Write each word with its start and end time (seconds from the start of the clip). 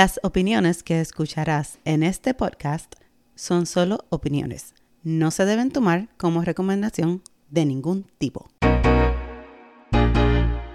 Las 0.00 0.18
opiniones 0.22 0.82
que 0.82 0.98
escucharás 1.02 1.78
en 1.84 2.02
este 2.02 2.32
podcast 2.32 2.94
son 3.34 3.66
solo 3.66 4.06
opiniones. 4.08 4.72
No 5.02 5.30
se 5.30 5.44
deben 5.44 5.70
tomar 5.70 6.08
como 6.16 6.40
recomendación 6.40 7.22
de 7.50 7.66
ningún 7.66 8.06
tipo. 8.16 8.48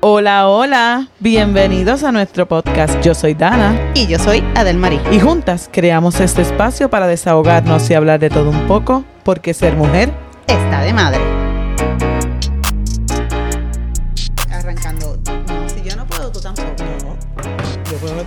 Hola, 0.01 0.47
hola, 0.47 1.09
bienvenidos 1.19 2.03
a 2.03 2.11
nuestro 2.11 2.47
podcast. 2.47 3.03
Yo 3.03 3.15
soy 3.15 3.33
Dana 3.33 3.93
Y 3.95 4.05
yo 4.05 4.19
soy 4.19 4.43
Adelmarí. 4.53 4.99
y 5.11 5.19
juntas 5.19 5.71
creamos 5.73 6.19
este 6.19 6.43
espacio 6.43 6.91
para 6.91 7.07
desahogarnos 7.07 7.89
y 7.89 7.95
hablar 7.95 8.19
de 8.19 8.29
todo 8.29 8.51
un 8.51 8.67
poco, 8.67 9.05
porque 9.23 9.55
ser 9.55 9.75
mujer 9.75 10.13
Está 10.45 10.81
de 10.81 10.93
madre. 10.93 11.34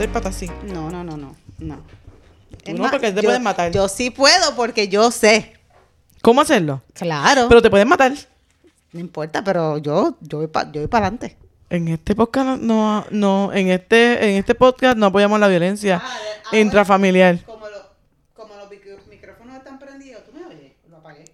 Meter 0.09 0.12
patas 0.22 0.36
así. 0.36 0.50
No, 0.72 0.90
no, 0.90 1.04
no, 1.04 1.16
no. 1.16 1.36
No. 1.59 1.77
Tú 2.64 2.72
no, 2.72 2.82
más, 2.82 2.90
porque 2.93 3.11
te 3.12 3.16
yo- 3.22 3.26
pueden 3.29 3.43
matar. 3.43 3.72
Yo 3.72 3.89
sí 3.89 4.11
puedo 4.11 4.54
porque 4.57 4.89
yo 4.89 5.11
sé. 5.11 5.54
¿Cómo 6.22 6.40
hacerlo? 6.40 6.82
Claro. 6.94 7.46
Pero 7.49 7.62
te 7.62 7.71
pueden 7.71 7.89
matar. 7.89 8.13
no 8.93 9.00
importa, 9.00 9.44
pero 9.44 9.79
yo, 9.79 10.16
yo 10.21 10.39
voy 10.39 10.46
para 10.49 10.68
adelante. 10.68 11.36
En 11.71 11.89
este 11.89 12.14
podcast 12.14 12.46
no, 12.46 12.57
no, 12.61 13.04
no- 13.11 13.52
en 13.52 13.68
este, 13.68 14.30
en 14.30 14.36
este 14.36 14.54
podcast 14.54 14.96
no 14.96 15.07
apoyamos 15.07 15.39
la 15.39 15.49
violencia 15.49 16.02
intrafamiliar. 16.52 17.38
Como, 17.44 17.66
los 18.57 19.07
micrófonos 19.08 19.57
están 19.57 19.79
prendidos, 19.79 20.25
¿tú 20.25 20.32
me 20.32 20.46
oyes? 20.46 20.72
Lo 20.88 20.96
apagué. 20.96 21.25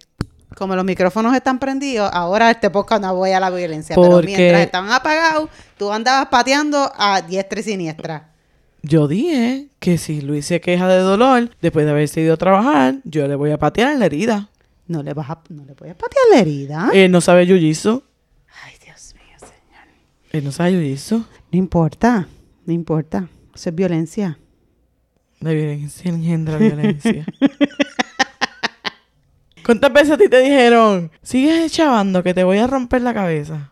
Como 0.55 0.75
los 0.75 0.83
micrófonos 0.83 1.33
están 1.33 1.57
prendidos, 1.59 2.09
ahora 2.13 2.51
este 2.51 2.69
podcast 2.69 3.01
no 3.01 3.15
voy 3.15 3.31
a 3.31 3.39
la 3.39 3.49
violencia. 3.49 3.95
Pero 3.95 4.09
Porque- 4.09 4.35
mientras 4.35 4.61
estaban 4.63 4.91
apagados, 4.91 5.49
tú 5.77 5.91
andabas 5.91 6.27
pateando 6.27 6.91
a 6.97 7.21
diestra 7.21 7.59
y 7.61 7.63
siniestra. 7.63 8.29
Yo 8.87 9.07
dije 9.07 9.69
que 9.79 9.97
si 9.97 10.21
Luis 10.21 10.45
se 10.45 10.61
queja 10.61 10.87
de 10.87 10.99
dolor 10.99 11.49
después 11.59 11.85
de 11.85 11.91
haberse 11.91 12.21
ido 12.21 12.35
a 12.35 12.37
trabajar, 12.37 12.97
yo 13.03 13.27
le 13.27 13.33
voy 13.33 13.49
a 13.49 13.57
patear 13.57 13.97
la 13.97 14.05
herida. 14.05 14.51
No 14.85 15.01
le 15.01 15.15
vas 15.15 15.31
a, 15.31 15.41
no 15.49 15.65
le 15.65 15.73
puedes 15.73 15.95
patear 15.95 16.23
la 16.31 16.39
herida. 16.39 16.91
Él 16.93 17.11
no 17.11 17.19
sabe 17.19 17.47
jiu-jitsu. 17.47 18.03
Ay, 18.63 18.75
Dios 18.85 19.15
mío, 19.15 19.39
señor. 19.39 19.87
Él 20.31 20.43
no 20.43 20.51
sabe 20.51 20.73
jiu-jitsu. 20.73 21.25
No 21.51 21.57
importa, 21.57 22.27
no 22.63 22.73
importa. 22.73 23.27
Eso 23.55 23.69
es 23.69 23.75
violencia. 23.75 24.37
La 25.39 25.51
violencia 25.51 26.11
engendra 26.11 26.57
violencia. 26.57 27.25
¿Cuántas 29.65 29.91
veces 29.93 30.11
a 30.11 30.17
ti 30.17 30.29
te 30.29 30.41
dijeron, 30.41 31.09
sigues 31.23 31.71
chavando 31.71 32.21
que 32.21 32.35
te 32.35 32.43
voy 32.43 32.59
a 32.59 32.67
romper 32.67 33.01
la 33.01 33.15
cabeza? 33.15 33.71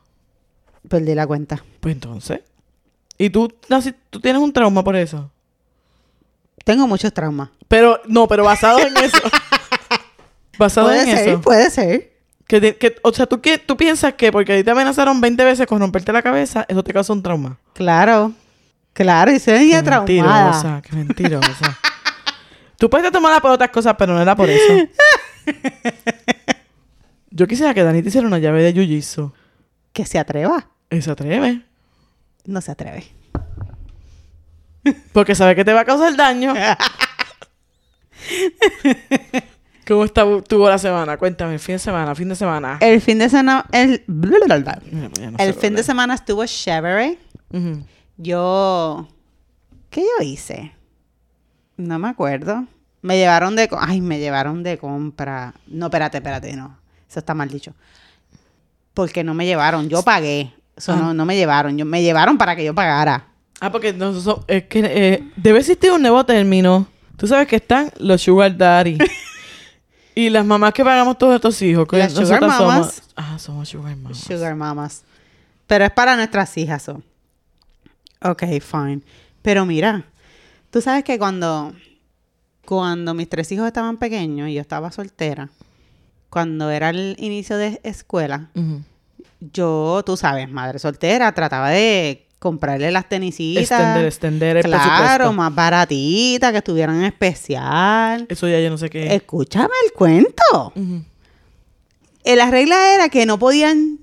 Perdí 0.90 1.14
la 1.14 1.28
cuenta. 1.28 1.64
Pues 1.82 1.94
entonces. 1.94 2.40
¿Y 3.24 3.30
tú, 3.30 3.48
tú 4.10 4.20
tienes 4.20 4.42
un 4.42 4.52
trauma 4.52 4.84
por 4.84 4.98
eso? 4.98 5.32
Tengo 6.66 6.86
muchos 6.88 7.14
traumas. 7.14 7.50
Pero, 7.70 8.02
no, 8.06 8.28
pero 8.28 8.44
basado 8.44 8.80
en 8.80 8.98
eso. 8.98 9.18
basado 10.60 10.88
Puede 10.88 11.10
en 11.10 11.18
ser, 11.18 11.30
eso. 11.30 11.42
puede 11.42 11.70
ser. 11.70 12.14
Que 12.48 12.60
te- 12.60 12.76
que- 12.76 12.96
o 13.02 13.14
sea, 13.14 13.26
¿tú, 13.26 13.40
qué, 13.40 13.58
tú 13.58 13.78
piensas 13.78 14.16
que 14.16 14.30
porque 14.34 14.52
a 14.52 14.58
ti 14.58 14.64
te 14.66 14.72
amenazaron 14.72 15.22
20 15.22 15.42
veces 15.46 15.68
con 15.68 15.80
romperte 15.80 16.12
la 16.12 16.22
cabeza, 16.22 16.66
eso 16.68 16.84
te 16.84 16.92
causa 16.92 17.14
un 17.14 17.24
trauma. 17.24 17.58
Claro. 17.72 18.34
Claro, 18.92 19.32
y 19.32 19.36
niña 19.36 19.80
Qué 19.80 19.84
traumada. 19.86 20.04
mentirosa, 20.52 20.82
qué 20.82 20.96
mentirosa. 20.98 21.80
tú 22.78 22.90
puedes 22.90 23.10
tomada 23.12 23.40
por 23.40 23.52
otras 23.52 23.70
cosas, 23.70 23.96
pero 23.98 24.14
no 24.14 24.22
era 24.22 24.36
por 24.36 24.50
eso. 24.50 24.74
Yo 27.32 27.48
quisiera 27.48 27.74
que 27.74 27.84
Dani 27.84 28.02
te 28.02 28.10
hiciera 28.10 28.28
una 28.28 28.38
llave 28.40 28.62
de 28.64 28.74
jiu-jitsu. 28.76 29.32
Que 29.94 30.06
se 30.06 30.20
atreva. 30.20 30.68
Él 30.90 31.02
se 31.02 31.10
atreve. 31.10 31.62
No 32.46 32.62
se 32.62 32.72
atreve. 32.72 33.06
Porque 35.14 35.36
sabe 35.36 35.56
que 35.56 35.64
te 35.64 35.74
va 35.74 35.82
a 35.82 35.86
causar 35.86 36.16
daño. 36.16 36.54
¿Cómo 39.88 40.06
estuvo 40.06 40.70
la 40.70 40.78
semana? 40.78 41.18
Cuéntame, 41.18 41.60
fin 41.60 41.76
de 41.76 41.80
semana, 41.80 42.16
fin 42.16 42.30
de 42.30 42.36
semana. 42.36 42.78
El 42.80 43.02
fin 43.02 43.20
de 43.20 43.28
semana, 43.30 43.66
el, 43.72 44.02
no 44.08 45.36
el 45.38 45.54
fin 45.54 45.76
de 45.76 45.84
semana 45.84 46.14
estuvo 46.14 46.46
chévere. 46.46 47.20
Ujú. 47.52 47.84
Yo, 48.18 49.10
¿qué 49.90 50.02
yo 50.02 50.24
hice? 50.24 50.74
No 51.76 52.00
me 52.00 52.08
acuerdo. 52.10 52.66
Me 53.02 53.18
llevaron 53.18 53.58
de, 53.58 53.70
ay, 53.78 54.00
me 54.00 54.20
llevaron 54.20 54.64
de 54.64 54.78
compra. 54.78 55.54
No, 55.68 55.88
espérate, 55.88 56.18
espérate, 56.20 56.54
no. 56.56 56.78
Eso 57.10 57.20
está 57.20 57.34
mal 57.34 57.50
dicho. 57.50 57.74
Porque 58.94 59.26
no 59.26 59.34
me 59.34 59.46
llevaron, 59.46 59.90
yo 59.90 60.02
pagué. 60.04 60.54
Eso 60.76 60.94
Ah. 60.94 60.96
no, 60.98 61.14
no 61.14 61.26
me 61.26 61.36
llevaron, 61.36 61.78
yo, 61.78 61.86
me 61.86 62.02
llevaron 62.02 62.38
para 62.38 62.56
que 62.56 62.64
yo 62.66 62.74
pagara. 62.74 63.28
Ah, 63.60 63.72
porque 63.72 63.94
nosotros, 63.94 64.44
es 64.48 64.64
que 64.66 64.80
eh, 64.84 65.24
debe 65.36 65.60
existir 65.60 65.92
un 65.92 66.02
nuevo 66.02 66.26
término. 66.26 66.88
Tú 67.18 67.28
sabes 67.28 67.48
que 67.48 67.58
están 67.58 67.92
los 68.00 68.22
sugar 68.22 68.58
daddy. 68.58 68.98
y 70.16 70.30
las 70.30 70.46
mamás 70.46 70.74
que 70.74 70.84
pagamos 70.84 71.18
todos 71.18 71.36
estos 71.36 71.62
hijos. 71.62 71.88
que 71.88 71.98
Las 71.98 72.12
sugar 72.14 72.42
nosotras 72.42 72.58
somos- 72.58 72.74
mamas. 72.74 73.04
Ah, 73.16 73.40
somos 73.40 73.70
sugar 73.70 73.96
mamas. 73.96 74.18
Sugar 74.18 74.56
mamas. 74.56 75.04
Pero 75.68 75.86
es 75.86 75.92
para 75.92 76.16
nuestras 76.16 76.58
hijas. 76.58 76.82
So. 76.84 77.02
Ok, 78.22 78.44
fine. 78.62 79.02
Pero 79.42 79.66
mira, 79.66 80.04
tú 80.72 80.82
sabes 80.82 81.04
que 81.04 81.18
cuando, 81.20 81.74
cuando 82.66 83.14
mis 83.14 83.30
tres 83.30 83.52
hijos 83.52 83.68
estaban 83.68 83.98
pequeños 83.98 84.50
y 84.50 84.56
yo 84.56 84.62
estaba 84.62 84.92
soltera, 84.92 85.50
cuando 86.30 86.70
era 86.72 86.90
el 86.90 87.16
inicio 87.20 87.58
de 87.58 87.80
escuela. 87.84 88.50
Yo, 89.52 90.04
tú 90.06 90.16
sabes, 90.18 90.50
madre 90.50 90.80
soltera, 90.80 91.32
trataba 91.34 91.70
de 91.70 92.28
comprarle 92.40 92.92
las 92.92 93.08
tenisitas. 93.08 93.64
Extender, 93.64 94.06
extender 94.06 94.58
el 94.58 94.64
claro, 94.64 94.84
presupuesto. 94.84 95.34
más 95.34 95.56
baratitas, 95.56 96.52
que 96.52 96.58
estuvieran 96.58 96.98
en 96.98 97.06
especial. 97.06 98.26
Eso 98.30 98.48
ya 98.48 98.60
yo 98.60 98.70
no 98.70 98.78
sé 98.78 98.90
qué. 98.90 99.16
Escúchame 99.16 99.74
el 99.86 99.94
cuento. 99.94 100.74
Eh, 102.24 102.36
La 102.36 102.50
regla 102.52 102.94
era 102.96 103.10
que 103.10 103.26
no 103.26 103.40
podían 103.40 104.00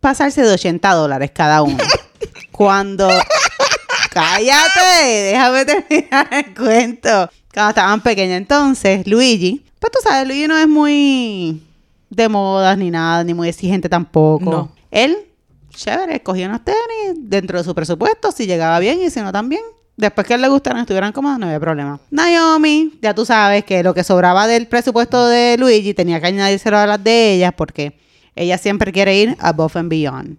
pasarse 0.00 0.42
de 0.42 0.52
80 0.52 0.92
dólares 0.92 1.30
cada 1.34 1.62
uno. 1.62 1.78
Cuando... 2.52 3.08
Cállate, 4.12 5.04
déjame 5.32 5.64
terminar 5.64 6.28
el 6.30 6.54
cuento. 6.54 7.28
Cuando 7.52 7.70
estaban 7.70 8.00
pequeños 8.00 8.36
entonces, 8.36 9.04
Luigi, 9.08 9.64
pues 9.80 9.90
tú 9.90 9.98
sabes, 10.04 10.28
Luigi 10.28 10.46
no 10.46 10.56
es 10.56 10.68
muy 10.68 11.60
de 12.14 12.28
modas 12.28 12.76
ni 12.78 12.90
nada, 12.90 13.24
ni 13.24 13.34
muy 13.34 13.48
exigente 13.48 13.88
tampoco. 13.88 14.50
No. 14.50 14.72
Él, 14.90 15.16
chévere, 15.70 16.16
escogía 16.16 16.48
unos 16.48 16.64
tenis 16.64 17.16
dentro 17.18 17.58
de 17.58 17.64
su 17.64 17.74
presupuesto, 17.74 18.32
si 18.32 18.46
llegaba 18.46 18.78
bien 18.78 19.00
y 19.02 19.10
si 19.10 19.20
no 19.20 19.32
también. 19.32 19.62
Después 19.96 20.26
que 20.26 20.34
a 20.34 20.36
él 20.36 20.42
le 20.42 20.48
gustaran, 20.48 20.80
estuvieran 20.80 21.12
cómodos, 21.12 21.38
no 21.38 21.46
había 21.46 21.60
problema. 21.60 22.00
Naomi, 22.10 22.98
ya 23.00 23.14
tú 23.14 23.24
sabes 23.24 23.64
que 23.64 23.82
lo 23.84 23.94
que 23.94 24.02
sobraba 24.02 24.46
del 24.48 24.66
presupuesto 24.66 25.28
de 25.28 25.56
Luigi 25.56 25.94
tenía 25.94 26.20
que 26.20 26.26
añadírselo 26.26 26.78
a 26.78 26.86
las 26.86 27.04
de 27.04 27.34
ellas 27.34 27.52
porque 27.56 27.96
ella 28.34 28.58
siempre 28.58 28.92
quiere 28.92 29.16
ir 29.16 29.36
above 29.38 29.76
and 29.76 29.88
beyond. 29.88 30.36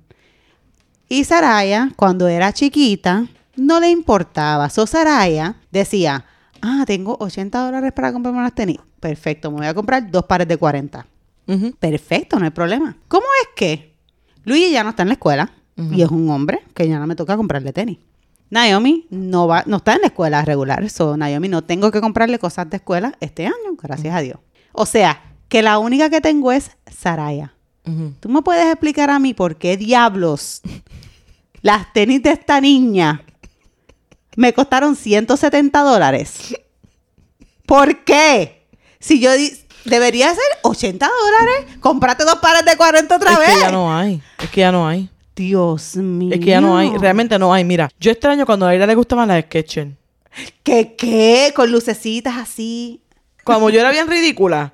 Y 1.07 1.23
Saraya, 1.23 1.91
cuando 1.95 2.27
era 2.27 2.51
chiquita, 2.51 3.27
no 3.55 3.79
le 3.79 3.89
importaba. 3.89 4.69
So 4.69 4.85
Saraya 4.85 5.55
decía, 5.71 6.25
ah, 6.61 6.83
tengo 6.85 7.15
80 7.19 7.57
dólares 7.57 7.93
para 7.93 8.11
comprarme 8.11 8.39
unas 8.39 8.55
tenis. 8.55 8.79
Perfecto, 8.99 9.51
me 9.51 9.57
voy 9.57 9.67
a 9.67 9.73
comprar 9.73 10.09
dos 10.09 10.25
pares 10.25 10.47
de 10.47 10.57
40. 10.57 11.05
Perfecto, 11.79 12.39
no 12.39 12.45
hay 12.45 12.51
problema. 12.51 12.97
¿Cómo 13.07 13.25
es 13.44 13.50
que 13.56 13.95
Luigi 14.44 14.72
ya 14.72 14.83
no 14.83 14.89
está 14.91 15.03
en 15.03 15.09
la 15.09 15.13
escuela 15.16 15.51
y 15.91 16.01
es 16.01 16.09
un 16.09 16.29
hombre 16.29 16.61
que 16.73 16.88
ya 16.88 16.97
no 17.00 17.06
me 17.07 17.16
toca 17.16 17.35
comprarle 17.38 17.73
tenis? 17.73 17.97
Naomi 18.50 19.07
no 19.09 19.47
va, 19.47 19.63
no 19.66 19.78
está 19.78 19.95
en 19.95 20.01
la 20.01 20.07
escuela 20.07 20.44
regular, 20.45 20.89
so 20.89 21.17
Naomi 21.17 21.47
no 21.50 21.63
tengo 21.63 21.91
que 21.91 22.00
comprarle 22.01 22.39
cosas 22.39 22.69
de 22.69 22.78
escuela 22.78 23.16
este 23.19 23.45
año, 23.45 23.75
gracias 23.81 24.16
a 24.16 24.22
Dios. 24.22 24.38
O 24.72 24.85
sea, 24.85 25.22
que 25.50 25.61
la 25.61 25.78
única 25.79 26.09
que 26.09 26.22
tengo 26.22 26.51
es 26.51 26.72
Saraya. 26.91 27.53
¿Tú 28.19 28.29
me 28.29 28.41
puedes 28.41 28.66
explicar 28.66 29.09
a 29.11 29.19
mí 29.19 29.34
por 29.35 29.57
qué 29.57 29.78
diablos 29.78 30.61
las 31.61 31.91
tenis 31.94 32.23
de 32.23 32.31
esta 32.31 32.59
niña 32.61 33.23
me 34.35 34.53
costaron 34.53 34.95
170 34.95 35.81
dólares? 35.81 36.55
¿Por 37.66 38.03
qué? 38.03 38.67
Si 38.99 39.19
yo 39.19 39.34
di- 39.34 39.52
debería 39.85 40.29
ser 40.29 40.43
80 40.64 41.08
dólares, 41.08 41.78
comprate 41.79 42.23
dos 42.23 42.35
pares 42.35 42.66
de 42.66 42.76
40 42.76 43.16
otra 43.16 43.34
es 43.34 43.40
vez. 43.40 43.53
que 43.53 43.59
ya 43.61 43.72
no 43.72 43.96
hay. 43.96 44.22
Es 44.40 44.49
que 44.49 44.61
ya 44.61 44.72
no 44.72 44.87
hay. 44.87 45.09
Dios 45.35 45.96
mío. 45.96 46.34
Es 46.34 46.40
que 46.40 46.47
ya 46.47 46.61
no 46.61 46.78
hay. 46.78 46.96
Realmente 46.97 47.37
no 47.37 47.53
hay. 47.53 47.64
Mira, 47.64 47.90
yo 47.99 48.11
extraño 48.11 48.46
cuando 48.46 48.66
a 48.66 48.73
ella 48.73 48.87
le 48.87 48.96
gustaban 48.96 49.28
las 49.28 49.43
Skechers. 49.43 49.91
¿Qué 50.64 50.96
qué? 50.96 51.53
Con 51.55 51.72
lucecitas 51.72 52.35
así. 52.37 53.02
Como 53.43 53.70
yo 53.70 53.79
era 53.79 53.91
bien 53.91 54.08
ridícula. 54.08 54.72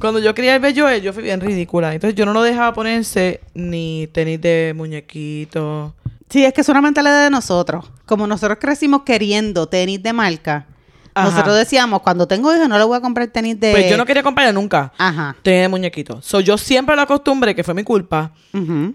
Cuando 0.00 0.18
yo 0.18 0.34
quería 0.34 0.54
el 0.54 0.60
bello, 0.60 0.90
yo 0.96 1.12
fui 1.12 1.22
bien 1.22 1.40
ridícula. 1.40 1.92
Entonces 1.92 2.14
yo 2.14 2.24
no 2.24 2.32
lo 2.32 2.42
dejaba 2.42 2.72
ponerse 2.72 3.40
ni 3.52 4.06
tenis 4.12 4.40
de 4.40 4.72
muñequito. 4.74 5.94
Sí, 6.30 6.44
es 6.44 6.54
que 6.54 6.62
es 6.62 6.68
una 6.68 6.80
mentalidad 6.80 7.24
de 7.24 7.30
nosotros. 7.30 7.90
Como 8.06 8.26
nosotros 8.26 8.58
crecimos 8.60 9.02
queriendo 9.02 9.66
tenis 9.66 10.02
de 10.02 10.12
marca, 10.12 10.66
Ajá. 11.14 11.30
Nosotros 11.30 11.56
decíamos, 11.56 12.00
cuando 12.02 12.26
tengo 12.26 12.54
hijos 12.54 12.68
no 12.68 12.78
le 12.78 12.84
voy 12.84 12.96
a 12.96 13.00
comprar 13.00 13.28
tenis 13.28 13.58
de... 13.58 13.72
Pues 13.72 13.90
yo 13.90 13.96
no 13.96 14.06
quería 14.06 14.22
comprarle 14.22 14.52
nunca. 14.52 14.92
Ajá. 14.98 15.36
Tenis 15.42 15.62
de 15.62 15.68
muñequito. 15.68 16.22
So, 16.22 16.40
yo 16.40 16.56
siempre 16.56 16.96
lo 16.96 17.02
acostumbré, 17.02 17.54
que 17.54 17.64
fue 17.64 17.74
mi 17.74 17.82
culpa, 17.84 18.32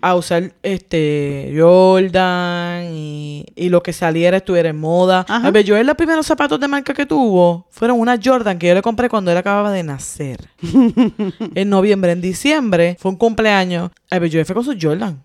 a 0.02 0.16
usar 0.16 0.54
este 0.64 1.54
Jordan 1.58 2.86
y, 2.94 3.46
y 3.56 3.70
lo 3.70 3.82
que 3.82 3.94
saliera 3.94 4.38
estuviera 4.38 4.70
en 4.70 4.80
moda. 4.80 5.26
Ajá. 5.28 5.48
A 5.48 5.52
ver, 5.52 5.64
yo 5.66 5.82
los 5.82 5.96
primeros 5.96 6.26
zapatos 6.26 6.60
de 6.60 6.68
marca 6.68 6.94
que 6.94 7.06
tuvo 7.06 7.68
fueron 7.70 8.00
unas 8.00 8.20
Jordan 8.24 8.58
que 8.58 8.68
yo 8.68 8.74
le 8.74 8.82
compré 8.82 9.10
cuando 9.10 9.32
él 9.32 9.38
acababa 9.38 9.72
de 9.72 9.84
nacer. 9.84 10.50
en 11.56 11.70
noviembre, 11.70 12.12
en 12.12 12.22
diciembre, 12.22 12.98
fue 13.00 13.12
un 13.12 13.18
cumpleaños. 13.18 13.92
A 14.10 14.20
ver, 14.20 14.30
yo 14.30 14.44
fue 14.46 14.56
con 14.56 14.64
sus 14.64 14.76
Jordan 14.80 15.22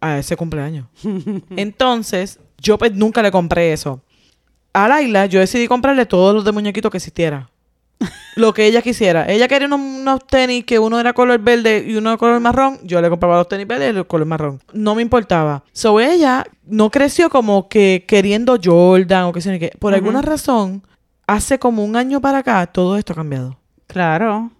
a 0.00 0.18
ese 0.18 0.36
cumpleaños. 0.36 0.86
Entonces, 1.56 2.38
yo 2.58 2.78
pues 2.78 2.92
nunca 2.92 3.22
le 3.22 3.30
compré 3.30 3.72
eso. 3.72 4.02
A 4.74 4.88
Laila, 4.88 5.26
yo 5.26 5.38
decidí 5.38 5.68
comprarle 5.68 6.04
todos 6.04 6.34
los 6.34 6.44
de 6.44 6.50
muñequitos 6.50 6.90
que 6.90 6.98
existiera. 6.98 7.48
Lo 8.36 8.52
que 8.52 8.66
ella 8.66 8.82
quisiera. 8.82 9.24
Ella 9.30 9.46
quería 9.46 9.68
unos, 9.68 9.78
unos 9.78 10.26
tenis 10.26 10.64
que 10.64 10.80
uno 10.80 10.98
era 10.98 11.12
color 11.12 11.38
verde 11.38 11.84
y 11.86 11.94
uno 11.94 12.10
de 12.10 12.18
color 12.18 12.40
marrón. 12.40 12.80
Yo 12.82 13.00
le 13.00 13.08
compraba 13.08 13.36
los 13.38 13.46
tenis 13.48 13.68
verdes 13.68 13.94
y 13.94 13.96
el 13.96 14.06
color 14.06 14.26
marrón. 14.26 14.60
No 14.72 14.96
me 14.96 15.02
importaba. 15.02 15.62
So 15.72 16.00
ella 16.00 16.44
no 16.66 16.90
creció 16.90 17.30
como 17.30 17.68
que 17.68 18.04
queriendo 18.08 18.58
Jordan 18.62 19.26
o 19.26 19.32
qué 19.32 19.40
sé 19.40 19.56
yo. 19.56 19.68
Por 19.78 19.94
alguna 19.94 20.22
razón, 20.22 20.82
hace 21.28 21.60
como 21.60 21.84
un 21.84 21.94
año 21.94 22.20
para 22.20 22.38
acá, 22.38 22.66
todo 22.66 22.96
esto 22.96 23.12
ha 23.12 23.16
cambiado. 23.16 23.56
Claro. 23.86 24.50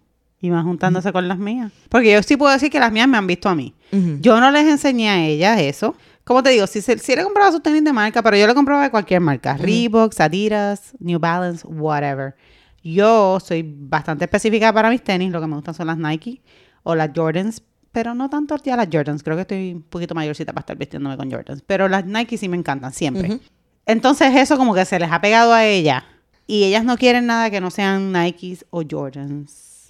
Y 0.41 0.51
más 0.51 0.63
juntándose 0.63 1.13
con 1.13 1.27
las 1.27 1.39
mías. 1.39 1.73
Porque 1.89 2.13
yo 2.13 2.23
sí 2.23 2.37
puedo 2.37 2.53
decir 2.53 2.71
que 2.71 2.79
las 2.79 2.93
mías 2.93 3.09
me 3.09 3.17
han 3.17 3.27
visto 3.27 3.49
a 3.49 3.57
mí. 3.57 3.75
Yo 4.21 4.41
no 4.41 4.51
les 4.51 4.67
enseñé 4.69 5.09
a 5.09 5.25
ellas 5.25 5.61
eso. 5.61 5.97
Como 6.25 6.43
te 6.43 6.51
digo, 6.51 6.67
si, 6.67 6.81
se, 6.81 6.99
si 6.99 7.15
le 7.15 7.23
compraba 7.23 7.53
sus 7.53 7.63
tenis 7.63 7.85
de 7.85 7.93
marca, 7.93 8.23
pero 8.23 8.37
yo 8.37 8.47
le 8.47 8.55
compraba 8.55 8.83
de 8.83 8.91
cualquier 8.91 9.21
marca. 9.21 9.57
Reebok, 9.57 10.19
Adidas, 10.19 10.95
New 10.99 11.19
Balance, 11.19 11.67
whatever. 11.67 12.35
Yo 12.83 13.39
soy 13.41 13.63
bastante 13.63 14.25
específica 14.25 14.73
para 14.73 14.91
mis 14.91 15.03
tenis. 15.03 15.31
Lo 15.31 15.41
que 15.41 15.47
me 15.47 15.55
gustan 15.55 15.75
son 15.75 15.87
las 15.87 15.99
Nike 15.99 16.43
o 16.83 16.95
las 16.95 17.11
Jordans. 17.15 17.63
Pero 17.93 18.15
no 18.15 18.29
tanto 18.29 18.57
ya 18.57 18.77
las 18.77 18.89
Jordans. 18.91 19.23
Creo 19.23 19.37
que 19.37 19.43
estoy 19.43 19.73
un 19.75 19.83
poquito 19.83 20.15
mayorcita 20.15 20.53
para 20.53 20.63
estar 20.63 20.77
vistiéndome 20.77 21.17
con 21.17 21.31
Jordans. 21.31 21.63
Pero 21.67 21.89
las 21.89 22.07
Nike 22.07 22.39
sí 22.39 22.49
me 22.49 22.57
encantan, 22.57 22.93
siempre. 22.93 23.39
Entonces 23.87 24.35
eso 24.35 24.57
como 24.57 24.75
que 24.75 24.85
se 24.85 24.99
les 24.99 25.13
ha 25.13 25.21
pegado 25.21 25.53
a 25.53 25.65
ella. 25.65 26.05
Y 26.47 26.65
ellas 26.65 26.85
no 26.85 26.97
quieren 26.97 27.27
nada 27.27 27.51
que 27.51 27.61
no 27.61 27.71
sean 27.71 28.13
Nikes 28.13 28.67
o 28.71 28.83
Jordans. 28.89 29.84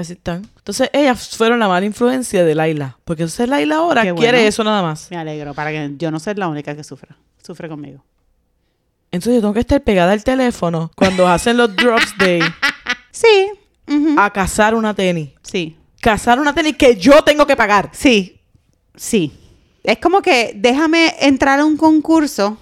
Entonces, 0.00 0.90
ellas 0.92 1.36
fueron 1.36 1.58
la 1.58 1.68
mala 1.68 1.84
influencia 1.86 2.44
de 2.44 2.54
Laila. 2.54 2.96
Porque 3.04 3.22
entonces 3.24 3.48
Laila 3.48 3.76
ahora 3.76 4.14
quiere 4.14 4.46
eso 4.46 4.64
nada 4.64 4.82
más. 4.82 5.08
Me 5.10 5.16
alegro 5.16 5.54
para 5.54 5.70
que 5.70 5.92
yo 5.98 6.10
no 6.10 6.18
sea 6.18 6.34
la 6.34 6.48
única 6.48 6.74
que 6.74 6.82
sufra. 6.82 7.16
Sufre 7.42 7.68
conmigo. 7.68 8.02
Entonces, 9.10 9.34
yo 9.34 9.40
tengo 9.42 9.54
que 9.54 9.60
estar 9.60 9.80
pegada 9.82 10.12
al 10.12 10.24
teléfono 10.24 10.90
cuando 10.96 11.28
hacen 11.28 11.56
los 11.58 11.74
drops 11.76 12.14
day 12.18 12.40
Sí. 13.10 13.50
a 14.16 14.30
cazar 14.30 14.74
una 14.74 14.94
tenis. 14.94 15.30
Sí. 15.42 15.76
Cazar 16.00 16.40
una 16.40 16.54
tenis 16.54 16.76
que 16.76 16.96
yo 16.96 17.22
tengo 17.22 17.46
que 17.46 17.54
pagar. 17.56 17.90
Sí. 17.92 18.40
Sí. 18.96 19.32
Es 19.84 19.98
como 19.98 20.22
que 20.22 20.52
déjame 20.56 21.14
entrar 21.20 21.60
a 21.60 21.64
un 21.64 21.76
concurso 21.76 22.56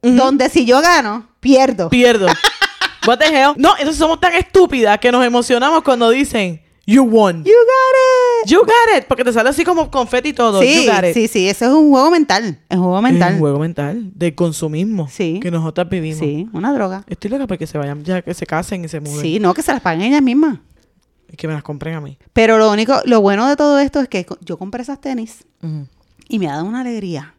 donde 0.00 0.48
si 0.48 0.64
yo 0.64 0.80
gano, 0.80 1.28
pierdo. 1.40 1.88
Pierdo. 1.90 2.26
What 3.06 3.18
the 3.18 3.26
hell? 3.26 3.52
No, 3.56 3.70
entonces 3.78 3.96
somos 3.96 4.20
tan 4.20 4.34
estúpidas 4.34 4.98
que 4.98 5.10
nos 5.12 5.24
emocionamos 5.24 5.82
cuando 5.82 6.10
dicen, 6.10 6.62
you 6.86 7.02
won. 7.04 7.44
You 7.44 7.52
got 7.52 8.44
it. 8.44 8.50
You 8.50 8.60
got 8.60 8.98
it. 8.98 9.04
Porque 9.06 9.24
te 9.24 9.32
sale 9.32 9.48
así 9.50 9.64
como 9.64 9.90
confeti 9.90 10.30
y 10.30 10.32
todo. 10.32 10.60
Sí, 10.60 10.84
you 10.86 10.92
got 10.92 11.04
it. 11.04 11.14
sí, 11.14 11.28
sí. 11.28 11.48
Eso 11.48 11.66
es 11.66 11.70
un 11.72 11.90
juego 11.90 12.10
mental. 12.10 12.58
Es 12.68 12.76
un 12.76 12.84
juego 12.84 13.02
mental. 13.02 13.28
Es 13.28 13.34
un 13.34 13.40
juego 13.40 13.58
mental 13.58 14.10
de 14.14 14.34
consumismo 14.34 15.08
Sí. 15.08 15.40
que 15.42 15.50
nosotras 15.50 15.88
vivimos. 15.88 16.18
Sí, 16.18 16.48
una 16.52 16.72
droga. 16.72 17.04
Estoy 17.08 17.30
loca 17.30 17.46
porque 17.46 17.66
se 17.66 17.78
vayan 17.78 18.02
ya, 18.04 18.22
que 18.22 18.34
se 18.34 18.46
casen 18.46 18.84
y 18.84 18.88
se 18.88 19.00
muden. 19.00 19.20
Sí, 19.22 19.38
no, 19.40 19.54
que 19.54 19.62
se 19.62 19.72
las 19.72 19.80
paguen 19.80 20.02
ellas 20.02 20.22
mismas. 20.22 20.58
Y 21.32 21.36
que 21.36 21.48
me 21.48 21.54
las 21.54 21.62
compren 21.62 21.94
a 21.94 22.00
mí. 22.00 22.18
Pero 22.32 22.58
lo 22.58 22.70
único, 22.70 23.00
lo 23.06 23.20
bueno 23.20 23.48
de 23.48 23.56
todo 23.56 23.78
esto 23.78 24.00
es 24.00 24.08
que 24.08 24.26
yo 24.42 24.56
compré 24.58 24.82
esas 24.82 25.00
tenis 25.00 25.44
y 26.28 26.38
me 26.38 26.48
ha 26.48 26.52
dado 26.52 26.64
una 26.66 26.80
alegría 26.82 27.34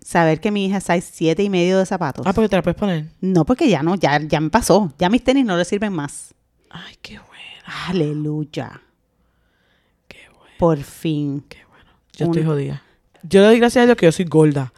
saber 0.00 0.40
que 0.40 0.50
mi 0.50 0.66
hija 0.66 0.78
es 0.78 0.84
size 0.84 1.10
siete 1.12 1.42
y 1.42 1.50
medio 1.50 1.78
de 1.78 1.86
zapatos. 1.86 2.26
Ah, 2.26 2.32
porque 2.32 2.48
te 2.48 2.56
la 2.56 2.62
puedes 2.62 2.78
poner. 2.78 3.06
No, 3.20 3.44
porque 3.44 3.68
ya 3.68 3.82
no, 3.82 3.94
ya, 3.96 4.18
ya 4.20 4.40
me 4.40 4.50
pasó. 4.50 4.92
Ya 4.98 5.08
mis 5.10 5.22
tenis 5.24 5.44
no 5.44 5.56
le 5.56 5.64
sirven 5.64 5.92
más. 5.92 6.34
Ay, 6.70 6.96
qué 7.02 7.18
bueno. 7.18 7.30
Aleluya. 7.88 8.80
Qué 10.08 10.18
bueno. 10.36 10.54
Por 10.58 10.78
fin. 10.82 11.44
Qué 11.48 11.58
bueno. 11.68 11.90
Yo 12.16 12.26
Un- 12.26 12.30
estoy 12.32 12.44
jodida. 12.46 12.82
Yo 13.22 13.40
le 13.42 13.46
doy 13.48 13.58
gracias 13.58 13.82
a 13.82 13.86
Dios 13.86 13.96
que 13.98 14.06
yo 14.06 14.12
soy 14.12 14.24
gorda. 14.24 14.72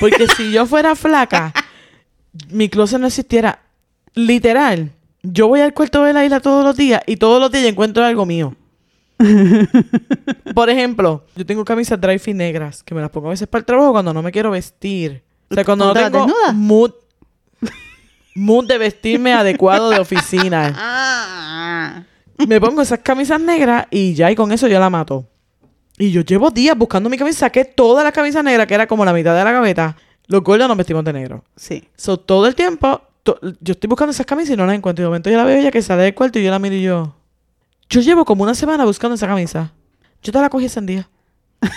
Porque 0.00 0.26
si 0.36 0.52
yo 0.52 0.66
fuera 0.66 0.94
flaca, 0.94 1.52
mi 2.50 2.68
closet 2.68 3.00
no 3.00 3.06
existiera. 3.08 3.60
Literal. 4.14 4.92
Yo 5.22 5.48
voy 5.48 5.60
al 5.60 5.74
cuarto 5.74 6.04
de 6.04 6.12
la 6.12 6.24
isla 6.24 6.40
todos 6.40 6.64
los 6.64 6.76
días 6.76 7.02
y 7.06 7.16
todos 7.16 7.40
los 7.40 7.50
días 7.50 7.64
yo 7.64 7.70
encuentro 7.70 8.04
algo 8.04 8.24
mío. 8.24 8.54
Por 10.54 10.70
ejemplo, 10.70 11.24
yo 11.36 11.44
tengo 11.44 11.64
camisas 11.64 12.00
dry 12.00 12.18
fit 12.18 12.36
negras 12.36 12.82
que 12.82 12.94
me 12.94 13.00
las 13.00 13.10
pongo 13.10 13.28
a 13.28 13.30
veces 13.30 13.48
para 13.48 13.60
el 13.60 13.66
trabajo 13.66 13.92
cuando 13.92 14.12
no 14.14 14.22
me 14.22 14.32
quiero 14.32 14.50
vestir. 14.50 15.22
O 15.50 15.54
sea, 15.54 15.64
cuando 15.64 15.86
no 15.86 15.90
¿Tú 15.92 15.94
te 15.94 16.00
las 16.02 16.12
tengo 16.12 16.26
mood, 16.54 16.92
mood 18.34 18.66
de 18.66 18.78
vestirme 18.78 19.32
adecuado 19.32 19.90
de 19.90 19.98
oficina. 19.98 20.74
Me 22.46 22.60
pongo 22.60 22.82
esas 22.82 23.00
camisas 23.00 23.40
negras 23.40 23.86
y 23.90 24.14
ya, 24.14 24.30
y 24.30 24.36
con 24.36 24.52
eso 24.52 24.68
yo 24.68 24.78
la 24.78 24.88
mato. 24.90 25.26
Y 25.98 26.12
yo 26.12 26.20
llevo 26.20 26.50
días 26.52 26.78
buscando 26.78 27.10
mi 27.10 27.18
camisa, 27.18 27.40
saqué 27.40 27.64
todas 27.64 28.04
las 28.04 28.12
camisas 28.12 28.44
negras, 28.44 28.68
que 28.68 28.74
era 28.74 28.86
como 28.86 29.04
la 29.04 29.12
mitad 29.12 29.36
de 29.36 29.42
la 29.42 29.50
gaveta. 29.50 29.96
Los 30.28 30.42
gordos 30.44 30.68
nos 30.68 30.76
vestimos 30.76 31.02
de 31.04 31.12
negro. 31.12 31.42
Sí. 31.56 31.82
So, 31.96 32.16
todo 32.20 32.46
el 32.46 32.54
tiempo, 32.54 33.02
to- 33.24 33.40
yo 33.60 33.72
estoy 33.72 33.88
buscando 33.88 34.12
esas 34.12 34.24
camisas 34.26 34.54
y 34.54 34.56
no 34.56 34.66
las 34.66 34.76
encuentro. 34.76 35.02
Y 35.02 35.04
de 35.04 35.08
momento 35.08 35.30
yo 35.30 35.36
la 35.36 35.42
veo 35.44 35.58
ella 35.58 35.72
que 35.72 35.82
sale 35.82 36.02
del 36.04 36.14
cuarto 36.14 36.38
y 36.38 36.44
yo 36.44 36.50
la 36.52 36.60
miro 36.60 36.76
y 36.76 36.82
yo... 36.82 37.16
Yo 37.88 38.00
llevo 38.00 38.24
como 38.24 38.42
una 38.44 38.54
semana 38.54 38.84
buscando 38.84 39.14
esa 39.14 39.26
camisa. 39.26 39.72
Yo 40.22 40.32
te 40.32 40.40
la 40.40 40.48
cogí 40.50 40.66
ese 40.66 40.80
día. 40.82 41.08
o 41.62 41.68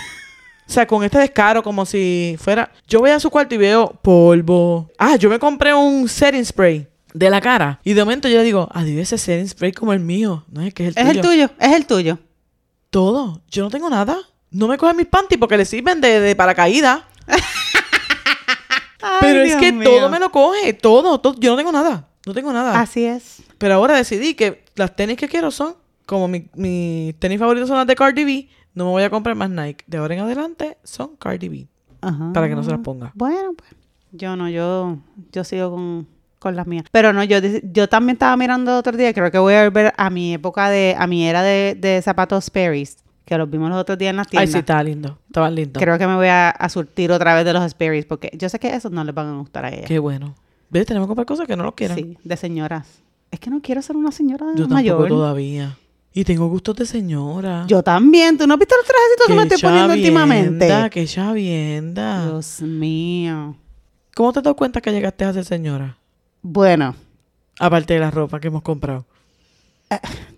sea, 0.66 0.86
con 0.86 1.02
este 1.04 1.18
descaro, 1.18 1.62
como 1.62 1.86
si 1.86 2.36
fuera... 2.38 2.70
Yo 2.86 3.00
voy 3.00 3.10
a 3.10 3.20
su 3.20 3.30
cuarto 3.30 3.54
y 3.54 3.58
veo 3.58 3.88
polvo. 4.02 4.90
Ah, 4.98 5.16
yo 5.16 5.30
me 5.30 5.38
compré 5.38 5.72
un 5.72 6.08
setting 6.08 6.44
spray 6.44 6.86
de 7.14 7.30
la 7.30 7.40
cara. 7.40 7.80
Y 7.84 7.94
de 7.94 8.02
momento 8.02 8.28
yo 8.28 8.36
le 8.38 8.44
digo, 8.44 8.68
adiós, 8.72 9.00
ese 9.12 9.18
setting 9.18 9.48
spray 9.48 9.72
como 9.72 9.92
el 9.92 10.00
mío. 10.00 10.44
No 10.48 10.60
es 10.62 10.74
que 10.74 10.88
es 10.88 10.96
el 10.96 11.06
Es 11.08 11.08
tuyo. 11.08 11.20
el 11.20 11.48
tuyo, 11.48 11.50
es 11.58 11.72
el 11.72 11.86
tuyo. 11.86 12.18
Todo. 12.90 13.40
Yo 13.48 13.64
no 13.64 13.70
tengo 13.70 13.88
nada. 13.88 14.18
No 14.50 14.68
me 14.68 14.76
cogen 14.76 14.96
mis 14.96 15.06
panties 15.06 15.38
porque 15.38 15.56
le 15.56 15.64
sirven 15.64 16.00
de, 16.00 16.20
de 16.20 16.36
paracaídas. 16.36 17.02
Pero 19.20 19.40
Ay, 19.40 19.42
es 19.42 19.46
Dios 19.48 19.60
que 19.60 19.72
mío. 19.72 19.88
todo 19.88 20.08
me 20.10 20.18
lo 20.18 20.30
coge. 20.30 20.72
Todo, 20.74 21.18
todo. 21.20 21.34
Yo 21.38 21.52
no 21.52 21.56
tengo 21.56 21.72
nada. 21.72 22.08
No 22.26 22.34
tengo 22.34 22.52
nada. 22.52 22.80
Así 22.80 23.04
es. 23.04 23.42
Pero 23.58 23.74
ahora 23.74 23.96
decidí 23.96 24.34
que 24.34 24.64
las 24.76 24.94
tenis 24.94 25.16
que 25.16 25.28
quiero 25.28 25.50
son, 25.50 25.74
como 26.06 26.28
mi, 26.28 27.14
tenis 27.18 27.38
favoritos 27.38 27.68
son 27.68 27.78
las 27.78 27.86
de 27.86 27.94
Cardi 27.94 28.24
B, 28.24 28.48
no 28.74 28.86
me 28.86 28.90
voy 28.92 29.02
a 29.02 29.10
comprar 29.10 29.36
más 29.36 29.50
Nike. 29.50 29.84
De 29.86 29.98
ahora 29.98 30.14
en 30.14 30.20
adelante 30.20 30.78
son 30.82 31.16
Cardi 31.16 31.48
B. 31.48 31.66
Ajá. 32.00 32.32
Para 32.32 32.48
que 32.48 32.54
no 32.54 32.62
se 32.64 32.70
las 32.70 32.80
ponga. 32.80 33.12
Bueno, 33.14 33.52
pues. 33.56 33.70
Yo 34.12 34.36
no, 34.36 34.48
yo, 34.48 34.98
yo 35.32 35.44
sigo 35.44 35.70
con, 35.70 36.06
con 36.38 36.54
las 36.56 36.66
mías. 36.66 36.84
Pero 36.92 37.12
no, 37.12 37.22
yo, 37.24 37.40
de- 37.40 37.62
yo 37.72 37.88
también 37.88 38.16
estaba 38.16 38.36
mirando 38.36 38.76
otro 38.76 38.96
día, 38.96 39.12
creo 39.14 39.30
que 39.30 39.38
voy 39.38 39.54
a 39.54 39.64
volver 39.64 39.94
a 39.96 40.10
mi 40.10 40.34
época 40.34 40.68
de, 40.68 40.94
a 40.98 41.06
mi 41.06 41.26
era 41.26 41.42
de, 41.42 41.76
de 41.80 42.02
zapatos 42.02 42.44
Sperry's, 42.44 42.98
que 43.24 43.38
los 43.38 43.48
vimos 43.48 43.70
los 43.70 43.78
otros 43.78 43.96
días 43.96 44.10
en 44.10 44.16
las 44.16 44.26
Ay, 44.26 44.30
tiendas. 44.30 44.52
sí, 44.52 44.58
estaba 44.58 44.82
lindo. 44.82 45.18
Estaban 45.28 45.54
lindos. 45.54 45.82
Creo 45.82 45.96
que 45.96 46.06
me 46.06 46.16
voy 46.16 46.26
a, 46.26 46.50
a 46.50 46.68
surtir 46.68 47.10
otra 47.12 47.34
vez 47.34 47.44
de 47.46 47.52
los 47.54 47.64
Sperry's, 47.70 48.04
porque 48.04 48.30
yo 48.38 48.48
sé 48.50 48.58
que 48.58 48.74
esos 48.74 48.90
no 48.92 49.02
les 49.04 49.14
van 49.14 49.28
a 49.28 49.38
gustar 49.38 49.64
a 49.64 49.70
ella. 49.72 49.86
Qué 49.86 49.98
bueno. 49.98 50.34
¿Ves? 50.68 50.84
Tenemos 50.86 51.06
que 51.06 51.08
comprar 51.10 51.26
cosas 51.26 51.46
que 51.46 51.56
no 51.56 51.62
los 51.64 51.74
quieran. 51.74 51.96
Sí, 51.96 52.18
de 52.22 52.36
señoras. 52.36 53.00
Es 53.30 53.40
que 53.40 53.48
no 53.48 53.62
quiero 53.62 53.80
ser 53.80 53.96
una 53.96 54.10
señora 54.12 54.44
Yo 54.48 54.66
tampoco 54.68 54.74
mayor. 54.74 55.08
todavía. 55.08 55.78
Y 56.14 56.24
tengo 56.24 56.48
gustos 56.48 56.76
de 56.76 56.86
señora. 56.86 57.64
Yo 57.68 57.82
también. 57.82 58.36
¿Tú 58.36 58.46
no 58.46 58.54
has 58.54 58.60
visto 58.60 58.74
los 58.76 58.86
trajecitos 58.86 59.26
que 59.28 59.34
me 59.34 59.42
estoy 59.44 59.58
poniendo 59.58 59.94
últimamente? 59.94 60.88
Qué 60.90 61.06
chavienda. 61.06 62.26
Dios 62.26 62.60
mío. 62.60 63.56
¿Cómo 64.14 64.32
te 64.32 64.42
das 64.42 64.54
cuenta 64.54 64.80
que 64.82 64.92
llegaste 64.92 65.24
a 65.24 65.32
ser 65.32 65.44
señora? 65.44 65.96
Bueno, 66.42 66.94
Aparte 67.58 67.94
de 67.94 68.00
la 68.00 68.10
ropa 68.10 68.40
que 68.40 68.48
hemos 68.48 68.62
comprado. 68.62 69.06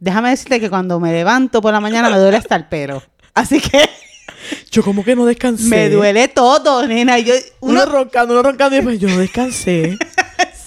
déjame 0.00 0.30
decirte 0.30 0.60
que 0.60 0.68
cuando 0.68 0.98
me 1.00 1.12
levanto 1.12 1.62
por 1.62 1.72
la 1.72 1.80
mañana 1.80 2.10
me 2.10 2.18
duele 2.18 2.36
hasta 2.36 2.56
el 2.56 2.66
pelo. 2.66 3.02
Así 3.34 3.60
que 3.60 3.88
Yo 4.70 4.82
como 4.82 5.04
que 5.04 5.16
no 5.16 5.24
descansé. 5.24 5.68
me 5.68 5.88
duele 5.90 6.28
todo, 6.28 6.86
nena. 6.86 7.18
Yo, 7.18 7.32
Uno, 7.60 7.82
uno, 7.82 7.86
roncando, 7.86 8.34
uno 8.34 8.42
roncando 8.42 8.74
y 8.74 8.78
después 8.78 9.00
yo 9.00 9.08
no 9.08 9.18
descansé. 9.18 9.96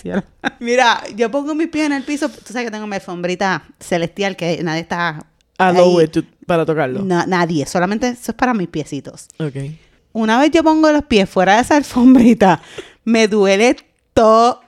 Mira, 0.60 1.04
yo 1.16 1.30
pongo 1.32 1.54
mis 1.56 1.68
pies 1.68 1.86
en 1.88 1.94
el 1.94 2.04
piso. 2.04 2.30
Tú 2.30 2.54
sabes 2.54 2.66
que 2.66 2.72
tengo 2.72 2.88
mi 2.88 2.96
alfombrita 2.96 3.64
celestial 3.80 4.36
que 4.36 4.62
nadie 4.64 4.82
está... 4.82 5.26
Ahí. 5.60 6.08
to- 6.10 6.24
para 6.46 6.66
tocarlo. 6.66 7.04
Na- 7.04 7.26
nadie. 7.26 7.66
Solamente 7.66 8.08
eso 8.10 8.32
es 8.32 8.36
para 8.38 8.54
mis 8.54 8.68
piecitos. 8.68 9.28
Ok. 9.40 9.56
Una 10.14 10.40
vez 10.40 10.52
yo 10.52 10.64
pongo 10.64 10.92
los 10.92 11.04
pies 11.06 11.30
fuera 11.30 11.56
de 11.56 11.62
esa 11.62 11.76
alfombrita, 11.78 12.62
me 13.04 13.28
duele 13.28 13.76
todo. 14.14 14.62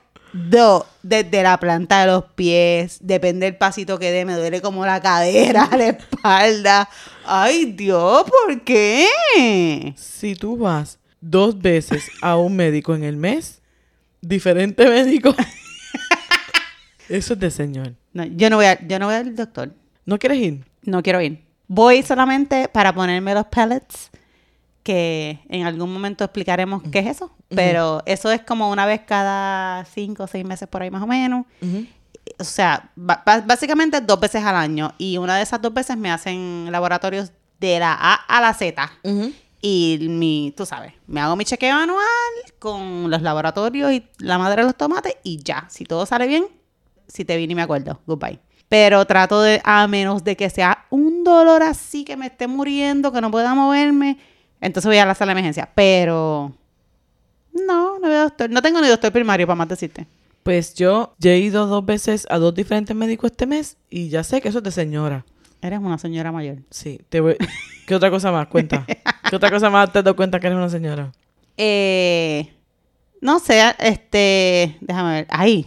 Desde 1.02 1.42
la 1.42 1.58
planta 1.58 2.02
de 2.02 2.06
los 2.12 2.24
pies, 2.36 2.98
depende 3.00 3.46
del 3.46 3.56
pasito 3.56 3.98
que 3.98 4.12
dé, 4.12 4.24
me 4.24 4.34
duele 4.34 4.60
como 4.60 4.86
la 4.86 5.00
cadera, 5.00 5.68
la 5.76 5.88
espalda. 5.88 6.88
Ay, 7.24 7.72
Dios, 7.72 8.24
¿por 8.24 8.60
qué? 8.62 9.06
Si 9.96 10.34
tú 10.36 10.56
vas 10.56 10.98
dos 11.20 11.60
veces 11.60 12.08
a 12.22 12.36
un 12.36 12.54
médico 12.54 12.94
en 12.94 13.02
el 13.02 13.16
mes, 13.16 13.59
diferente 14.20 14.88
médico, 14.88 15.34
Eso 17.08 17.34
es 17.34 17.40
de 17.40 17.50
señor. 17.50 17.94
No, 18.12 18.24
yo 18.24 18.48
no 18.50 18.56
voy 18.56 18.66
a, 18.66 18.86
yo 18.86 18.98
no 19.00 19.06
voy 19.06 19.16
al 19.16 19.34
doctor. 19.34 19.74
¿No 20.06 20.18
quieres 20.18 20.38
ir? 20.38 20.64
No 20.82 21.02
quiero 21.02 21.20
ir. 21.20 21.44
Voy 21.66 22.04
solamente 22.04 22.68
para 22.68 22.94
ponerme 22.94 23.34
los 23.34 23.46
pellets, 23.46 24.10
que 24.84 25.40
en 25.48 25.66
algún 25.66 25.92
momento 25.92 26.22
explicaremos 26.24 26.82
qué 26.92 27.00
es 27.00 27.06
eso. 27.08 27.32
Pero 27.48 28.02
eso 28.06 28.30
es 28.30 28.42
como 28.42 28.70
una 28.70 28.86
vez 28.86 29.00
cada 29.06 29.84
cinco 29.86 30.22
o 30.24 30.26
seis 30.28 30.44
meses 30.44 30.68
por 30.68 30.82
ahí 30.82 30.90
más 30.90 31.02
o 31.02 31.06
menos. 31.06 31.46
O 32.38 32.44
sea, 32.44 32.90
básicamente 32.94 34.00
dos 34.00 34.20
veces 34.20 34.44
al 34.44 34.54
año. 34.54 34.94
Y 34.96 35.18
una 35.18 35.36
de 35.36 35.42
esas 35.42 35.60
dos 35.60 35.74
veces 35.74 35.96
me 35.96 36.12
hacen 36.12 36.68
laboratorios 36.70 37.32
de 37.58 37.80
la 37.80 37.92
A 37.92 38.14
a 38.14 38.40
la 38.40 38.54
Z. 38.54 38.90
Y 39.60 39.98
mi, 40.08 40.54
tú 40.56 40.64
sabes, 40.64 40.92
me 41.08 41.20
hago 41.20 41.34
mi 41.36 41.44
chequeo 41.44 41.76
anual 41.76 42.06
con 42.60 43.10
los 43.10 43.22
laboratorios 43.22 43.90
y 43.90 44.06
la 44.18 44.38
madre 44.38 44.62
de 44.62 44.66
los 44.66 44.76
tomates 44.76 45.16
y 45.24 45.42
ya. 45.42 45.66
Si 45.68 45.84
todo 45.84 46.06
sale 46.06 46.28
bien, 46.28 46.44
si 47.08 47.24
te 47.24 47.36
vi 47.36 47.48
ni 47.48 47.56
me 47.56 47.62
acuerdo. 47.62 48.00
Goodbye. 48.06 48.38
Pero 48.68 49.04
trato 49.04 49.42
de, 49.42 49.60
a 49.64 49.88
menos 49.88 50.22
de 50.22 50.36
que 50.36 50.48
sea 50.48 50.86
un 50.90 51.24
dolor 51.24 51.64
así 51.64 52.04
que 52.04 52.16
me 52.16 52.26
esté 52.26 52.46
muriendo, 52.46 53.10
que 53.10 53.20
no 53.20 53.32
pueda 53.32 53.52
moverme, 53.52 54.18
entonces 54.60 54.88
voy 54.88 54.98
a 54.98 55.06
la 55.06 55.16
sala 55.16 55.30
de 55.30 55.40
emergencia. 55.40 55.68
Pero 55.74 56.52
no, 57.52 57.98
no 57.98 58.08
veo 58.08 58.22
doctor. 58.22 58.48
No 58.48 58.62
tengo 58.62 58.80
ni 58.80 58.86
doctor 58.86 59.10
primario 59.10 59.46
para 59.48 59.56
más 59.56 59.68
decirte. 59.68 60.06
Pues 60.44 60.74
yo 60.74 61.14
ya 61.18 61.32
he 61.32 61.38
ido 61.38 61.66
dos 61.66 61.84
veces 61.84 62.26
a 62.30 62.38
dos 62.38 62.54
diferentes 62.54 62.94
médicos 62.94 63.32
este 63.32 63.46
mes 63.46 63.76
y 63.90 64.08
ya 64.08 64.22
sé 64.22 64.40
que 64.40 64.48
eso 64.48 64.58
es 64.58 64.64
de 64.64 64.70
señora. 64.70 65.24
Eres 65.60 65.80
una 65.80 65.98
señora 65.98 66.30
mayor. 66.30 66.58
Sí, 66.70 67.00
te 67.08 67.20
voy... 67.20 67.36
¿Qué 67.86 67.94
otra 67.94 68.10
cosa 68.10 68.30
más? 68.30 68.46
Cuenta. 68.46 68.86
¿Qué 69.28 69.36
otra 69.36 69.50
cosa 69.50 69.68
más 69.68 69.92
te 69.92 69.98
has 69.98 70.04
dado 70.04 70.16
cuenta 70.16 70.38
que 70.38 70.46
eres 70.46 70.56
una 70.56 70.68
señora? 70.68 71.12
Eh, 71.62 72.54
no 73.20 73.38
sé, 73.38 73.62
este, 73.80 74.78
déjame 74.80 75.12
ver. 75.12 75.26
Ay, 75.28 75.66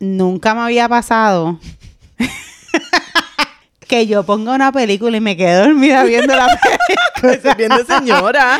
nunca 0.00 0.56
me 0.56 0.62
había 0.62 0.88
pasado 0.88 1.60
que 3.78 4.08
yo 4.08 4.24
ponga 4.24 4.56
una 4.56 4.72
película 4.72 5.16
y 5.16 5.20
me 5.20 5.36
quede 5.36 5.66
dormida 5.66 6.02
viendo 6.02 6.34
la 6.34 6.46
película. 7.22 7.32
Eso 7.32 7.48
es 7.48 7.56
bien 7.56 7.70
de 7.70 7.84
señora. 7.84 8.58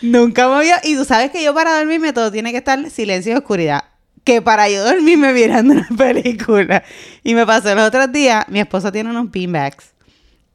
nunca 0.00 0.48
me 0.48 0.54
había... 0.54 0.80
Y 0.82 0.96
tú 0.96 1.04
sabes 1.04 1.30
que 1.30 1.44
yo 1.44 1.52
para 1.52 1.76
dormirme 1.76 2.14
todo 2.14 2.32
tiene 2.32 2.52
que 2.52 2.58
estar 2.58 2.88
silencio 2.88 3.34
y 3.34 3.36
oscuridad. 3.36 3.84
Que 4.24 4.40
para 4.40 4.70
yo 4.70 4.82
dormirme 4.82 5.34
mirando 5.34 5.74
una 5.74 5.88
película. 5.94 6.84
Y 7.22 7.34
me 7.34 7.44
pasó 7.44 7.74
los 7.74 7.86
otros 7.86 8.10
días, 8.10 8.48
mi 8.48 8.60
esposo 8.60 8.90
tiene 8.90 9.10
unos 9.10 9.30
beanbags. 9.30 9.92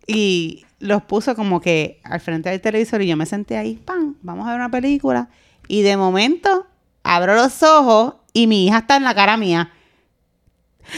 Y 0.08 0.66
los 0.80 1.04
puso 1.04 1.36
como 1.36 1.60
que 1.62 2.00
al 2.04 2.20
frente 2.20 2.50
del 2.50 2.62
televisor 2.62 3.02
y 3.02 3.08
yo 3.08 3.18
me 3.18 3.26
senté 3.26 3.58
ahí, 3.58 3.76
¡pam! 3.76 4.16
Vamos 4.22 4.48
a 4.48 4.52
ver 4.52 4.60
una 4.60 4.70
película. 4.70 5.30
Y 5.68 5.82
de 5.82 5.98
momento 5.98 6.68
abro 7.04 7.36
los 7.36 7.64
ojos 7.64 8.16
y 8.34 8.48
mi 8.48 8.66
hija 8.66 8.80
está 8.80 8.98
en 8.98 9.04
la 9.04 9.16
cara 9.16 9.38
mía. 9.38 9.72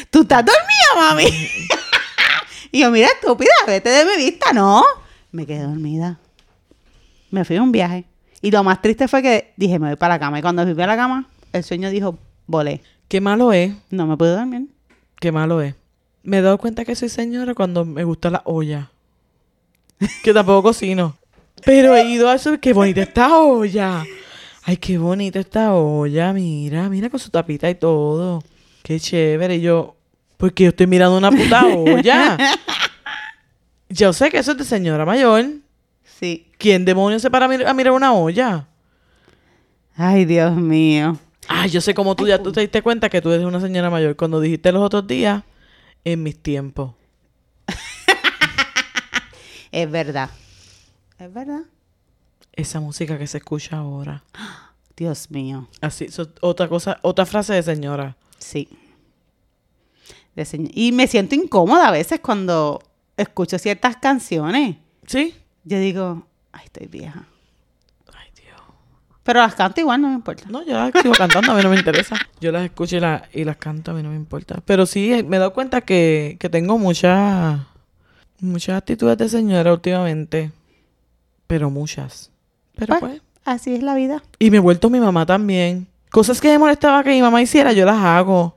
¿Tú 0.10 0.22
estás 0.22 0.46
dormida, 0.46 1.10
mami? 1.10 1.24
y 2.72 2.80
yo, 2.82 2.92
mira, 2.92 3.08
estúpida, 3.08 3.52
vete 3.66 3.90
de 3.90 4.06
mi 4.06 4.24
vista, 4.24 4.54
¿no? 4.54 4.84
Me 5.32 5.46
quedé 5.46 5.64
dormida. 5.64 6.20
Me 7.32 7.46
fui 7.46 7.56
a 7.56 7.64
un 7.64 7.72
viaje. 7.72 8.06
Y 8.42 8.52
lo 8.52 8.64
más 8.64 8.82
triste 8.82 9.08
fue 9.08 9.22
que 9.22 9.54
dije, 9.58 9.80
me 9.80 9.88
voy 9.88 9.96
para 9.96 10.16
la 10.16 10.20
cama. 10.20 10.40
Y 10.40 10.42
cuando 10.42 10.64
fui 10.64 10.82
a 10.82 10.88
la 10.88 10.96
cama, 10.96 11.28
el 11.54 11.64
sueño 11.64 11.90
dijo, 11.90 12.18
volé. 12.48 12.82
Qué 13.08 13.22
malo 13.22 13.52
es. 13.54 13.74
No 13.90 14.06
me 14.06 14.18
pude 14.18 14.32
dormir. 14.32 14.68
Qué 15.20 15.32
malo 15.32 15.62
es. 15.62 15.76
Me 16.24 16.38
he 16.38 16.42
dado 16.42 16.58
cuenta 16.58 16.86
que 16.86 16.96
soy 16.96 17.10
señora 17.10 17.54
cuando 17.54 17.86
me 17.86 18.04
gusta 18.04 18.30
la 18.30 18.42
olla. 18.46 18.92
Que 20.24 20.34
tampoco 20.34 20.64
cocino. 20.64 21.18
Pero 21.66 21.96
he 21.96 22.08
ido 22.10 22.30
a 22.30 22.36
eso. 22.36 22.58
Qué 22.60 22.74
bonita 22.74 23.02
esta 23.02 23.38
olla. 23.38 24.04
Ay, 24.64 24.78
qué 24.78 24.98
bonita 24.98 25.40
esta 25.40 25.74
olla. 25.74 26.32
Mira, 26.34 26.88
mira 26.90 27.10
con 27.10 27.20
su 27.20 27.30
tapita 27.30 27.70
y 27.70 27.76
todo. 27.76 28.42
Qué 28.84 29.00
chévere. 29.00 29.56
Y 29.56 29.62
yo, 29.62 29.96
porque 30.38 30.64
yo 30.66 30.70
estoy 30.70 30.88
mirando 30.88 31.18
una 31.18 31.32
puta 31.32 31.66
olla. 31.68 32.38
Yo 33.92 34.14
sé 34.14 34.30
que 34.30 34.38
eso 34.38 34.52
es 34.52 34.58
de 34.60 34.66
señora 34.66 35.04
mayor. 35.04 35.46
Sí. 36.04 36.46
¿Quién 36.60 36.86
demonios 36.86 37.24
se 37.24 37.32
para 37.32 37.48
a 37.48 37.50
mir- 37.50 37.66
a 37.66 37.74
mirar 37.74 37.94
una 37.94 38.14
olla? 38.14 38.68
Ay, 39.96 40.26
Dios 40.26 40.56
mío. 40.56 41.18
Ay, 41.48 41.72
yo 41.72 41.82
sé 41.82 41.96
cómo 41.96 42.16
tú 42.16 42.28
ya 42.28 42.38
tú 42.42 42.52
te 42.52 42.62
diste 42.62 42.84
cuenta 42.84 43.10
que 43.10 43.20
tú 43.20 43.32
eres 43.32 43.48
una 43.48 43.60
señora 43.60 43.90
mayor. 43.90 44.16
Cuando 44.16 44.40
dijiste 44.40 44.72
los 44.72 44.84
otros 44.84 45.08
días, 45.08 45.42
en 46.04 46.22
mis 46.22 46.38
tiempos. 46.38 46.94
Es 49.72 49.90
verdad. 49.90 50.30
Es 51.18 51.34
verdad. 51.34 51.62
Esa 52.54 52.80
música 52.80 53.18
que 53.18 53.28
se 53.28 53.38
escucha 53.38 53.78
ahora. 53.78 54.24
Dios 54.98 55.32
mío. 55.32 55.68
Así, 55.82 56.08
otra 56.42 56.68
cosa, 56.68 57.00
otra 57.04 57.26
frase 57.26 57.54
de 57.54 57.64
señora. 57.64 58.18
Sí. 58.38 58.68
De 60.36 60.44
señ- 60.44 60.72
Y 60.74 60.92
me 60.92 61.08
siento 61.08 61.36
incómoda 61.36 61.88
a 61.88 61.92
veces 61.92 62.20
cuando 62.20 62.82
escucho 63.18 63.58
ciertas 63.58 63.98
canciones. 63.98 64.78
¿Sí? 65.06 65.36
Yo 65.64 65.80
digo, 65.80 66.26
ay, 66.52 66.66
estoy 66.66 66.88
vieja. 66.88 67.26
Ay, 68.14 68.30
Dios. 68.36 68.60
Pero 69.24 69.40
las 69.42 69.56
canto 69.56 69.80
igual, 69.82 70.02
no 70.02 70.10
me 70.10 70.16
importa. 70.16 70.44
No, 70.50 70.66
yo 70.66 70.74
las 70.74 70.92
sigo 71.02 71.14
cantando, 71.14 71.52
a 71.52 71.56
mí 71.56 71.64
no 71.64 71.70
me 71.70 71.78
interesa. 71.78 72.16
Yo 72.42 72.52
las 72.52 72.64
escucho 72.66 72.98
y, 72.98 73.00
la- 73.00 73.28
y 73.34 73.44
las 73.44 73.58
canto, 73.58 73.92
a 73.92 73.94
mí 73.94 74.04
no 74.04 74.10
me 74.10 74.16
importa. 74.16 74.62
Pero 74.66 74.86
sí, 74.86 75.14
eh, 75.14 75.24
me 75.24 75.38
he 75.38 75.40
dado 75.40 75.54
cuenta 75.54 75.82
que, 75.82 76.38
que 76.40 76.50
tengo 76.50 76.78
muchas 76.78 77.60
muchas 78.42 78.78
actitudes 78.78 79.18
de 79.18 79.30
señora 79.30 79.72
últimamente. 79.74 80.52
Pero 81.48 81.70
muchas. 81.70 82.32
Pero 82.76 83.00
Pues, 83.00 83.00
pues. 83.00 83.22
Así 83.46 83.74
es 83.74 83.82
la 83.82 83.96
vida. 83.96 84.22
Y 84.38 84.52
me 84.52 84.58
he 84.58 84.60
vuelto 84.60 84.90
mi 84.90 85.00
mamá 85.00 85.26
también. 85.26 85.88
Cosas 86.12 86.40
que 86.42 86.50
me 86.50 86.60
molestaba 86.60 87.04
que 87.04 87.12
mi 87.12 87.22
mamá 87.22 87.42
hiciera, 87.42 87.72
yo 87.74 87.86
las 87.86 87.98
hago. 87.98 88.56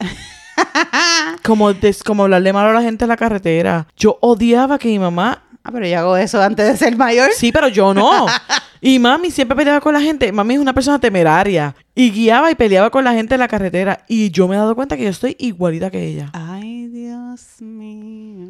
como, 1.42 1.72
des- 1.72 2.02
como 2.02 2.24
hablarle 2.24 2.52
malo 2.52 2.70
a 2.70 2.74
la 2.74 2.82
gente 2.82 3.04
en 3.04 3.08
la 3.08 3.16
carretera. 3.16 3.86
Yo 3.96 4.18
odiaba 4.20 4.78
que 4.78 4.88
mi 4.88 4.98
mamá 4.98 5.44
Ah, 5.64 5.70
pero 5.70 5.86
yo 5.86 5.96
hago 5.96 6.16
eso 6.16 6.42
antes 6.42 6.66
de 6.66 6.76
ser 6.76 6.96
mayor. 6.96 7.30
Sí, 7.36 7.52
pero 7.52 7.68
yo 7.68 7.94
no. 7.94 8.26
Y 8.84 8.98
mami 8.98 9.30
siempre 9.30 9.56
peleaba 9.56 9.80
con 9.80 9.94
la 9.94 10.00
gente. 10.00 10.32
Mami 10.32 10.54
es 10.54 10.60
una 10.60 10.72
persona 10.74 10.98
temeraria. 10.98 11.76
Y 11.94 12.10
guiaba 12.10 12.50
y 12.50 12.56
peleaba 12.56 12.90
con 12.90 13.04
la 13.04 13.12
gente 13.12 13.34
en 13.34 13.38
la 13.38 13.46
carretera. 13.46 14.04
Y 14.08 14.32
yo 14.32 14.48
me 14.48 14.56
he 14.56 14.58
dado 14.58 14.74
cuenta 14.74 14.96
que 14.96 15.04
yo 15.04 15.10
estoy 15.10 15.36
igualita 15.38 15.88
que 15.88 16.04
ella. 16.04 16.30
Ay, 16.32 16.88
Dios 16.88 17.60
mío. 17.60 18.48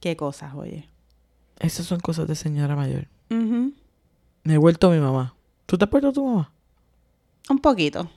Qué 0.00 0.16
cosas, 0.16 0.54
oye. 0.54 0.88
Esas 1.58 1.86
son 1.86 2.00
cosas 2.00 2.28
de 2.28 2.34
señora 2.34 2.76
mayor. 2.76 3.06
Me 3.30 4.54
he 4.54 4.58
vuelto 4.58 4.90
mi 4.90 4.98
mamá. 4.98 5.34
¿Tú 5.66 5.76
te 5.76 5.84
has 5.84 5.90
vuelto 5.90 6.12
tu 6.12 6.24
mamá? 6.24 6.50
Un 7.50 7.58
poquito. 7.58 8.08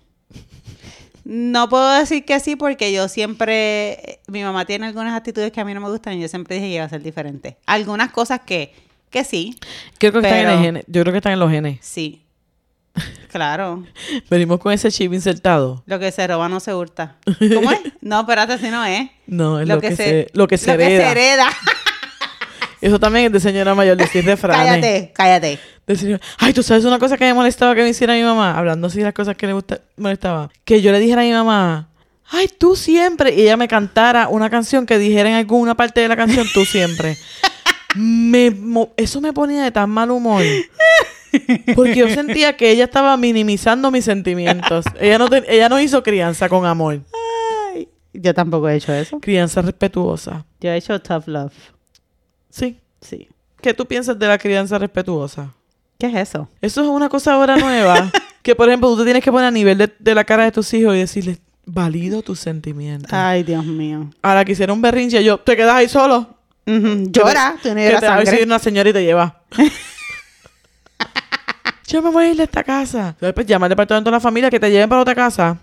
No 1.23 1.69
puedo 1.69 1.91
decir 1.99 2.25
que 2.25 2.39
sí 2.39 2.55
porque 2.55 2.91
yo 2.91 3.07
siempre, 3.07 4.21
mi 4.27 4.43
mamá 4.43 4.65
tiene 4.65 4.87
algunas 4.87 5.13
actitudes 5.15 5.51
que 5.51 5.61
a 5.61 5.65
mí 5.65 5.73
no 5.73 5.81
me 5.81 5.89
gustan 5.89 6.13
y 6.17 6.21
yo 6.21 6.27
siempre 6.27 6.55
dije 6.55 6.67
que 6.67 6.75
iba 6.75 6.83
a 6.85 6.89
ser 6.89 7.03
diferente. 7.03 7.57
Algunas 7.65 8.11
cosas 8.11 8.41
que, 8.41 8.73
que 9.09 9.23
sí, 9.23 9.55
Creo 9.97 10.11
que 10.11 10.19
están 10.19 10.39
en 10.39 10.49
el 10.49 10.59
gene. 10.59 10.83
Yo 10.87 11.01
creo 11.01 11.11
que 11.13 11.17
están 11.17 11.33
en 11.33 11.39
los 11.39 11.51
genes. 11.51 11.79
sí. 11.81 12.21
Claro, 13.31 13.85
Venimos 14.29 14.59
con 14.59 14.73
ese 14.73 14.91
chip 14.91 15.13
insertado. 15.13 15.83
lo 15.85 15.99
que 15.99 16.11
se 16.11 16.27
roba 16.27 16.49
no 16.49 16.59
se 16.59 16.73
hurta. 16.73 17.15
¿Cómo 17.53 17.71
es? 17.71 17.79
No, 18.01 18.19
espérate, 18.21 18.57
si 18.57 18.67
no 18.69 18.83
es. 18.83 19.09
No, 19.27 19.59
es 19.59 19.67
lo, 19.67 19.79
que, 19.79 19.95
se, 19.95 20.27
lo 20.33 20.47
que 20.47 20.57
se 20.57 20.71
lo 20.73 20.77
que 20.77 20.85
se 20.85 20.95
hereda. 20.95 21.11
hereda. 21.11 21.47
Eso 22.81 22.99
también 22.99 23.27
es 23.27 23.31
de 23.31 23.39
señora 23.39 23.73
mayor, 23.75 23.95
decir 23.95 24.25
refranes. 24.25 24.65
cállate, 24.67 25.11
cállate. 25.13 25.59
Decir, 25.87 26.19
ay, 26.39 26.51
tú 26.53 26.63
sabes 26.63 26.83
una 26.83 26.99
cosa 26.99 27.17
que 27.17 27.25
me 27.25 27.33
molestaba 27.33 27.75
que 27.75 27.83
me 27.83 27.89
hiciera 27.89 28.13
mi 28.15 28.23
mamá, 28.23 28.57
hablando 28.57 28.87
así 28.87 28.97
de 28.99 29.05
las 29.05 29.13
cosas 29.13 29.35
que 29.37 29.47
le 29.47 29.53
gusta, 29.53 29.79
molestaba, 29.97 30.49
que 30.65 30.81
yo 30.81 30.91
le 30.91 30.99
dijera 30.99 31.21
a 31.21 31.25
mi 31.25 31.31
mamá, 31.31 31.89
ay, 32.29 32.47
tú 32.47 32.75
siempre, 32.75 33.33
y 33.33 33.41
ella 33.43 33.55
me 33.57 33.67
cantara 33.67 34.27
una 34.29 34.49
canción 34.49 34.85
que 34.85 34.97
dijera 34.97 35.29
en 35.29 35.35
alguna 35.35 35.75
parte 35.75 36.01
de 36.01 36.07
la 36.07 36.15
canción, 36.17 36.47
tú 36.53 36.65
siempre. 36.65 37.17
me, 37.95 38.51
eso 38.97 39.21
me 39.21 39.31
ponía 39.33 39.63
de 39.63 39.71
tan 39.71 39.89
mal 39.89 40.11
humor. 40.11 40.43
Porque 41.75 41.95
yo 41.95 42.09
sentía 42.13 42.55
que 42.57 42.71
ella 42.71 42.85
estaba 42.85 43.15
minimizando 43.17 43.91
mis 43.91 44.05
sentimientos. 44.05 44.85
Ella 44.99 45.17
no, 45.17 45.29
te- 45.29 45.43
ella 45.53 45.69
no 45.69 45.79
hizo 45.79 46.01
crianza 46.03 46.49
con 46.49 46.65
amor. 46.65 46.99
Ay, 47.73 47.87
yo 48.13 48.33
tampoco 48.33 48.67
he 48.69 48.75
hecho 48.75 48.93
eso. 48.93 49.19
Crianza 49.19 49.61
respetuosa. 49.61 50.45
Yo 50.59 50.69
he 50.71 50.77
hecho 50.77 50.99
tough 51.01 51.27
love. 51.27 51.53
Sí. 52.49 52.77
Sí. 53.01 53.27
¿Qué 53.61 53.73
tú 53.73 53.85
piensas 53.85 54.17
de 54.17 54.27
la 54.27 54.37
crianza 54.37 54.77
respetuosa? 54.77 55.53
¿Qué 55.97 56.07
es 56.07 56.15
eso? 56.15 56.49
Eso 56.61 56.81
es 56.81 56.87
una 56.87 57.09
cosa 57.09 57.33
ahora 57.33 57.55
nueva. 57.57 58.11
que, 58.41 58.55
por 58.55 58.67
ejemplo, 58.67 58.89
tú 58.89 58.97
te 58.97 59.03
tienes 59.05 59.23
que 59.23 59.31
poner 59.31 59.47
a 59.47 59.51
nivel 59.51 59.77
de, 59.77 59.91
de 59.99 60.15
la 60.15 60.23
cara 60.23 60.45
de 60.45 60.51
tus 60.51 60.73
hijos 60.73 60.95
y 60.95 60.99
decirles, 60.99 61.39
valido 61.65 62.23
tus 62.23 62.39
sentimientos. 62.39 63.13
Ay, 63.13 63.43
Dios 63.43 63.63
mío. 63.65 64.09
Ahora 64.23 64.43
que 64.43 64.53
hicieron 64.53 64.77
un 64.77 64.81
berrinche, 64.81 65.23
yo, 65.23 65.37
¿te 65.37 65.55
quedas 65.55 65.75
ahí 65.75 65.87
solo? 65.87 66.35
Ujú, 66.65 67.11
Llora, 67.11 67.55
Que 67.61 67.69
lloras 67.69 67.99
te 68.01 68.07
va 68.07 68.13
a 68.13 68.17
sangre. 68.17 68.31
decir 68.31 68.45
una 68.47 68.59
señora 68.59 68.89
y 68.89 68.93
te 68.93 69.03
lleva. 69.03 69.41
yo 71.91 72.01
me 72.01 72.09
voy 72.11 72.25
a 72.25 72.29
ir 72.31 72.37
de 72.37 72.43
esta 72.43 72.63
casa. 72.63 73.15
Pues, 73.19 73.45
llama 73.45 73.65
al 73.65 73.69
departamento 73.71 74.09
de 74.09 74.15
la 74.15 74.19
familia 74.19 74.49
que 74.49 74.59
te 74.59 74.69
lleven 74.71 74.89
para 74.89 75.01
otra 75.01 75.15
casa. 75.15 75.59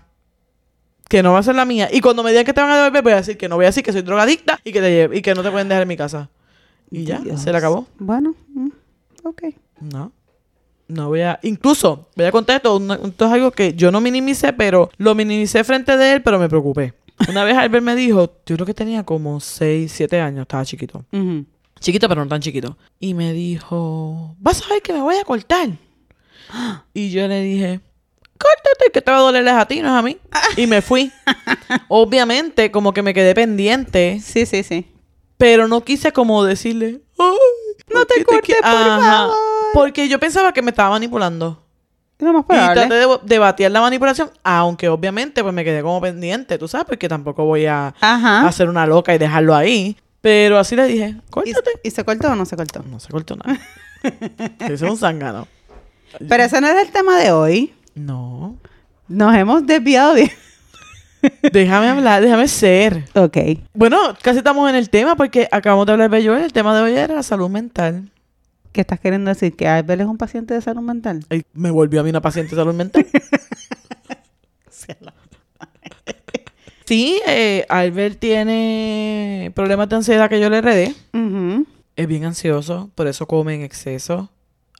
Que 1.07 1.23
no 1.23 1.33
va 1.33 1.39
a 1.39 1.43
ser 1.43 1.55
la 1.55 1.65
mía. 1.65 1.89
Y 1.91 2.01
cuando 2.01 2.21
me 2.23 2.29
digan 2.29 2.45
que 2.45 2.53
te 2.53 2.61
van 2.61 2.69
a 2.69 2.77
devolver, 2.77 3.01
voy 3.03 3.13
a 3.13 3.17
decir 3.17 3.37
que 3.37 3.49
no 3.49 3.55
voy 3.55 3.65
a 3.65 3.69
decir 3.69 3.83
que 3.83 3.91
soy 3.91 4.01
drogadicta 4.03 4.59
y 4.63 4.71
que, 4.71 4.79
te 4.81 4.89
lleve- 4.91 5.17
y 5.17 5.21
que 5.21 5.33
no 5.33 5.41
te 5.41 5.49
pueden 5.49 5.67
dejar 5.67 5.81
en 5.83 5.87
mi 5.87 5.97
casa. 5.97 6.29
Y 6.91 7.03
ya, 7.03 7.19
Dios. 7.19 7.41
se 7.41 7.51
le 7.51 7.57
acabó. 7.57 7.87
Bueno, 7.97 8.35
mm, 8.53 8.69
ok. 9.23 9.43
No. 9.81 10.11
No 10.87 11.07
voy 11.07 11.21
a... 11.21 11.39
Incluso, 11.43 12.07
voy 12.15 12.25
a 12.25 12.31
contar 12.31 12.57
esto, 12.57 12.79
esto 13.05 13.25
es 13.25 13.31
algo 13.31 13.51
que 13.51 13.73
yo 13.73 13.91
no 13.91 14.01
minimicé, 14.01 14.53
pero 14.53 14.89
lo 14.97 15.13
minimicé 15.15 15.63
frente 15.63 15.97
de 15.97 16.13
él, 16.13 16.21
pero 16.23 16.39
me 16.39 16.49
preocupé. 16.49 16.93
Una 17.27 17.43
vez 17.43 17.55
Albert 17.57 17.83
me 17.83 17.95
dijo, 17.95 18.31
yo 18.45 18.55
creo 18.55 18.65
que 18.65 18.73
tenía 18.73 19.03
como 19.03 19.39
6, 19.39 19.91
7 19.91 20.19
años, 20.21 20.43
estaba 20.43 20.65
chiquito. 20.65 21.05
Chiquito, 21.79 22.07
pero 22.09 22.23
no 22.23 22.29
tan 22.29 22.41
chiquito. 22.41 22.75
Y 22.99 23.13
me 23.13 23.33
dijo, 23.33 24.35
vas 24.39 24.63
a 24.65 24.69
ver 24.73 24.81
que 24.81 24.93
me 24.93 25.01
voy 25.01 25.15
a 25.15 25.23
cortar. 25.25 25.69
Y 26.93 27.11
yo 27.11 27.27
le 27.27 27.41
dije, 27.41 27.79
córtate, 28.37 28.91
que 28.93 29.01
te 29.01 29.11
va 29.11 29.17
a 29.17 29.21
doler 29.21 29.47
a 29.49 29.65
ti, 29.67 29.81
no 29.81 29.87
es 29.89 29.93
a 29.93 30.01
mí. 30.01 30.17
Y 30.57 30.67
me 30.67 30.81
fui. 30.81 31.11
Obviamente, 31.87 32.71
como 32.71 32.93
que 32.93 33.01
me 33.01 33.13
quedé 33.13 33.33
pendiente, 33.35 34.19
Sí, 34.23 34.45
sí, 34.45 34.63
sí. 34.63 34.91
pero 35.37 35.67
no 35.67 35.81
quise 35.83 36.11
como 36.11 36.43
decirle, 36.43 37.01
"Ay, 37.17 37.27
No 37.93 37.99
¿por 37.99 38.05
te 38.05 38.23
cortes, 38.25 38.55
qui-?" 38.55 38.59
por 38.59 38.65
Ajá. 38.69 38.99
favor. 39.01 39.35
Porque 39.73 40.07
yo 40.09 40.19
pensaba 40.19 40.51
que 40.53 40.61
me 40.61 40.71
estaba 40.71 40.89
manipulando. 40.91 41.63
Lo 42.19 42.33
más 42.33 42.43
Y 42.49 42.73
traté 42.73 42.93
de, 42.95 43.07
de 43.23 43.39
batear 43.39 43.71
la 43.71 43.79
manipulación, 43.81 44.29
aunque 44.43 44.89
obviamente 44.89 45.41
pues 45.41 45.53
me 45.53 45.63
quedé 45.63 45.81
como 45.81 46.01
pendiente, 46.01 46.57
tú 46.57 46.67
sabes, 46.67 46.85
porque 46.85 47.07
tampoco 47.07 47.45
voy 47.45 47.65
a 47.65 47.93
Ajá. 48.01 48.45
hacer 48.45 48.67
una 48.67 48.85
loca 48.85 49.15
y 49.15 49.17
dejarlo 49.17 49.55
ahí. 49.55 49.95
Pero 50.19 50.59
así 50.59 50.75
le 50.75 50.83
dije, 50.85 51.15
¿Y, 51.17 51.29
córtate. 51.31 51.71
y 51.81 51.91
se 51.91 52.03
cortó 52.03 52.27
o 52.29 52.35
no 52.35 52.45
se 52.45 52.57
cortó? 52.57 52.83
No 52.83 52.99
se 52.99 53.07
cortó 53.09 53.37
nada. 53.37 53.57
Es 54.59 54.81
un 54.81 54.97
zángano. 54.97 55.47
Pero 56.27 56.43
ese 56.43 56.59
no 56.61 56.67
era 56.67 56.81
el 56.81 56.91
tema 56.91 57.17
de 57.19 57.31
hoy. 57.31 57.73
No. 57.95 58.57
Nos 59.07 59.35
hemos 59.35 59.65
desviado 59.65 60.15
bien. 60.15 60.31
Déjame 61.51 61.89
hablar, 61.89 62.21
déjame 62.21 62.47
ser. 62.47 63.05
Ok. 63.13 63.37
Bueno, 63.73 63.97
casi 64.21 64.37
estamos 64.37 64.69
en 64.69 64.75
el 64.75 64.89
tema 64.89 65.15
porque 65.15 65.47
acabamos 65.51 65.85
de 65.85 65.91
hablar 65.93 66.09
de 66.09 66.17
Bello. 66.17 66.37
El 66.37 66.53
tema 66.53 66.75
de 66.75 66.81
hoy 66.81 66.93
era 66.93 67.15
la 67.15 67.23
salud 67.23 67.49
mental. 67.49 68.09
¿Qué 68.71 68.81
estás 68.81 68.99
queriendo 68.99 69.29
decir? 69.29 69.55
¿Que 69.55 69.67
Albert 69.67 70.01
es 70.01 70.07
un 70.07 70.17
paciente 70.17 70.53
de 70.53 70.61
salud 70.61 70.81
mental? 70.81 71.25
Ay, 71.29 71.43
me 71.53 71.71
volvió 71.71 72.01
a 72.01 72.03
mí 72.03 72.11
una 72.11 72.21
paciente 72.21 72.55
de 72.55 72.61
salud 72.61 72.73
mental. 72.73 73.05
sí, 76.85 77.19
eh, 77.27 77.65
Albert 77.67 78.19
tiene 78.19 79.51
problemas 79.55 79.89
de 79.89 79.95
ansiedad 79.97 80.29
que 80.29 80.39
yo 80.39 80.49
le 80.49 80.59
heredé. 80.59 80.95
Es 81.95 82.07
bien 82.07 82.23
ansioso, 82.25 82.91
por 82.95 83.07
eso 83.07 83.27
come 83.27 83.55
en 83.55 83.63
exceso 83.63 84.29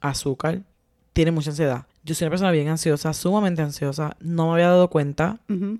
azúcar. 0.00 0.62
Tiene 1.12 1.30
mucha 1.30 1.50
ansiedad. 1.50 1.86
Yo 2.04 2.14
soy 2.14 2.26
una 2.26 2.30
persona 2.30 2.50
bien 2.50 2.68
ansiosa, 2.68 3.12
sumamente 3.12 3.62
ansiosa. 3.62 4.16
No 4.20 4.46
me 4.46 4.52
había 4.54 4.68
dado 4.68 4.88
cuenta. 4.88 5.38
Ujú. 5.48 5.78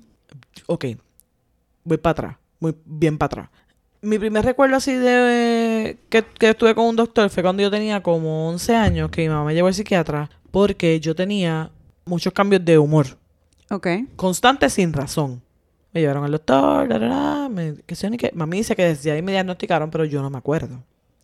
Ok, 0.66 0.84
voy 1.84 1.96
para 1.98 2.10
atrás, 2.12 2.36
muy 2.58 2.74
bien 2.84 3.18
para 3.18 3.26
atrás. 3.26 3.48
Mi 4.02 4.18
primer 4.18 4.44
recuerdo 4.44 4.76
así 4.76 4.94
de 4.94 5.98
que, 6.08 6.24
que 6.24 6.50
estuve 6.50 6.74
con 6.74 6.86
un 6.86 6.96
doctor 6.96 7.28
fue 7.30 7.42
cuando 7.42 7.62
yo 7.62 7.70
tenía 7.70 8.02
como 8.02 8.48
11 8.48 8.74
años, 8.76 9.10
que 9.10 9.22
mi 9.22 9.28
mamá 9.28 9.44
me 9.44 9.54
llevó 9.54 9.68
al 9.68 9.74
psiquiatra, 9.74 10.30
porque 10.50 10.98
yo 11.00 11.14
tenía 11.14 11.70
muchos 12.06 12.32
cambios 12.32 12.64
de 12.64 12.78
humor, 12.78 13.06
Ok. 13.70 13.86
constantes 14.16 14.72
sin 14.72 14.92
razón. 14.92 15.42
Me 15.92 16.00
llevaron 16.00 16.24
al 16.24 16.30
doctor, 16.32 16.88
la, 16.88 16.98
la, 16.98 17.08
la, 17.08 17.48
me, 17.48 17.74
que. 17.86 18.30
Mami 18.34 18.58
dice 18.58 18.74
que 18.76 18.84
desde 18.84 19.10
ahí 19.10 19.22
me 19.22 19.32
diagnosticaron, 19.32 19.90
pero 19.90 20.04
yo 20.04 20.22
no 20.22 20.30
me 20.30 20.38
acuerdo. 20.38 20.76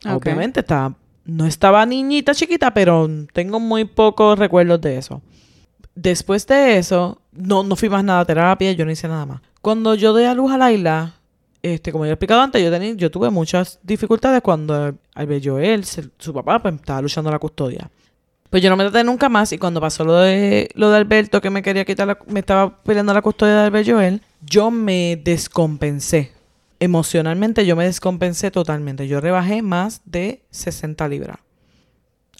Ok. 0.05 0.17
Obviamente 0.27 0.61
estaba, 0.61 0.95
no 1.27 1.45
estaba 1.47 1.85
niñita 1.85 2.35
chiquita, 2.35 2.73
pero 2.73 3.09
tengo 3.33 3.61
muy 3.61 3.85
pocos 3.85 4.39
recuerdos 4.39 4.81
de 4.81 4.97
eso. 4.99 5.21
Después 5.95 6.47
de 6.47 6.79
eso, 6.79 7.21
no, 7.33 7.63
no 7.63 7.77
fui 7.77 7.89
más 7.89 8.05
nada 8.05 8.21
a 8.21 8.25
terapia, 8.25 8.73
yo 8.73 8.85
no 8.85 8.91
hice 8.91 9.09
nada 9.09 9.27
más. 9.27 9.41
Cuando 9.63 9.95
yo 9.95 10.15
di 10.17 10.25
a 10.25 10.35
luz 10.35 10.53
a 10.53 10.59
Laila, 10.59 11.15
este, 11.63 11.91
como 11.91 12.05
yo 12.05 12.11
he 12.11 12.13
explicado 12.15 12.41
antes, 12.43 12.63
yo, 12.63 12.71
tenía, 12.71 12.93
yo 12.95 13.11
tuve 13.11 13.31
muchas 13.31 13.79
dificultades 13.83 14.41
cuando 14.43 14.95
Albert 15.15 15.45
Joel, 15.45 15.85
se- 15.85 16.09
su 16.19 16.33
papá, 16.33 16.61
pues, 16.63 16.75
estaba 16.75 17.03
luchando 17.03 17.31
la 17.31 17.39
custodia. 17.39 17.91
Pues 18.51 18.63
yo 18.63 18.71
no 18.71 18.77
me 18.77 18.85
traté 18.85 19.03
nunca 19.03 19.29
más 19.29 19.53
y 19.53 19.59
cuando 19.59 19.81
pasó 19.81 20.05
lo 20.05 20.15
de, 20.19 20.69
lo 20.75 20.91
de 20.91 20.97
Alberto, 20.99 21.41
que 21.41 21.51
me 21.51 21.63
quería 21.63 21.85
quitar, 21.85 22.07
la- 22.07 22.19
me 22.29 22.41
estaba 22.41 22.81
peleando 22.83 23.13
la 23.13 23.23
custodia 23.23 23.55
de 23.57 23.61
Albert 23.63 23.89
Joel, 23.89 24.23
yo 24.43 24.71
me 24.71 25.21
descompensé. 25.25 26.31
Emocionalmente 26.81 27.65
yo 27.65 27.77
me 27.77 27.85
descompensé 27.85 28.51
totalmente. 28.51 29.09
Yo 29.09 29.21
rebajé 29.21 29.63
más 29.63 30.03
de 30.05 30.45
60 30.51 31.09
libras. 31.09 31.39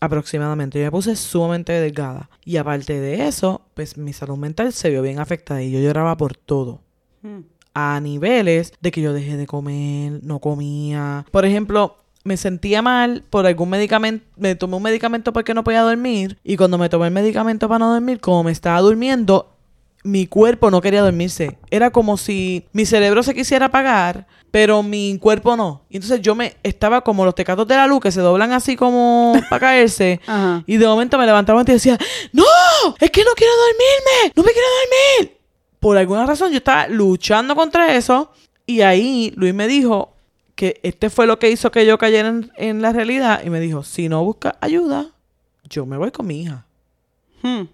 Aproximadamente. 0.01 0.79
Yo 0.79 0.85
me 0.85 0.91
puse 0.91 1.17
sumamente 1.17 1.73
delgada. 1.73 2.29
Y 2.45 2.59
aparte 2.59 3.01
de 3.01 3.27
eso, 3.27 3.63
pues 3.75 3.97
mi 3.97 4.13
salud 4.13 4.37
mental 4.37 4.73
se 4.73 4.91
vio 4.91 5.01
bien 5.03 5.19
afectada 5.19 5.63
y 5.63 5.71
yo 5.71 5.81
lloraba 5.81 6.17
por 6.17 6.37
todo 6.37 6.83
Mm. 7.23 7.41
a 7.75 7.99
niveles 8.01 8.73
de 8.81 8.91
que 8.93 9.01
yo 9.01 9.13
dejé 9.15 9.37
de 9.37 9.47
comer, 9.47 10.21
no 10.23 10.39
comía. 10.39 11.25
Por 11.31 11.45
ejemplo, 11.47 11.97
me 12.25 12.37
sentía 12.37 12.83
mal 12.83 13.25
por 13.31 13.47
algún 13.47 13.71
medicamento, 13.71 14.25
me 14.37 14.55
tomé 14.55 14.77
un 14.77 14.83
medicamento 14.83 15.33
porque 15.33 15.55
no 15.55 15.65
podía 15.65 15.81
dormir 15.81 16.39
y 16.45 16.57
cuando 16.57 16.77
me 16.79 16.89
tomé 16.89 17.07
el 17.07 17.13
medicamento 17.15 17.69
para 17.69 17.79
no 17.81 17.93
dormir, 17.93 18.21
como 18.21 18.45
me 18.45 18.53
estaba 18.53 18.81
durmiendo, 18.81 19.56
mi 20.05 20.27
cuerpo 20.27 20.71
no 20.71 20.81
quería 20.81 21.03
dormirse. 21.03 21.59
Era 21.71 21.91
como 21.91 22.17
si 22.17 22.65
mi 22.73 22.87
cerebro 22.87 23.23
se 23.23 23.35
quisiera 23.35 23.67
apagar, 23.67 24.27
pero 24.51 24.83
mi 24.83 25.19
cuerpo 25.21 25.57
no. 25.57 25.83
Y 25.91 25.97
entonces 25.97 26.21
yo 26.23 26.35
me 26.35 26.57
estaba 26.63 27.03
como 27.03 27.25
los 27.25 27.35
tecatos 27.35 27.67
de 27.67 27.77
la 27.77 27.87
luz 27.87 28.01
que 28.01 28.13
se 28.13 28.21
doblan 28.21 28.53
así 28.53 28.77
como 28.77 29.35
para 29.51 29.61
caerse. 29.61 30.21
Ajá. 30.27 30.63
Y 30.67 30.77
de 30.77 30.87
momento 30.87 31.19
me 31.19 31.27
levantaba 31.27 31.61
y 31.63 31.65
decía, 31.65 31.99
no, 32.33 32.45
es 33.01 33.11
que 33.11 33.25
no 33.25 33.33
quiero 33.35 33.53
dormirme, 33.53 34.33
no 34.35 34.43
me 34.43 34.53
quiero 34.53 34.69
dormir. 34.81 35.39
Por 35.81 35.99
alguna 35.99 36.25
razón 36.25 36.53
yo 36.53 36.59
estaba 36.59 36.89
luchando 36.89 37.55
contra 37.55 37.95
eso 37.95 38.33
y 38.65 38.81
ahí 38.81 39.33
Luis 39.37 39.55
me 39.55 39.69
dijo 39.69 40.15
que 40.55 40.81
este 40.83 41.11
fue 41.11 41.27
lo 41.27 41.39
que 41.39 41.51
hizo 41.51 41.71
que 41.71 41.85
yo 41.85 41.99
cayera 41.99 42.29
en, 42.29 42.51
en 42.57 42.81
la 42.81 42.93
realidad 42.93 43.43
y 43.45 43.51
me 43.51 43.61
dijo, 43.61 43.83
si 43.83 44.09
no 44.09 44.25
buscas 44.25 44.55
ayuda, 44.61 45.11
yo 45.69 45.85
me 45.85 45.97
voy 45.97 46.11
con 46.11 46.27
mi 46.27 46.43
hija. 46.43 46.67
Hmm. 47.43 47.65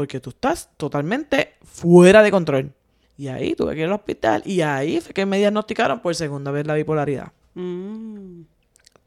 Porque 0.00 0.18
tú 0.18 0.30
estás 0.30 0.70
totalmente 0.78 1.56
fuera 1.62 2.22
de 2.22 2.30
control. 2.30 2.72
Y 3.18 3.28
ahí 3.28 3.54
tuve 3.54 3.74
que 3.74 3.80
ir 3.80 3.86
al 3.86 3.92
hospital 3.92 4.40
y 4.46 4.62
ahí 4.62 4.98
fue 4.98 5.12
que 5.12 5.26
me 5.26 5.36
diagnosticaron 5.36 6.00
por 6.00 6.14
segunda 6.14 6.50
vez 6.50 6.66
la 6.66 6.72
bipolaridad. 6.72 7.32
Mm. 7.52 8.44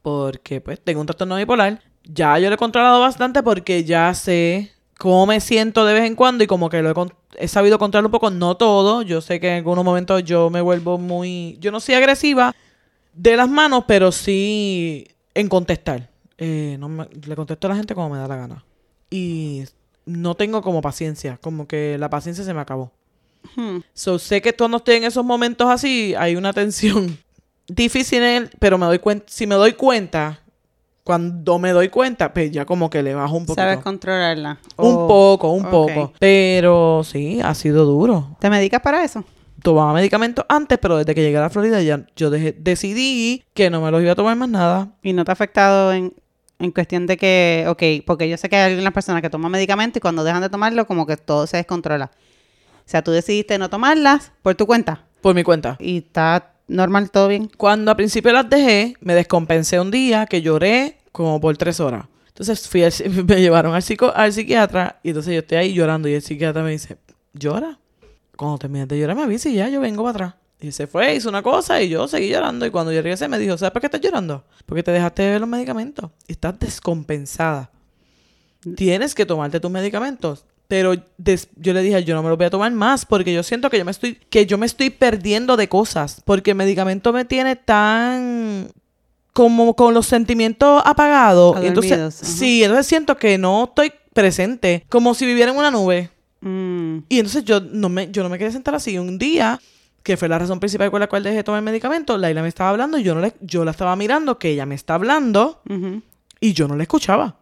Porque 0.02 0.60
pues 0.60 0.80
tengo 0.80 1.00
un 1.00 1.06
trastorno 1.08 1.34
bipolar. 1.34 1.82
Ya 2.04 2.38
yo 2.38 2.48
lo 2.48 2.54
he 2.54 2.58
controlado 2.58 3.00
bastante 3.00 3.42
porque 3.42 3.82
ya 3.82 4.14
sé 4.14 4.70
cómo 4.96 5.26
me 5.26 5.40
siento 5.40 5.84
de 5.84 5.94
vez 5.94 6.04
en 6.04 6.14
cuando 6.14 6.44
y 6.44 6.46
como 6.46 6.70
que 6.70 6.80
lo 6.80 7.08
he, 7.36 7.48
sabido 7.48 7.76
controlar 7.76 8.06
un 8.06 8.12
poco, 8.12 8.30
no 8.30 8.56
todo. 8.56 9.02
Yo 9.02 9.20
sé 9.20 9.40
que 9.40 9.48
en 9.48 9.56
algunos 9.56 9.84
momentos 9.84 10.22
yo 10.22 10.48
me 10.48 10.60
vuelvo 10.60 10.96
muy... 10.96 11.56
Yo 11.58 11.72
no 11.72 11.80
soy 11.80 11.96
agresiva 11.96 12.54
de 13.14 13.36
las 13.36 13.48
manos, 13.48 13.82
pero 13.88 14.12
sí 14.12 15.08
en 15.34 15.48
contestar. 15.48 16.08
Eh, 16.38 16.76
no 16.78 16.88
me- 16.88 17.08
le 17.08 17.34
contesto 17.34 17.66
a 17.66 17.70
la 17.70 17.76
gente 17.78 17.96
como 17.96 18.10
me 18.10 18.18
da 18.18 18.28
la 18.28 18.36
gana. 18.36 18.64
Y 19.10 19.64
no 20.06 20.34
tengo 20.34 20.62
como 20.62 20.80
paciencia, 20.82 21.38
como 21.40 21.66
que 21.66 21.96
la 21.98 22.10
paciencia 22.10 22.44
se 22.44 22.54
me 22.54 22.60
acabó. 22.60 22.92
Hmm. 23.56 23.78
So, 23.92 24.18
sé 24.18 24.40
que 24.42 24.52
cuando 24.54 24.78
estoy 24.78 24.96
en 24.96 25.04
esos 25.04 25.24
momentos 25.24 25.68
así, 25.68 26.14
hay 26.18 26.36
una 26.36 26.52
tensión 26.52 27.18
difícil, 27.68 28.18
en 28.22 28.42
él, 28.44 28.50
pero 28.58 28.78
me 28.78 28.86
doy 28.86 28.98
cuenta, 28.98 29.24
si 29.28 29.46
me 29.46 29.54
doy 29.54 29.72
cuenta, 29.74 30.40
cuando 31.02 31.58
me 31.58 31.70
doy 31.72 31.90
cuenta, 31.90 32.32
pues 32.32 32.50
ya 32.50 32.64
como 32.64 32.88
que 32.88 33.02
le 33.02 33.14
bajo 33.14 33.36
un 33.36 33.44
poquito. 33.44 33.62
¿Sabes 33.62 33.78
controlarla? 33.78 34.58
un 34.78 34.94
O- 34.94 35.06
poco, 35.08 35.50
un 35.50 35.64
poco. 35.64 36.12
Pero 36.18 37.02
sí, 37.04 37.40
ha 37.42 37.54
sido 37.54 37.84
duro. 37.84 38.36
¿Te 38.40 38.48
medicas 38.48 38.80
para 38.80 39.04
eso? 39.04 39.22
Tomaba 39.62 39.92
medicamentos 39.92 40.44
antes, 40.48 40.78
pero 40.78 40.96
desde 40.96 41.14
que 41.14 41.22
llegué 41.22 41.36
a 41.38 41.42
la 41.42 41.50
Florida 41.50 41.80
ya 41.82 42.06
yo 42.16 42.30
dejé- 42.30 42.54
decidí 42.58 43.44
que 43.54 43.68
no 43.70 43.80
me 43.82 43.90
los 43.90 44.00
iba 44.02 44.12
a 44.12 44.14
tomar 44.14 44.36
más 44.36 44.48
nada. 44.48 44.92
¿Y 45.02 45.12
no 45.12 45.24
te 45.24 45.30
ha 45.30 45.34
afectado 45.34 45.92
en, 45.92 46.14
en 46.58 46.70
cuestión 46.70 47.06
de 47.06 47.16
que, 47.16 47.64
ok, 47.68 48.06
porque 48.06 48.28
yo 48.28 48.36
sé 48.36 48.48
que 48.48 48.56
hay 48.56 48.72
algunas 48.72 48.92
personas 48.92 49.22
que 49.22 49.30
toman 49.30 49.50
medicamentos 49.50 49.98
y 49.98 50.00
cuando 50.00 50.24
dejan 50.24 50.42
de 50.42 50.48
tomarlo 50.48 50.86
como 50.86 51.06
que 51.06 51.16
todo 51.16 51.46
se 51.46 51.56
descontrola. 51.56 52.10
O 52.78 52.88
sea, 52.88 53.02
tú 53.02 53.10
decidiste 53.10 53.58
no 53.58 53.70
tomarlas 53.70 54.32
por 54.42 54.54
tu 54.54 54.66
cuenta 54.66 55.06
Por 55.20 55.34
mi 55.34 55.42
cuenta. 55.42 55.76
y 55.80 55.98
está 55.98 56.52
normal, 56.68 57.10
todo 57.10 57.28
bien. 57.28 57.50
Cuando 57.56 57.90
al 57.90 57.96
principio 57.96 58.32
las 58.32 58.48
dejé, 58.48 58.94
me 59.00 59.14
descompensé 59.14 59.80
un 59.80 59.90
día 59.90 60.26
que 60.26 60.42
lloré 60.42 60.98
como 61.12 61.40
por 61.40 61.56
tres 61.56 61.80
horas. 61.80 62.06
Entonces 62.28 62.68
fui 62.68 62.82
al 62.82 62.92
me 63.28 63.40
llevaron 63.40 63.74
al, 63.74 63.82
psico, 63.82 64.12
al 64.14 64.32
psiquiatra 64.32 64.98
y 65.02 65.08
entonces 65.10 65.34
yo 65.34 65.40
estoy 65.40 65.58
ahí 65.58 65.72
llorando 65.72 66.08
y 66.08 66.14
el 66.14 66.22
psiquiatra 66.22 66.62
me 66.62 66.72
dice, 66.72 66.98
llora. 67.32 67.78
Cuando 68.36 68.58
termines 68.58 68.88
de 68.88 68.98
llorar 68.98 69.16
me 69.16 69.22
avisa 69.22 69.48
y 69.48 69.54
ya 69.54 69.68
yo 69.68 69.80
vengo 69.80 70.02
para 70.02 70.10
atrás. 70.10 70.43
Y 70.64 70.72
se 70.72 70.86
fue, 70.86 71.14
hizo 71.14 71.28
una 71.28 71.42
cosa 71.42 71.82
y 71.82 71.88
yo 71.90 72.08
seguí 72.08 72.28
llorando. 72.30 72.64
Y 72.64 72.70
cuando 72.70 72.90
yo 72.92 73.02
regresé 73.02 73.28
me 73.28 73.38
dijo, 73.38 73.58
¿sabes 73.58 73.72
por 73.72 73.80
qué 73.80 73.86
estás 73.86 74.00
llorando? 74.00 74.44
Porque 74.64 74.82
te 74.82 74.92
dejaste 74.92 75.22
de 75.22 75.30
ver 75.32 75.40
los 75.40 75.48
medicamentos. 75.48 76.10
Estás 76.26 76.58
descompensada. 76.58 77.70
Tienes 78.76 79.14
que 79.14 79.26
tomarte 79.26 79.60
tus 79.60 79.70
medicamentos. 79.70 80.44
Pero 80.68 80.94
des- 81.18 81.48
yo 81.56 81.74
le 81.74 81.82
dije, 81.82 82.02
yo 82.04 82.14
no 82.14 82.22
me 82.22 82.30
los 82.30 82.38
voy 82.38 82.46
a 82.46 82.50
tomar 82.50 82.72
más 82.72 83.04
porque 83.04 83.32
yo 83.34 83.42
siento 83.42 83.68
que 83.68 83.76
yo 83.76 83.84
me 83.84 83.90
estoy, 83.90 84.14
que 84.30 84.46
yo 84.46 84.56
me 84.56 84.64
estoy 84.64 84.88
perdiendo 84.88 85.56
de 85.58 85.68
cosas. 85.68 86.22
Porque 86.24 86.52
el 86.52 86.56
medicamento 86.56 87.12
me 87.12 87.26
tiene 87.26 87.56
tan 87.56 88.70
como 89.34 89.74
con 89.76 89.92
los 89.92 90.06
sentimientos 90.06 90.80
apagados. 90.86 91.56
Entonces, 91.62 91.92
ajá. 91.92 92.10
sí, 92.10 92.62
entonces 92.64 92.86
siento 92.86 93.16
que 93.18 93.36
no 93.36 93.64
estoy 93.64 93.92
presente. 94.14 94.86
Como 94.88 95.12
si 95.14 95.26
viviera 95.26 95.52
en 95.52 95.58
una 95.58 95.70
nube. 95.70 96.08
Mm, 96.40 96.98
Y 97.10 97.18
entonces 97.18 97.44
yo 97.44 97.60
no 97.60 97.88
me, 97.90 98.10
yo 98.10 98.22
no 98.22 98.28
me 98.30 98.38
quería 98.38 98.52
sentar 98.52 98.74
así. 98.74 98.96
Un 98.96 99.18
día, 99.18 99.60
que 100.04 100.16
fue 100.16 100.28
la 100.28 100.38
razón 100.38 100.60
principal 100.60 100.90
por 100.90 101.00
la 101.00 101.08
cual 101.08 101.24
dejé 101.24 101.36
de 101.36 101.44
tomar 101.44 101.58
el 101.58 101.64
medicamento, 101.64 102.16
Laila 102.16 102.42
me 102.42 102.48
estaba 102.48 102.70
hablando 102.70 102.98
y 102.98 103.02
yo 103.02 103.14
no 103.16 103.22
le, 103.22 103.34
yo 103.40 103.64
la 103.64 103.72
estaba 103.72 103.96
mirando, 103.96 104.38
que 104.38 104.50
ella 104.50 104.66
me 104.66 104.76
está 104.76 104.94
hablando 104.94 105.62
y 106.38 106.52
yo 106.52 106.68
no 106.68 106.76
la 106.76 106.82
escuchaba. 106.84 107.38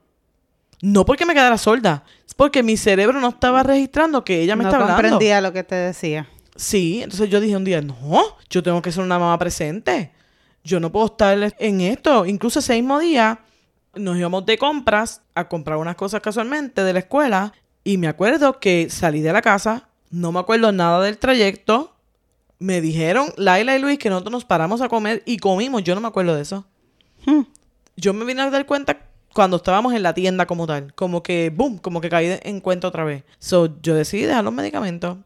No 0.81 1.05
porque 1.05 1.27
me 1.27 1.35
quedara 1.35 1.59
sorda, 1.59 2.05
es 2.27 2.35
porque 2.35 2.63
mi 2.63 2.77
cerebro 2.77 3.21
no 3.21 3.29
estaba 3.29 3.63
registrando 3.63 4.25
que 4.25 4.41
ella 4.41 4.57
me 4.57 4.63
no 4.63 4.71
estaba 4.71 4.85
hablando. 4.85 5.03
comprendía 5.03 5.41
lo 5.41 5.53
que 5.53 5.65
te 5.65 5.75
decía. 5.75 6.29
Sí, 6.55 7.03
entonces 7.03 7.29
yo 7.29 7.41
dije 7.41 7.57
un 7.57 7.65
día, 7.65 7.83
no, 7.83 8.23
yo 8.49 8.63
tengo 8.63 8.81
que 8.81 8.93
ser 8.93 9.03
una 9.03 9.19
mamá 9.19 9.37
presente. 9.39 10.13
Yo 10.65 10.79
no 10.79 10.93
puedo 10.93 11.07
estar 11.07 11.55
en 11.59 11.81
esto. 11.81 12.25
Incluso 12.27 12.61
ese 12.61 12.75
mismo 12.75 13.01
día 13.01 13.41
nos 13.95 14.17
íbamos 14.17 14.47
de 14.47 14.57
compras 14.57 15.23
a 15.35 15.49
comprar 15.49 15.79
unas 15.79 15.97
cosas 15.97 16.21
casualmente 16.21 16.85
de 16.85 16.93
la 16.93 17.01
escuela 17.01 17.53
y 17.83 17.99
me 17.99 18.07
acuerdo 18.07 18.61
que 18.61 18.89
salí 18.89 19.21
de 19.21 19.33
la 19.33 19.43
casa, 19.43 19.89
no 20.11 20.31
me 20.31 20.39
acuerdo 20.39 20.71
nada 20.71 21.03
del 21.03 21.19
trayecto. 21.19 21.95
Me 22.63 22.81
dijeron 22.81 23.33
Laila 23.37 23.75
y 23.75 23.81
Luis 23.81 23.99
que 23.99 24.09
nosotros 24.09 24.31
nos 24.31 24.45
paramos 24.45 24.81
a 24.83 24.89
comer 24.89 25.25
y 25.27 25.39
comimos. 25.39 25.83
Yo 25.83 25.97
no 25.97 26.01
me 26.01 26.07
acuerdo 26.07 26.37
de 26.37 26.43
eso. 26.43 26.65
Hmm. 27.27 27.43
Yo 27.97 28.15
me 28.15 28.25
vine 28.25 28.41
a 28.41 28.51
dar 28.51 28.67
cuenta 28.67 29.01
cuando 29.35 29.57
estábamos 29.57 29.93
en 29.95 30.05
la 30.05 30.15
tienda 30.15 30.47
como 30.47 30.65
tal. 30.69 30.95
Como 30.95 31.25
que, 31.25 31.51
boom, 31.51 31.79
como 31.79 32.01
que 32.01 32.09
caí 32.09 32.39
en 32.41 32.61
cuenta 32.61 32.87
otra 32.87 33.03
vez. 33.03 33.25
So, 33.41 33.81
yo 33.83 33.97
decidí 33.97 34.23
dejar 34.23 34.45
los 34.45 34.53
medicamentos. 34.53 35.19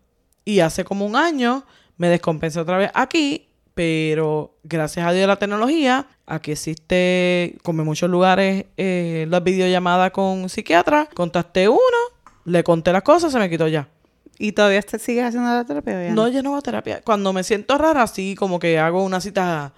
Y 0.46 0.61
hace 0.61 0.85
como 0.85 1.05
un 1.05 1.14
año 1.14 1.66
me 1.99 2.09
descompensé 2.09 2.59
otra 2.59 2.79
vez 2.79 2.90
aquí. 2.94 3.51
Pero 3.75 4.57
gracias 4.64 5.07
a 5.07 5.12
Dios 5.12 5.29
la 5.29 5.37
tecnología, 5.37 6.07
aquí 6.25 6.53
existe, 6.53 7.59
como 7.62 7.83
en 7.83 7.87
muchos 7.87 8.09
lugares, 8.09 8.64
eh, 8.79 9.27
las 9.29 9.44
videollamadas 9.44 10.12
con 10.12 10.49
psiquiatra. 10.49 11.07
Contacté 11.12 11.68
uno, 11.68 11.99
le 12.46 12.64
conté 12.64 12.94
las 12.94 13.03
cosas, 13.03 13.31
se 13.31 13.38
me 13.38 13.51
quitó 13.51 13.68
ya. 13.68 13.90
¿Y 14.38 14.53
todavía 14.53 14.83
te 14.83 14.99
sigues 14.99 15.25
haciendo 15.25 15.49
la 15.49 15.64
terapia? 15.64 16.09
ya 16.09 16.14
No, 16.14 16.29
yo 16.29 16.42
no 16.42 16.53
hago 16.53 16.62
terapia. 16.62 17.01
Cuando 17.05 17.33
me 17.33 17.42
siento 17.42 17.79
rara, 17.79 18.07
sí, 18.07 18.35
como 18.35 18.59
que 18.59 18.79
hago 18.79 19.03
una 19.03 19.20
cita 19.20 19.72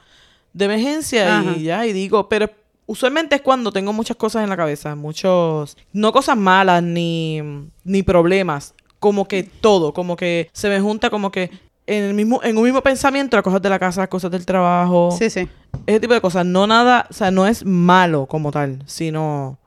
de 0.52 0.64
emergencia 0.64 1.38
Ajá. 1.38 1.52
y 1.56 1.62
ya, 1.64 1.86
y 1.86 1.92
digo, 1.92 2.28
pero 2.28 2.50
usualmente 2.86 3.36
es 3.36 3.42
cuando 3.42 3.70
tengo 3.70 3.92
muchas 3.92 4.16
cosas 4.16 4.42
en 4.42 4.48
la 4.50 4.56
cabeza, 4.56 4.94
muchos, 4.96 5.76
no 5.92 6.10
cosas 6.12 6.36
malas 6.36 6.82
ni, 6.82 7.40
ni 7.84 8.02
problemas, 8.02 8.74
como 8.98 9.28
que 9.28 9.42
todo, 9.44 9.92
como 9.92 10.16
que 10.16 10.48
se 10.52 10.68
me 10.68 10.80
junta 10.80 11.10
como 11.10 11.30
que 11.30 11.50
en 11.86 12.04
el 12.04 12.14
mismo, 12.14 12.40
en 12.42 12.56
un 12.58 12.64
mismo 12.64 12.82
pensamiento 12.82 13.36
las 13.36 13.44
cosas 13.44 13.62
de 13.62 13.68
la 13.70 13.78
casa, 13.78 14.00
las 14.00 14.08
cosas 14.08 14.30
del 14.30 14.44
trabajo, 14.44 15.10
Sí, 15.16 15.30
sí. 15.30 15.48
ese 15.86 16.00
tipo 16.00 16.14
de 16.14 16.20
cosas, 16.20 16.44
no 16.44 16.66
nada, 16.66 17.06
o 17.08 17.12
sea, 17.12 17.30
no 17.30 17.46
es 17.46 17.64
malo 17.64 18.26
como 18.26 18.50
tal, 18.50 18.82
sino 18.86 19.58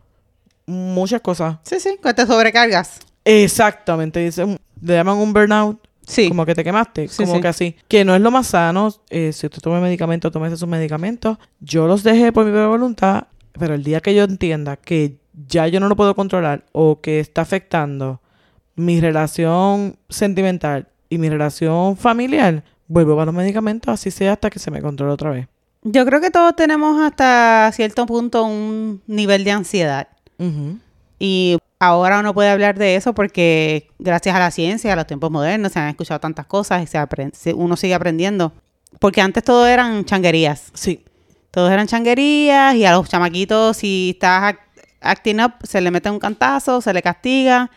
muchas 0.66 1.22
cosas. 1.22 1.58
Sí, 1.64 1.80
sí, 1.80 1.98
que 2.04 2.14
te 2.14 2.26
sobrecargas. 2.26 3.00
Exactamente, 3.24 4.20
dice, 4.20 4.58
le 4.82 4.94
llaman 4.96 5.18
un 5.18 5.34
burnout. 5.34 5.80
Sí. 6.06 6.28
Como 6.30 6.46
que 6.46 6.56
te 6.56 6.64
quemaste, 6.64 7.08
Sí, 7.08 7.24
como 7.24 7.36
sí. 7.36 7.42
que 7.42 7.48
así. 7.48 7.76
Que 7.88 8.04
no 8.04 8.16
es 8.16 8.22
lo 8.22 8.32
más 8.32 8.48
sano. 8.48 8.94
eh, 9.10 9.32
si 9.34 9.46
usted 9.46 9.62
toma 9.62 9.80
medicamentos, 9.80 10.32
tómese 10.32 10.58
sus 10.58 10.68
medicamentos. 10.68 11.38
Yo 11.60 11.88
los 11.88 12.04
dejé 12.04 12.32
por 12.34 12.44
mi 12.46 12.52
propia 12.52 12.68
voluntad, 12.68 13.28
pero 13.54 13.76
el 13.76 13.84
día 13.84 14.02
que 14.02 14.14
yo 14.16 14.24
entienda 14.24 14.78
que 14.78 15.18
ya 15.48 15.68
yo 15.68 15.80
no 15.80 15.88
lo 15.88 15.96
puedo 15.96 16.16
controlar 16.16 16.66
o 16.72 17.00
que 17.02 17.20
está 17.20 17.42
afectando 17.42 18.20
mi 18.76 19.00
relación 19.00 19.96
sentimental 20.10 20.88
y 21.10 21.18
mi 21.18 21.30
relación 21.30 21.96
familiar, 21.98 22.64
vuelvo 22.88 23.20
a 23.22 23.26
los 23.26 23.34
medicamentos, 23.34 23.94
así 23.94 24.12
sea 24.12 24.34
hasta 24.34 24.50
que 24.50 24.60
se 24.60 24.72
me 24.72 24.82
controle 24.82 25.14
otra 25.14 25.30
vez. 25.30 25.48
Yo 25.84 26.06
creo 26.06 26.20
que 26.20 26.30
todos 26.32 26.56
tenemos 26.56 27.00
hasta 27.02 27.72
cierto 27.74 28.06
punto 28.06 28.44
un 28.44 29.02
nivel 29.08 29.44
de 29.44 29.52
ansiedad. 29.52 30.08
Ujú. 30.38 30.78
Y 31.20 31.58
ahora 31.82 32.20
uno 32.20 32.32
puede 32.34 32.50
hablar 32.52 32.78
de 32.78 32.96
eso 32.96 33.14
porque 33.16 33.90
gracias 33.98 34.36
a 34.36 34.40
la 34.40 34.52
ciencia, 34.52 34.94
a 34.94 34.96
los 34.96 35.08
tiempos 35.08 35.32
modernos, 35.32 35.72
se 35.72 35.80
han 35.80 35.90
escuchado 35.90 36.20
tantas 36.20 36.46
cosas 36.46 36.84
y 36.84 36.88
se 36.88 37.00
apren- 37.00 37.34
se- 37.34 37.56
uno 37.56 37.76
sigue 37.76 37.96
aprendiendo. 37.96 38.54
Porque 39.00 39.20
antes 39.20 39.44
todo 39.44 39.66
eran 39.68 40.06
changuerías. 40.06 40.72
Sí, 40.76 41.04
Todos 41.50 41.72
eran 41.72 41.88
changuerías 41.88 42.76
y 42.76 42.86
a 42.86 42.92
los 42.94 43.10
chamaquitos, 43.10 43.78
si 43.78 44.12
estás 44.14 44.54
act- 44.54 44.84
acting 45.02 45.42
up, 45.42 45.54
se 45.64 45.82
le 45.82 45.90
mete 45.92 46.10
un 46.10 46.20
cantazo, 46.20 46.80
se 46.82 46.94
le 46.94 47.02
castiga. 47.02 47.72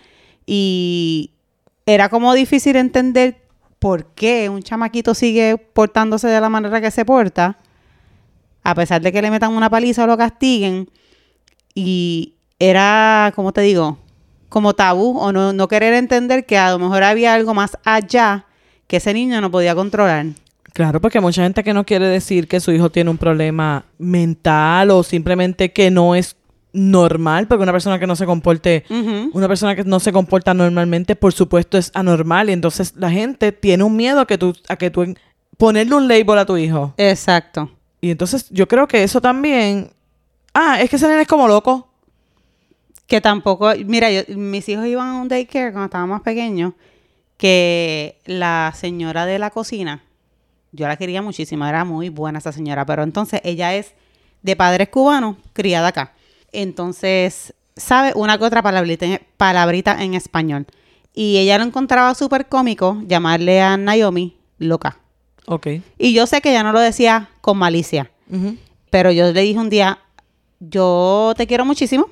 Y 0.46 1.32
era 1.86 2.08
como 2.10 2.34
difícil 2.34 2.76
entender 2.76 3.40
por 3.78 4.04
qué 4.14 4.48
un 4.50 4.62
chamaquito 4.62 5.14
sigue 5.14 5.56
portándose 5.56 6.28
de 6.28 6.40
la 6.40 6.48
manera 6.50 6.80
que 6.80 6.90
se 6.90 7.04
porta, 7.06 7.58
a 8.62 8.74
pesar 8.74 9.00
de 9.00 9.10
que 9.12 9.22
le 9.22 9.30
metan 9.30 9.52
una 9.54 9.70
paliza 9.70 10.04
o 10.04 10.06
lo 10.06 10.16
castiguen. 10.18 10.88
Y 11.74 12.34
era, 12.58 13.32
como 13.34 13.52
te 13.52 13.60
digo, 13.62 13.98
como 14.48 14.74
tabú 14.74 15.18
o 15.18 15.32
no, 15.32 15.52
no 15.52 15.68
querer 15.68 15.94
entender 15.94 16.46
que 16.46 16.56
a 16.58 16.70
lo 16.70 16.78
mejor 16.78 17.02
había 17.02 17.34
algo 17.34 17.54
más 17.54 17.78
allá 17.84 18.46
que 18.86 18.98
ese 18.98 19.12
niño 19.14 19.40
no 19.40 19.50
podía 19.50 19.74
controlar. 19.74 20.26
Claro, 20.72 21.00
porque 21.00 21.20
mucha 21.20 21.42
gente 21.42 21.62
que 21.62 21.72
no 21.72 21.84
quiere 21.84 22.08
decir 22.08 22.48
que 22.48 22.60
su 22.60 22.72
hijo 22.72 22.90
tiene 22.90 23.10
un 23.10 23.18
problema 23.18 23.84
mental 23.98 24.90
o 24.90 25.02
simplemente 25.02 25.72
que 25.72 25.90
no 25.90 26.14
es 26.14 26.36
normal, 26.72 27.46
porque 27.46 27.62
una 27.62 27.72
persona 27.72 28.00
que 28.00 28.06
no 28.08 28.16
se 28.16 28.26
comporte, 28.26 28.84
una 29.32 29.46
persona 29.46 29.76
que 29.76 29.84
no 29.84 30.00
se 30.00 30.12
comporta 30.12 30.52
normalmente, 30.52 31.14
por 31.14 31.32
supuesto 31.32 31.78
es 31.78 31.92
anormal 31.94 32.50
y 32.50 32.52
entonces 32.52 32.94
la 32.96 33.10
gente 33.10 33.52
tiene 33.52 33.84
un 33.84 33.94
miedo 33.94 34.20
a 34.20 34.26
que 34.26 34.36
tú, 34.36 34.56
a 34.68 34.74
que 34.74 34.90
tú 34.90 35.14
ponerle 35.56 35.94
un 35.94 36.08
label 36.08 36.38
a 36.38 36.44
tu 36.44 36.56
hijo. 36.56 36.92
Exacto. 36.96 37.70
Y 38.00 38.10
entonces 38.10 38.48
yo 38.50 38.66
creo 38.66 38.88
que 38.88 39.04
eso 39.04 39.20
también, 39.20 39.90
ah, 40.52 40.80
es 40.80 40.90
que 40.90 40.96
ese 40.96 41.06
nene 41.06 41.22
es 41.22 41.28
como 41.28 41.46
loco. 41.46 41.88
Que 43.06 43.20
tampoco, 43.20 43.72
mira, 43.84 44.10
yo, 44.10 44.22
mis 44.36 44.68
hijos 44.68 44.86
iban 44.86 45.08
a 45.08 45.20
un 45.20 45.28
daycare 45.28 45.72
cuando 45.72 45.86
estaban 45.86 46.08
más 46.08 46.22
pequeños, 46.22 46.72
que 47.36 48.18
la 48.24 48.72
señora 48.74 49.26
de 49.26 49.38
la 49.38 49.50
cocina, 49.50 50.02
yo 50.72 50.88
la 50.88 50.96
quería 50.96 51.22
muchísimo, 51.22 51.66
era 51.66 51.84
muy 51.84 52.08
buena 52.08 52.38
esa 52.38 52.52
señora, 52.52 52.86
pero 52.86 53.02
entonces 53.02 53.40
ella 53.44 53.74
es 53.74 53.94
de 54.42 54.56
padres 54.56 54.88
cubanos, 54.88 55.36
criada 55.52 55.88
acá. 55.88 56.12
Entonces, 56.52 57.54
sabe 57.76 58.12
una 58.14 58.38
que 58.38 58.44
otra 58.44 58.62
palabrita 58.62 59.06
en, 59.06 59.20
palabrita 59.36 60.02
en 60.02 60.14
español. 60.14 60.66
Y 61.12 61.38
ella 61.38 61.58
lo 61.58 61.64
encontraba 61.64 62.14
súper 62.14 62.46
cómico 62.46 63.00
llamarle 63.06 63.60
a 63.60 63.76
Naomi 63.76 64.36
loca. 64.58 64.98
Ok. 65.46 65.68
Y 65.98 66.12
yo 66.12 66.26
sé 66.26 66.40
que 66.40 66.50
ella 66.50 66.62
no 66.62 66.72
lo 66.72 66.80
decía 66.80 67.30
con 67.40 67.58
malicia, 67.58 68.10
pero 68.90 69.12
yo 69.12 69.32
le 69.32 69.40
dije 69.42 69.58
un 69.58 69.70
día, 69.70 69.98
yo 70.58 71.34
te 71.36 71.46
quiero 71.46 71.64
muchísimo. 71.64 72.08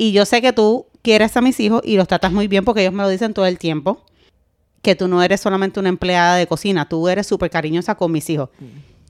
Y 0.00 0.12
yo 0.12 0.24
sé 0.24 0.40
que 0.40 0.54
tú 0.54 0.86
quieres 1.02 1.36
a 1.36 1.42
mis 1.42 1.60
hijos 1.60 1.82
y 1.84 1.98
los 1.98 2.08
tratas 2.08 2.32
muy 2.32 2.48
bien 2.48 2.64
porque 2.64 2.80
ellos 2.80 2.94
me 2.94 3.02
lo 3.02 3.10
dicen 3.10 3.34
todo 3.34 3.44
el 3.44 3.58
tiempo. 3.58 4.02
Que 4.80 4.94
tú 4.94 5.08
no 5.08 5.22
eres 5.22 5.42
solamente 5.42 5.78
una 5.78 5.90
empleada 5.90 6.36
de 6.36 6.46
cocina, 6.46 6.88
tú 6.88 7.06
eres 7.06 7.26
súper 7.26 7.50
cariñosa 7.50 7.96
con 7.96 8.10
mis 8.10 8.30
hijos. 8.30 8.48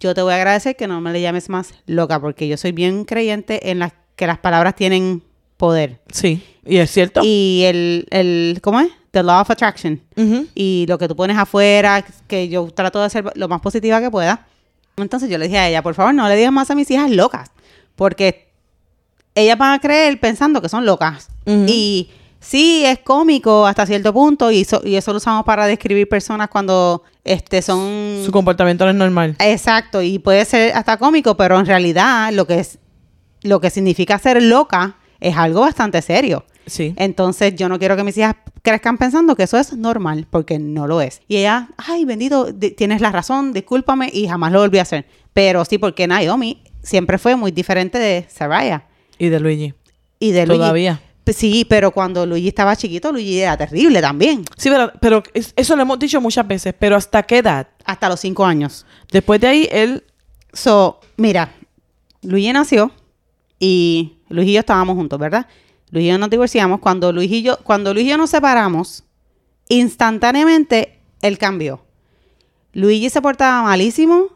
Yo 0.01 0.15
te 0.15 0.23
voy 0.23 0.33
a 0.33 0.37
agradecer 0.37 0.75
que 0.75 0.89
no 0.89 1.01
me 1.01 1.13
le 1.13 1.21
llames 1.21 1.49
más 1.49 1.75
loca 1.87 2.21
porque 2.21 2.49
yo 2.49 2.57
soy 2.57 2.73
bien 2.73 3.05
creyente 3.05 3.71
en 3.71 3.79
las 3.79 3.93
que 4.17 4.27
las 4.27 4.39
palabras 4.39 4.75
tienen 4.75 5.23
poder. 5.57 6.01
Sí, 6.13 6.43
y 6.67 6.79
es 6.79 6.91
cierto. 6.91 7.21
Y 7.23 7.63
el, 7.67 8.09
el, 8.11 8.59
¿cómo 8.61 8.81
es? 8.81 8.89
The 9.13 9.23
law 9.23 9.43
of 9.43 9.51
attraction. 9.53 10.01
Y 10.57 10.87
lo 10.89 10.99
que 10.99 11.07
tú 11.07 11.15
pones 11.15 11.39
afuera, 11.39 12.05
que 12.27 12.49
yo 12.49 12.69
trato 12.73 13.01
de 13.01 13.11
ser 13.11 13.31
lo 13.37 13.47
más 13.47 13.61
positiva 13.61 14.01
que 14.01 14.11
pueda. 14.11 14.49
Entonces 14.97 15.31
yo 15.31 15.39
le 15.39 15.45
dije 15.45 15.59
a 15.59 15.69
ella, 15.69 15.83
por 15.85 15.95
favor, 15.95 16.13
no 16.15 16.29
le 16.29 16.35
digas 16.35 16.53
más 16.53 16.69
a 16.69 16.75
mis 16.75 16.91
hijas 16.91 17.13
locas. 17.13 17.53
Porque 17.95 18.50
ellas 19.35 19.57
van 19.59 19.73
a 19.75 19.79
creer 19.81 20.19
pensando 20.21 20.61
que 20.61 20.69
son 20.69 20.85
locas. 20.87 21.29
Y 21.47 22.11
sí, 22.39 22.85
es 22.85 23.01
cómico 23.01 23.67
hasta 23.67 23.85
cierto 23.87 24.13
punto 24.13 24.51
y, 24.53 24.65
so- 24.65 24.83
y 24.85 24.95
eso 24.97 25.11
lo 25.13 25.17
usamos 25.19 25.45
para 25.45 25.67
describir 25.67 26.09
personas 26.09 26.49
cuando 26.49 27.03
este, 27.25 27.61
son... 27.61 28.23
Su 28.25 28.31
comportamiento 28.31 28.85
no 28.85 28.91
es 28.91 28.97
normal. 28.97 29.37
Exacto, 29.41 30.01
y 30.03 30.19
puede 30.21 30.45
ser 30.45 30.73
hasta 30.75 30.97
cómico, 30.97 31.37
pero 31.37 31.59
en 31.59 31.67
realidad 31.67 32.33
lo 32.33 32.47
que, 32.47 32.61
es, 32.61 32.79
lo 33.43 33.61
que 33.61 33.71
significa 33.71 34.19
ser 34.19 34.41
loca 34.43 34.97
es 35.19 35.37
algo 35.37 35.61
bastante 35.63 36.01
serio. 36.03 36.45
Sí. 36.67 36.95
Entonces 36.97 37.57
yo 37.57 37.69
no 37.69 37.79
quiero 37.81 37.97
que 37.97 38.05
mis 38.05 38.17
hijas 38.17 38.37
crezcan 38.63 38.97
pensando 38.97 39.35
que 39.35 39.43
eso 39.43 39.59
es 39.59 39.73
normal, 39.77 40.27
porque 40.31 40.59
no 40.61 40.87
lo 40.87 41.01
es. 41.01 41.21
Y 41.27 41.39
ella, 41.39 41.71
ay, 41.79 42.05
bendito, 42.05 42.53
di- 42.53 42.71
tienes 42.71 43.01
la 43.01 43.11
razón, 43.11 43.53
discúlpame, 43.53 44.09
y 44.13 44.29
jamás 44.29 44.53
lo 44.53 44.61
volví 44.61 44.79
a 44.79 44.83
hacer. 44.83 45.07
Pero 45.33 45.65
sí, 45.65 45.79
porque 45.79 46.07
Naomi 46.07 46.63
siempre 46.83 47.19
fue 47.19 47.35
muy 47.35 47.51
diferente 47.51 47.99
de 47.99 48.27
Saraya 48.31 48.85
Y 49.21 49.29
de 49.29 49.39
Luigi. 49.39 49.75
y 50.19 50.33
de 50.33 50.47
Luigi. 50.47 50.59
Todavía. 50.61 51.01
Sí, 51.27 51.65
pero 51.69 51.93
cuando 51.93 52.27
Luigi 52.27 52.49
estaba 52.49 52.75
chiquito, 52.75 53.13
Luigi 53.13 53.39
era 53.41 53.57
terrible 53.57 54.01
también. 54.01 54.43
Sí, 54.57 54.69
pero, 54.69 54.91
pero 55.01 55.23
es- 55.33 55.53
eso 55.55 55.77
lo 55.77 55.83
hemos 55.83 55.97
dicho 56.01 56.21
muchas 56.21 56.49
veces, 56.49 56.75
pero 56.77 56.97
¿hasta 56.97 57.23
qué 57.23 57.39
edad? 57.39 57.69
Hasta 57.85 58.09
los 58.09 58.19
cinco 58.19 58.45
años. 58.45 58.85
Después 59.13 59.41
de 59.41 59.47
ahí, 59.47 59.69
él... 59.71 60.03
So, 60.53 60.99
mira, 61.17 61.53
Luigi 62.23 62.53
nació 62.53 62.91
y 63.61 64.17
Luis 64.29 64.49
y 64.49 64.55
yo 64.55 64.61
estábamos 64.61 64.97
juntos, 64.97 65.21
¿verdad? 65.21 65.47
Luis 65.91 66.07
y 66.07 66.09
yo 66.09 66.19
nos 66.19 66.31
divorciamos. 66.31 66.81
Cuando 66.81 67.13
Luis 67.13 67.31
y 67.31 67.43
yo, 67.43 67.59
cuando 67.63 67.95
Luis 67.95 68.07
y 68.07 68.11
yo 68.11 68.17
nos 68.17 68.31
separamos, 68.31 69.05
instantáneamente 69.69 70.99
él 71.23 71.39
cambió. 71.39 71.85
Luigi 72.73 73.11
se 73.11 73.23
portaba 73.23 73.63
malísimo, 73.63 74.27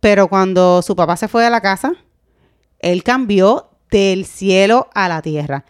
pero 0.00 0.28
cuando 0.28 0.82
su 0.82 0.94
papá 0.96 1.16
se 1.16 1.28
fue 1.28 1.42
de 1.44 1.50
la 1.50 1.60
casa, 1.60 1.92
él 2.80 3.02
cambió 3.02 3.70
del 3.94 4.26
cielo 4.26 4.88
a 4.92 5.08
la 5.08 5.22
tierra. 5.22 5.64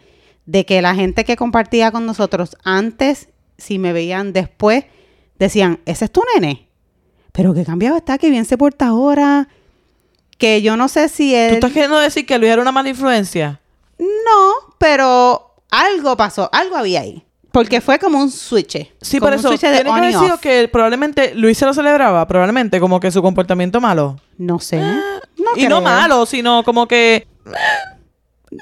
De 0.47 0.65
que 0.65 0.81
la 0.81 0.95
gente 0.95 1.25
que 1.25 1.35
compartía 1.35 1.91
con 1.91 2.07
nosotros 2.07 2.57
antes, 2.63 3.29
si 3.59 3.77
me 3.77 3.93
veían 3.93 4.33
después, 4.33 4.85
decían, 5.37 5.79
ese 5.85 6.05
es 6.05 6.11
tu 6.11 6.23
nene. 6.33 6.67
Pero 7.31 7.53
que 7.53 7.63
cambiado 7.63 7.97
está, 7.97 8.17
que 8.17 8.31
bien 8.31 8.45
se 8.45 8.57
porta 8.57 8.87
ahora. 8.87 9.47
Que 10.39 10.63
yo 10.63 10.75
no 10.75 10.87
sé 10.87 11.07
si 11.07 11.31
¿Tú 11.31 11.37
él... 11.37 11.53
estás 11.53 11.71
queriendo 11.71 11.99
decir 11.99 12.25
que 12.25 12.39
Luis 12.39 12.51
era 12.51 12.63
una 12.63 12.71
mala 12.71 12.89
influencia? 12.89 13.61
No, 13.99 14.73
pero 14.79 15.53
algo 15.69 16.17
pasó, 16.17 16.49
algo 16.51 16.77
había 16.77 17.01
ahí. 17.01 17.23
Porque 17.51 17.79
fue 17.79 17.99
como 17.99 18.19
un 18.19 18.31
switch. 18.31 18.91
Sí, 19.01 19.19
por 19.19 19.33
eso 19.33 19.55
tiene 19.55 19.83
que 19.83 19.89
haber 19.89 20.13
sido 20.13 20.39
que 20.39 20.67
probablemente 20.67 21.35
Luis 21.35 21.57
se 21.57 21.65
lo 21.65 21.73
celebraba, 21.73 22.27
probablemente 22.27 22.79
como 22.79 22.99
que 22.99 23.11
su 23.11 23.21
comportamiento 23.21 23.79
malo. 23.79 24.19
No 24.37 24.59
sé. 24.59 24.77
No 24.77 25.51
y 25.55 25.67
no 25.67 25.79
malo, 25.79 26.25
sino 26.25 26.63
como 26.63 26.87
que 26.87 27.27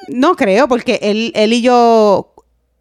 No 0.09 0.35
creo, 0.35 0.67
porque 0.67 0.99
él, 1.01 1.31
él 1.35 1.53
y 1.53 1.61
yo, 1.61 2.33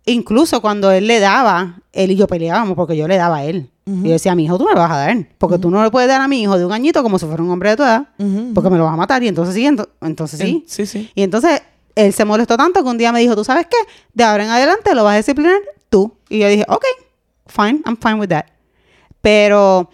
incluso 0.07 0.61
cuando 0.61 0.91
él 0.91 1.07
le 1.07 1.21
daba, 1.21 1.81
él 1.93 2.11
y 2.13 2.17
yo 2.17 2.27
peleábamos 2.27 2.77
porque 2.77 2.97
yo 2.97 3.07
le 3.09 3.17
daba 3.17 3.39
a 3.39 3.45
él. 3.45 3.69
Y 3.85 4.05
yo 4.05 4.13
decía, 4.13 4.35
mi 4.37 4.45
hijo 4.45 4.59
tú 4.59 4.65
me 4.65 4.73
lo 4.75 4.79
vas 4.81 4.93
a 4.93 4.97
dar. 4.97 5.27
Porque 5.39 5.59
tú 5.59 5.69
no 5.69 5.83
le 5.83 5.91
puedes 5.91 6.09
dar 6.09 6.21
a 6.21 6.29
mi 6.29 6.41
hijo 6.41 6.57
de 6.57 6.65
un 6.65 6.73
añito 6.73 7.03
como 7.03 7.19
si 7.19 7.27
fuera 7.27 7.43
un 7.43 7.51
hombre 7.51 7.71
de 7.71 7.77
tu 7.77 7.83
edad. 7.83 8.07
Porque 8.55 8.71
me 8.71 8.79
lo 8.79 8.85
vas 8.85 8.95
a 8.95 8.97
matar. 8.97 9.23
Y 9.25 9.29
entonces 9.29 9.55
sí, 9.57 9.65
ento- 9.67 9.89
entonces 10.01 10.39
sí. 10.39 10.65
Sí, 10.69 10.87
sí. 10.87 11.11
Y 11.17 11.23
entonces 11.25 11.61
él 11.97 12.13
se 12.13 12.25
molestó 12.25 12.57
tanto 12.57 12.83
que 12.85 12.89
un 12.89 12.97
día 12.97 13.11
me 13.11 13.19
dijo, 13.19 13.35
¿tú 13.35 13.43
sabes 13.43 13.67
qué? 13.69 13.77
De 14.15 14.23
ahora 14.23 14.45
en 14.45 14.51
adelante 14.51 14.95
lo 14.95 15.03
vas 15.03 15.15
a 15.15 15.17
disciplinar 15.17 15.57
tú. 15.89 16.15
Y 16.29 16.39
yo 16.39 16.49
dije, 16.49 16.65
ok, 16.69 16.85
fine, 17.49 17.83
I'm 17.85 17.97
fine 18.01 18.15
with 18.21 18.29
that. 18.29 18.45
Pero 19.21 19.91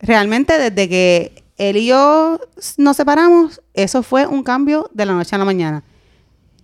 realmente 0.00 0.58
desde 0.58 0.88
que 0.88 1.44
él 1.58 1.76
y 1.76 1.86
yo 1.86 2.40
nos 2.78 2.96
separamos, 2.96 3.60
eso 3.74 4.02
fue 4.02 4.26
un 4.26 4.42
cambio 4.42 4.90
de 4.92 5.06
la 5.06 5.12
noche 5.12 5.34
a 5.34 5.38
la 5.38 5.44
mañana. 5.44 5.82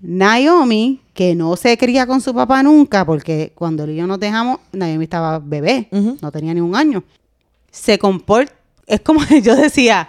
Naomi, 0.03 1.01
que 1.15 1.37
no 1.37 1.57
se 1.57 1.79
cría 1.79 2.07
con 2.07 2.21
su 2.21 2.35
papá 2.35 2.63
nunca, 2.63 3.07
porque 3.07 3.53
cuando 3.55 3.85
él 3.85 3.91
y 3.91 3.97
yo 3.97 4.07
nos 4.07 4.19
dejamos, 4.19 4.59
Naomi 4.73 5.05
estaba 5.05 5.39
bebé, 5.39 5.89
no 6.21 6.33
tenía 6.33 6.53
ni 6.53 6.61
un 6.61 6.75
año. 6.75 7.05
Se 7.71 7.99
comporta, 7.99 8.53
es 8.87 9.01
como 9.01 9.21
yo 9.43 9.55
decía, 9.55 10.09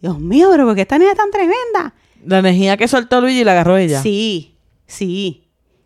Dios 0.00 0.18
mío, 0.18 0.48
pero 0.50 0.66
¿por 0.66 0.74
qué 0.74 0.82
esta 0.82 0.98
niña 0.98 1.12
es 1.12 1.16
tan 1.16 1.30
tremenda? 1.30 1.94
La 2.24 2.38
energía 2.38 2.76
que 2.76 2.88
soltó 2.88 3.20
Luigi 3.20 3.44
la 3.44 3.52
agarró 3.52 3.76
ella. 3.76 4.00
Sí, 4.02 4.54
sí. 4.86 5.44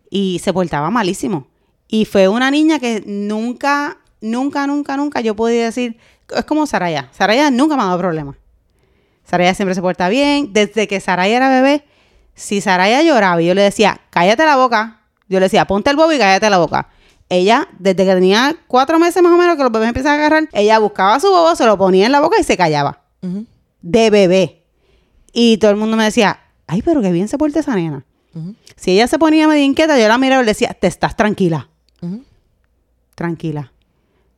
Y 0.09 0.39
se 0.41 0.53
portaba 0.53 0.89
malísimo. 0.89 1.47
Y 1.87 2.05
fue 2.05 2.27
una 2.27 2.49
niña 2.51 2.79
que 2.79 3.03
nunca, 3.05 3.97
nunca, 4.21 4.65
nunca, 4.65 4.95
nunca 4.95 5.21
yo 5.21 5.35
podía 5.35 5.65
decir. 5.65 5.97
Es 6.35 6.45
como 6.45 6.65
Saraya. 6.67 7.09
Saraya 7.11 7.51
nunca 7.51 7.75
me 7.75 7.81
ha 7.81 7.85
dado 7.85 7.97
problemas. 7.97 8.37
Saraya 9.25 9.53
siempre 9.53 9.75
se 9.75 9.81
porta 9.81 10.07
bien. 10.07 10.53
Desde 10.53 10.87
que 10.87 10.99
Saraya 10.99 11.37
era 11.37 11.49
bebé, 11.49 11.83
si 12.39 12.61
Saraya 12.61 13.01
lloraba 13.03 13.41
y 13.41 13.47
yo 13.47 13.53
le 13.53 13.61
decía, 13.61 14.01
cállate 14.09 14.45
la 14.45 14.55
boca, 14.55 15.01
yo 15.27 15.39
le 15.39 15.45
decía, 15.45 15.65
ponte 15.65 15.89
el 15.89 15.95
bobo 15.95 16.11
y 16.13 16.17
cállate 16.17 16.49
la 16.49 16.57
boca. 16.57 16.89
Ella, 17.29 17.67
desde 17.77 18.05
que 18.05 18.13
tenía 18.15 18.55
cuatro 18.67 18.97
meses 18.97 19.21
más 19.21 19.31
o 19.31 19.37
menos 19.37 19.55
que 19.55 19.61
los 19.63 19.71
bebés 19.71 19.89
empiezan 19.89 20.13
a 20.13 20.15
agarrar, 20.25 20.49
ella 20.53 20.79
buscaba 20.79 21.19
su 21.19 21.27
bobo, 21.29 21.55
se 21.55 21.65
lo 21.65 21.77
ponía 21.77 22.05
en 22.07 22.11
la 22.11 22.21
boca 22.21 22.37
y 22.39 22.43
se 22.43 22.57
callaba 22.57 23.03
de 23.81 24.09
bebé. 24.09 24.63
Y 25.31 25.57
todo 25.57 25.69
el 25.71 25.77
mundo 25.77 25.95
me 25.97 26.05
decía, 26.05 26.39
ay, 26.65 26.81
pero 26.81 27.01
qué 27.01 27.11
bien 27.11 27.27
se 27.27 27.37
porta 27.37 27.59
esa 27.59 27.75
nena. 27.75 28.03
Si 28.75 28.91
ella 28.91 29.07
se 29.07 29.19
ponía 29.19 29.47
medio 29.47 29.63
inquieta, 29.63 29.99
yo 29.99 30.07
la 30.07 30.17
miraba 30.17 30.41
y 30.41 30.45
le 30.45 30.51
decía, 30.51 30.73
te 30.79 30.87
estás 30.87 31.15
tranquila, 31.15 31.69
tranquila. 33.15 33.71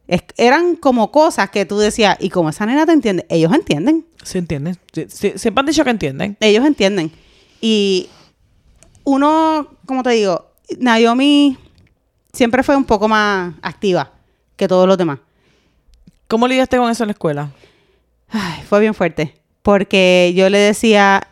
Es- 0.08 0.24
eran 0.38 0.76
como 0.76 1.12
cosas 1.12 1.50
que 1.50 1.66
tú 1.66 1.78
decías, 1.78 2.18
y 2.20 2.30
como 2.30 2.50
esa 2.50 2.66
nena 2.66 2.86
te 2.86 2.92
entiende, 2.92 3.26
ellos 3.30 3.54
entienden, 3.54 4.06
Se 4.24 4.38
entiende. 4.38 4.76
Sí, 4.92 5.06
sí, 5.10 5.34
siempre 5.36 5.62
han 5.62 5.66
dicho 5.68 5.84
que 5.84 5.90
entienden. 5.92 6.38
ellos 6.42 6.66
entienden. 6.66 7.12
Y 7.62 8.10
uno, 9.04 9.68
como 9.86 10.04
te 10.04 10.10
digo, 10.10 10.52
Naomi 10.80 11.58
siempre 12.34 12.64
fue 12.64 12.76
un 12.76 12.86
poco 12.86 13.08
más 13.08 13.54
activa 13.62 14.12
que 14.56 14.68
todos 14.68 14.88
los 14.88 14.98
demás. 14.98 15.20
¿Cómo 16.28 16.48
lidiaste 16.48 16.78
con 16.78 16.90
eso 16.90 17.04
en 17.04 17.08
la 17.10 17.14
escuela? 17.14 17.52
Ay, 18.30 18.64
fue 18.68 18.80
bien 18.80 18.94
fuerte. 18.94 19.36
Porque 19.62 20.34
yo 20.36 20.50
le 20.50 20.58
decía, 20.58 21.28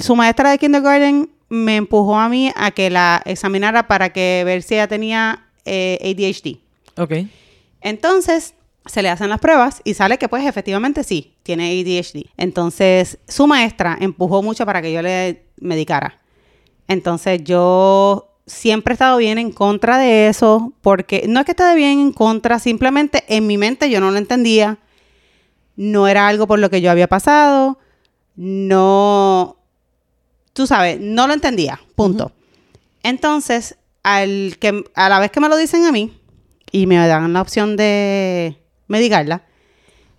su 0.00 0.14
maestra 0.14 0.50
de 0.50 0.58
kindergarten 0.58 1.30
me 1.48 1.76
empujó 1.76 2.18
a 2.18 2.28
mí 2.28 2.52
a 2.54 2.70
que 2.70 2.90
la 2.90 3.22
examinara 3.24 3.88
para 3.88 4.10
que 4.10 4.42
ver 4.44 4.62
si 4.62 4.74
ella 4.74 4.88
tenía 4.88 5.46
eh, 5.64 5.98
ADHD. 6.00 6.58
Ok. 7.00 7.26
Entonces, 7.80 8.54
se 8.86 9.02
le 9.02 9.08
hacen 9.08 9.28
las 9.28 9.40
pruebas 9.40 9.80
y 9.84 9.94
sale 9.94 10.18
que 10.18 10.28
pues 10.28 10.44
efectivamente 10.46 11.04
sí, 11.04 11.34
tiene 11.42 11.70
ADHD. 11.70 12.26
Entonces, 12.36 13.18
su 13.28 13.46
maestra 13.46 13.96
empujó 14.00 14.42
mucho 14.42 14.66
para 14.66 14.82
que 14.82 14.92
yo 14.92 15.02
le 15.02 15.44
medicara. 15.62 16.20
Entonces, 16.88 17.42
yo 17.44 18.28
siempre 18.46 18.92
he 18.92 18.94
estado 18.94 19.16
bien 19.16 19.38
en 19.38 19.52
contra 19.52 19.98
de 19.98 20.28
eso, 20.28 20.72
porque 20.82 21.24
no 21.28 21.40
es 21.40 21.46
que 21.46 21.52
esté 21.52 21.74
bien 21.74 21.98
en 21.98 22.12
contra, 22.12 22.58
simplemente 22.58 23.24
en 23.28 23.46
mi 23.46 23.56
mente 23.56 23.90
yo 23.90 24.00
no 24.00 24.10
lo 24.10 24.18
entendía. 24.18 24.78
No 25.76 26.06
era 26.06 26.28
algo 26.28 26.46
por 26.46 26.58
lo 26.58 26.68
que 26.68 26.80
yo 26.80 26.90
había 26.90 27.08
pasado. 27.08 27.78
No, 28.36 29.56
tú 30.52 30.66
sabes, 30.66 31.00
no 31.00 31.26
lo 31.26 31.32
entendía, 31.32 31.80
punto. 31.94 32.32
Entonces, 33.02 33.76
al 34.02 34.56
que, 34.58 34.84
a 34.94 35.08
la 35.08 35.18
vez 35.18 35.30
que 35.30 35.40
me 35.40 35.48
lo 35.48 35.56
dicen 35.56 35.84
a 35.86 35.92
mí 35.92 36.12
y 36.70 36.86
me 36.86 36.96
dan 37.06 37.32
la 37.32 37.40
opción 37.40 37.76
de 37.76 38.58
medicarla, 38.86 39.44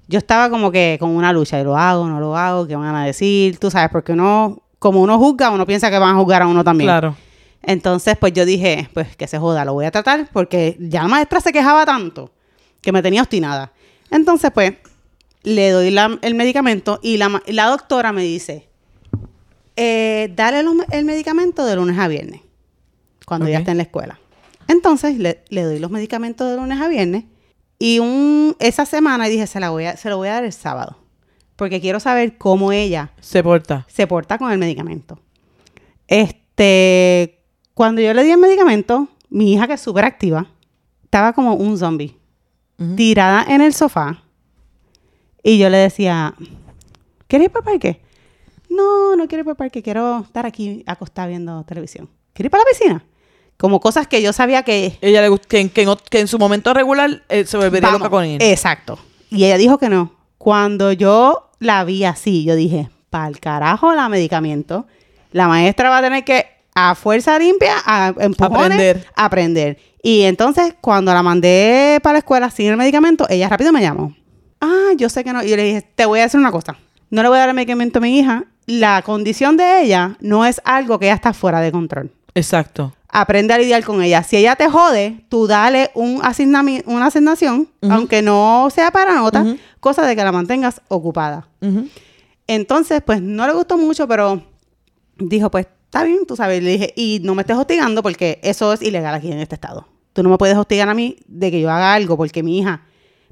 yo 0.07 0.17
estaba 0.17 0.49
como 0.49 0.71
que 0.71 0.97
con 0.99 1.11
una 1.11 1.33
lucha, 1.33 1.59
y 1.59 1.63
lo 1.63 1.77
hago, 1.77 2.07
no 2.07 2.19
lo 2.19 2.35
hago, 2.35 2.67
qué 2.67 2.75
van 2.75 2.95
a 2.95 3.05
decir, 3.05 3.57
tú 3.57 3.71
sabes, 3.71 3.89
porque 3.91 4.11
uno, 4.11 4.62
como 4.83 5.01
uno 5.01 5.17
juzga, 5.17 5.49
uno 5.49 5.65
piensa 5.65 5.89
que 5.89 5.97
van 5.97 6.13
a 6.13 6.19
juzgar 6.19 6.41
a 6.41 6.47
uno 6.47 6.61
también. 6.61 6.89
Claro. 6.89 7.15
Entonces, 7.61 8.17
pues 8.19 8.33
yo 8.33 8.43
dije, 8.43 8.89
pues 8.93 9.15
que 9.15 9.27
se 9.27 9.39
joda, 9.39 9.63
lo 9.63 9.73
voy 9.73 9.85
a 9.85 9.91
tratar, 9.91 10.27
porque 10.33 10.75
ya 10.77 11.03
la 11.03 11.07
maestra 11.07 11.39
se 11.39 11.53
quejaba 11.53 11.85
tanto 11.85 12.31
que 12.81 12.91
me 12.91 13.01
tenía 13.01 13.21
obstinada. 13.21 13.71
Entonces, 14.11 14.51
pues, 14.53 14.73
le 15.43 15.71
doy 15.71 15.89
la- 15.89 16.19
el 16.21 16.35
medicamento 16.35 16.99
y 17.01 17.15
la, 17.15 17.67
doctora 17.69 18.11
me 18.11 18.23
dice, 18.23 18.67
eh, 19.77 20.31
dale 20.35 20.63
el 20.91 21.05
medicamento 21.05 21.65
de 21.65 21.77
lunes 21.77 21.97
a 21.97 22.09
viernes, 22.09 22.41
cuando 23.25 23.47
ya 23.47 23.57
Ok. 23.57 23.61
esté 23.61 23.71
en 23.71 23.77
la 23.77 23.83
escuela. 23.83 24.19
Entonces, 24.67 25.17
le, 25.17 25.43
le 25.47 25.63
doy 25.63 25.79
los 25.79 25.91
medicamentos 25.91 26.49
de 26.49 26.57
lunes 26.57 26.79
a 26.81 26.89
viernes 26.89 27.23
y 27.79 27.99
un, 27.99 28.55
esa 28.59 28.85
semana 28.85 29.27
dije, 29.27 29.47
se, 29.47 29.61
la 29.61 29.69
voy 29.69 29.85
a, 29.85 29.95
se 29.95 30.09
lo 30.09 30.17
voy 30.17 30.27
a 30.27 30.33
dar 30.33 30.43
el 30.43 30.53
sábado, 30.53 30.97
porque 31.55 31.79
quiero 31.81 31.99
saber 31.99 32.37
cómo 32.37 32.71
ella 32.71 33.11
Se 33.21 33.43
porta. 33.43 33.85
se 33.89 34.07
porta 34.07 34.37
con 34.37 34.51
el 34.51 34.57
medicamento. 34.57 35.19
Este, 36.07 37.39
cuando 37.73 38.01
yo 38.01 38.13
le 38.13 38.23
di 38.23 38.31
el 38.31 38.37
medicamento, 38.37 39.07
mi 39.29 39.53
hija, 39.53 39.67
que 39.67 39.73
es 39.73 39.81
súper 39.81 40.05
activa, 40.05 40.47
estaba 41.03 41.33
como 41.33 41.55
un 41.55 41.77
zombie, 41.77 42.17
tirada 42.95 43.45
en 43.47 43.61
el 43.61 43.73
sofá. 43.73 44.23
Y 45.43 45.57
yo 45.57 45.69
le 45.69 45.77
decía, 45.77 46.33
¿quieres 47.27 47.47
ir 47.47 47.51
para 47.51 47.61
el 47.71 47.79
parque? 47.79 48.01
No, 48.69 49.15
no 49.15 49.27
quiero 49.27 49.41
ir 49.41 49.45
para 49.45 49.51
el 49.53 49.57
parque, 49.57 49.83
quiero 49.83 50.19
estar 50.21 50.45
aquí 50.45 50.83
acostada 50.87 51.27
viendo 51.27 51.63
televisión. 51.63 52.09
¿Quieres 52.33 52.47
ir 52.47 52.51
para 52.51 52.63
la 52.63 52.69
piscina? 52.69 53.05
Como 53.57 53.79
cosas 53.79 54.07
que 54.07 54.21
yo 54.21 54.33
sabía 54.33 54.63
que... 54.63 54.97
Ella 55.01 55.27
le 55.27 55.37
que, 55.39 55.59
en- 55.59 55.69
que 55.69 55.83
en, 55.83 55.89
que 56.09 56.19
en 56.19 56.27
su 56.27 56.39
momento 56.39 56.73
regular 56.73 57.23
eh, 57.29 57.45
se 57.45 57.57
volvería 57.57 57.81
Vamos, 57.89 57.99
loca 57.99 58.09
con 58.09 58.23
él. 58.25 58.41
Exacto. 58.41 58.97
Y 59.29 59.45
ella 59.45 59.57
dijo 59.57 59.77
que 59.77 59.89
no. 59.89 60.12
Cuando 60.43 60.91
yo 60.91 61.51
la 61.59 61.85
vi 61.85 62.03
así, 62.03 62.43
yo 62.43 62.57
dije, 62.57 62.89
para 63.09 63.29
el 63.29 63.39
carajo 63.39 63.93
la 63.93 64.09
medicamento. 64.09 64.85
La 65.31 65.47
maestra 65.47 65.89
va 65.89 65.99
a 65.99 66.01
tener 66.01 66.25
que, 66.25 66.45
a 66.75 66.95
fuerza 66.95 67.39
limpia, 67.39 67.75
a 67.85 68.13
empujones, 68.19 68.65
Aprender. 68.65 69.07
aprender. 69.15 69.77
Y 70.01 70.23
entonces, 70.23 70.75
cuando 70.81 71.13
la 71.13 71.23
mandé 71.23 72.01
para 72.03 72.15
la 72.15 72.19
escuela 72.19 72.49
sin 72.49 72.67
el 72.67 72.75
medicamento, 72.75 73.25
ella 73.29 73.47
rápido 73.47 73.71
me 73.71 73.79
llamó. 73.79 74.17
Ah, 74.59 74.89
yo 74.97 75.07
sé 75.07 75.23
que 75.23 75.31
no. 75.31 75.41
Y 75.41 75.49
yo 75.49 75.55
le 75.55 75.63
dije, 75.63 75.87
te 75.95 76.05
voy 76.05 76.19
a 76.19 76.23
decir 76.23 76.41
una 76.41 76.51
cosa. 76.51 76.75
No 77.09 77.23
le 77.23 77.29
voy 77.29 77.37
a 77.37 77.39
dar 77.39 77.49
el 77.49 77.55
medicamento 77.55 77.99
a 77.99 78.01
mi 78.01 78.19
hija. 78.19 78.43
La 78.65 79.01
condición 79.01 79.55
de 79.55 79.83
ella 79.83 80.17
no 80.19 80.45
es 80.45 80.59
algo 80.65 80.99
que 80.99 81.05
ya 81.05 81.13
está 81.13 81.31
fuera 81.31 81.61
de 81.61 81.71
control 81.71 82.11
Exacto. 82.35 82.93
Aprende 83.13 83.53
a 83.53 83.59
lidiar 83.59 83.83
con 83.83 84.01
ella. 84.01 84.23
Si 84.23 84.35
ella 84.35 84.55
te 84.55 84.67
jode, 84.67 85.23
tú 85.29 85.45
dale 85.45 85.91
un 85.93 86.21
una 86.85 87.05
asignación, 87.05 87.69
aunque 87.89 88.21
no 88.21 88.69
sea 88.73 88.91
para 88.91 89.15
nota, 89.15 89.55
cosa 89.79 90.05
de 90.05 90.15
que 90.15 90.23
la 90.23 90.31
mantengas 90.31 90.81
ocupada. 90.87 91.47
Entonces, 92.47 93.01
pues 93.05 93.21
no 93.21 93.47
le 93.47 93.53
gustó 93.53 93.77
mucho, 93.77 94.07
pero 94.07 94.41
dijo, 95.17 95.49
pues 95.51 95.67
está 95.85 96.03
bien, 96.03 96.25
tú 96.25 96.35
sabes. 96.35 96.61
Le 96.61 96.71
dije, 96.71 96.93
y 96.95 97.21
no 97.23 97.35
me 97.35 97.43
estés 97.43 97.55
hostigando 97.55 98.01
porque 98.01 98.39
eso 98.41 98.73
es 98.73 98.81
ilegal 98.81 99.13
aquí 99.13 99.31
en 99.31 99.39
este 99.39 99.55
estado. 99.55 99.87
Tú 100.11 100.23
no 100.23 100.29
me 100.29 100.37
puedes 100.37 100.57
hostigar 100.57 100.89
a 100.89 100.93
mí 100.93 101.17
de 101.27 101.51
que 101.51 101.61
yo 101.61 101.69
haga 101.69 101.93
algo 101.93 102.17
porque 102.17 102.41
mi 102.43 102.59
hija, 102.59 102.81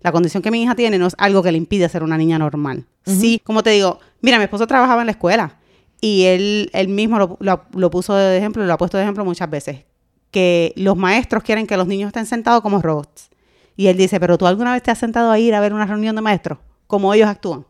la 0.02 0.12
condición 0.12 0.44
que 0.44 0.52
mi 0.52 0.62
hija 0.62 0.76
tiene 0.76 1.00
no 1.00 1.08
es 1.08 1.16
algo 1.18 1.42
que 1.42 1.52
le 1.52 1.58
impide 1.58 1.90
ser 1.90 2.04
una 2.04 2.18
niña 2.18 2.38
normal. 2.38 2.86
Sí, 3.04 3.42
como 3.44 3.64
te 3.64 3.72
digo, 3.72 4.00
mira, 4.22 4.38
mi 4.38 4.44
esposo 4.44 4.68
trabajaba 4.68 5.02
en 5.02 5.08
la 5.08 5.12
escuela 5.12 5.58
y 6.02 6.24
él, 6.24 6.70
él 6.74 6.88
mismo 6.90 7.18
lo, 7.20 7.38
lo- 7.40 7.62
lo 7.74 7.90
puso 7.92 8.14
de 8.16 8.38
ejemplo, 8.38 8.66
lo 8.66 8.74
ha 8.74 8.78
puesto 8.78 8.98
de 8.98 9.04
ejemplo 9.04 9.24
muchas 9.24 9.50
veces, 9.50 9.86
que 10.32 10.74
los 10.76 10.98
maestros 10.98 11.44
quieren 11.44 11.68
que 11.68 11.78
los 11.78 11.88
niños 11.88 12.08
estén 12.08 12.26
sentados 12.26 12.62
como 12.62 12.82
robots. 12.82 13.30
Y 13.78 13.88
él 13.88 13.98
dice, 13.98 14.20
pero 14.20 14.38
tú 14.38 14.48
alguna 14.48 14.74
vez 14.74 14.84
te 14.84 14.92
has 14.92 14.98
sentado 14.98 15.32
a 15.32 15.40
ir 15.40 15.56
a 15.56 15.60
ver 15.60 15.74
una 15.74 15.86
reunión 15.86 16.16
de 16.16 16.22
maestros, 16.22 16.58
como 16.88 17.14
ellos 17.14 17.28
actúan. 17.30 17.66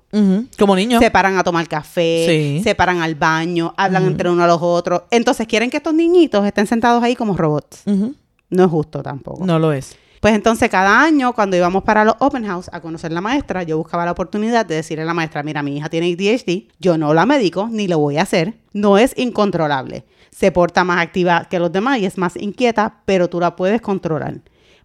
Como 0.58 0.76
niño. 0.76 1.00
Se 1.00 1.10
paran 1.12 1.38
a 1.38 1.44
tomar 1.44 1.68
café, 1.68 2.26
Sí. 2.28 2.64
se 2.64 2.76
paran 2.76 3.02
al 3.02 3.16
baño, 3.16 3.74
hablan 3.78 4.06
entre 4.06 4.30
uno 4.30 4.44
a 4.44 4.48
los 4.48 4.60
otros. 4.62 5.04
Entonces 5.12 5.48
quieren 5.48 5.70
que 5.70 5.78
estos 5.78 5.94
niñitos 5.94 6.46
estén 6.46 6.68
sentados 6.68 7.02
ahí 7.04 7.16
como 7.16 7.38
robots. 7.38 7.84
No 7.86 8.64
es 8.66 8.70
justo 8.70 9.02
tampoco. 9.02 9.46
No 9.46 9.58
lo 9.60 9.72
es. 9.72 9.96
Pues 10.22 10.36
entonces 10.36 10.70
cada 10.70 11.02
año 11.02 11.34
cuando 11.34 11.58
íbamos 11.58 11.84
para 11.84 12.06
los 12.06 12.14
open 12.20 12.46
house 12.46 12.70
a 12.72 12.80
conocer 12.80 13.12
la 13.12 13.22
maestra, 13.22 13.64
yo 13.64 13.80
buscaba 13.80 14.06
la 14.06 14.12
oportunidad 14.12 14.68
de 14.68 14.76
decirle 14.76 15.02
a 15.02 15.06
la 15.06 15.16
maestra, 15.16 15.42
mira, 15.42 15.64
mi 15.64 15.76
hija 15.76 15.90
tiene 15.90 16.14
ADHD, 16.14 16.72
yo 16.80 16.96
no 17.00 17.16
la 17.16 17.26
medico 17.26 17.68
ni 17.72 17.88
lo 17.88 17.98
voy 17.98 18.18
a 18.18 18.22
hacer, 18.22 18.54
no 18.72 19.00
es 19.00 19.18
incontrolable, 19.18 20.06
se 20.30 20.52
porta 20.52 20.84
más 20.84 21.02
activa 21.02 21.48
que 21.50 21.58
los 21.58 21.72
demás 21.72 21.98
y 21.98 22.06
es 22.06 22.20
más 22.20 22.36
inquieta, 22.36 23.02
pero 23.06 23.32
tú 23.32 23.40
la 23.40 23.56
puedes 23.56 23.82
controlar. 23.82 24.42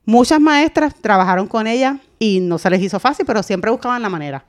Muchas 0.07 0.40
maestras 0.40 0.94
trabajaron 0.94 1.49
con 1.49 1.66
ella 1.66 1.99
y 2.18 2.40
no 2.40 2.57
se 2.57 2.70
les 2.70 2.81
hizo 2.81 2.99
fácil, 2.99 3.27
pero 3.27 3.42
siempre 3.42 3.70
buscaban 3.70 4.01
la 4.01 4.09
manera. 4.09 4.46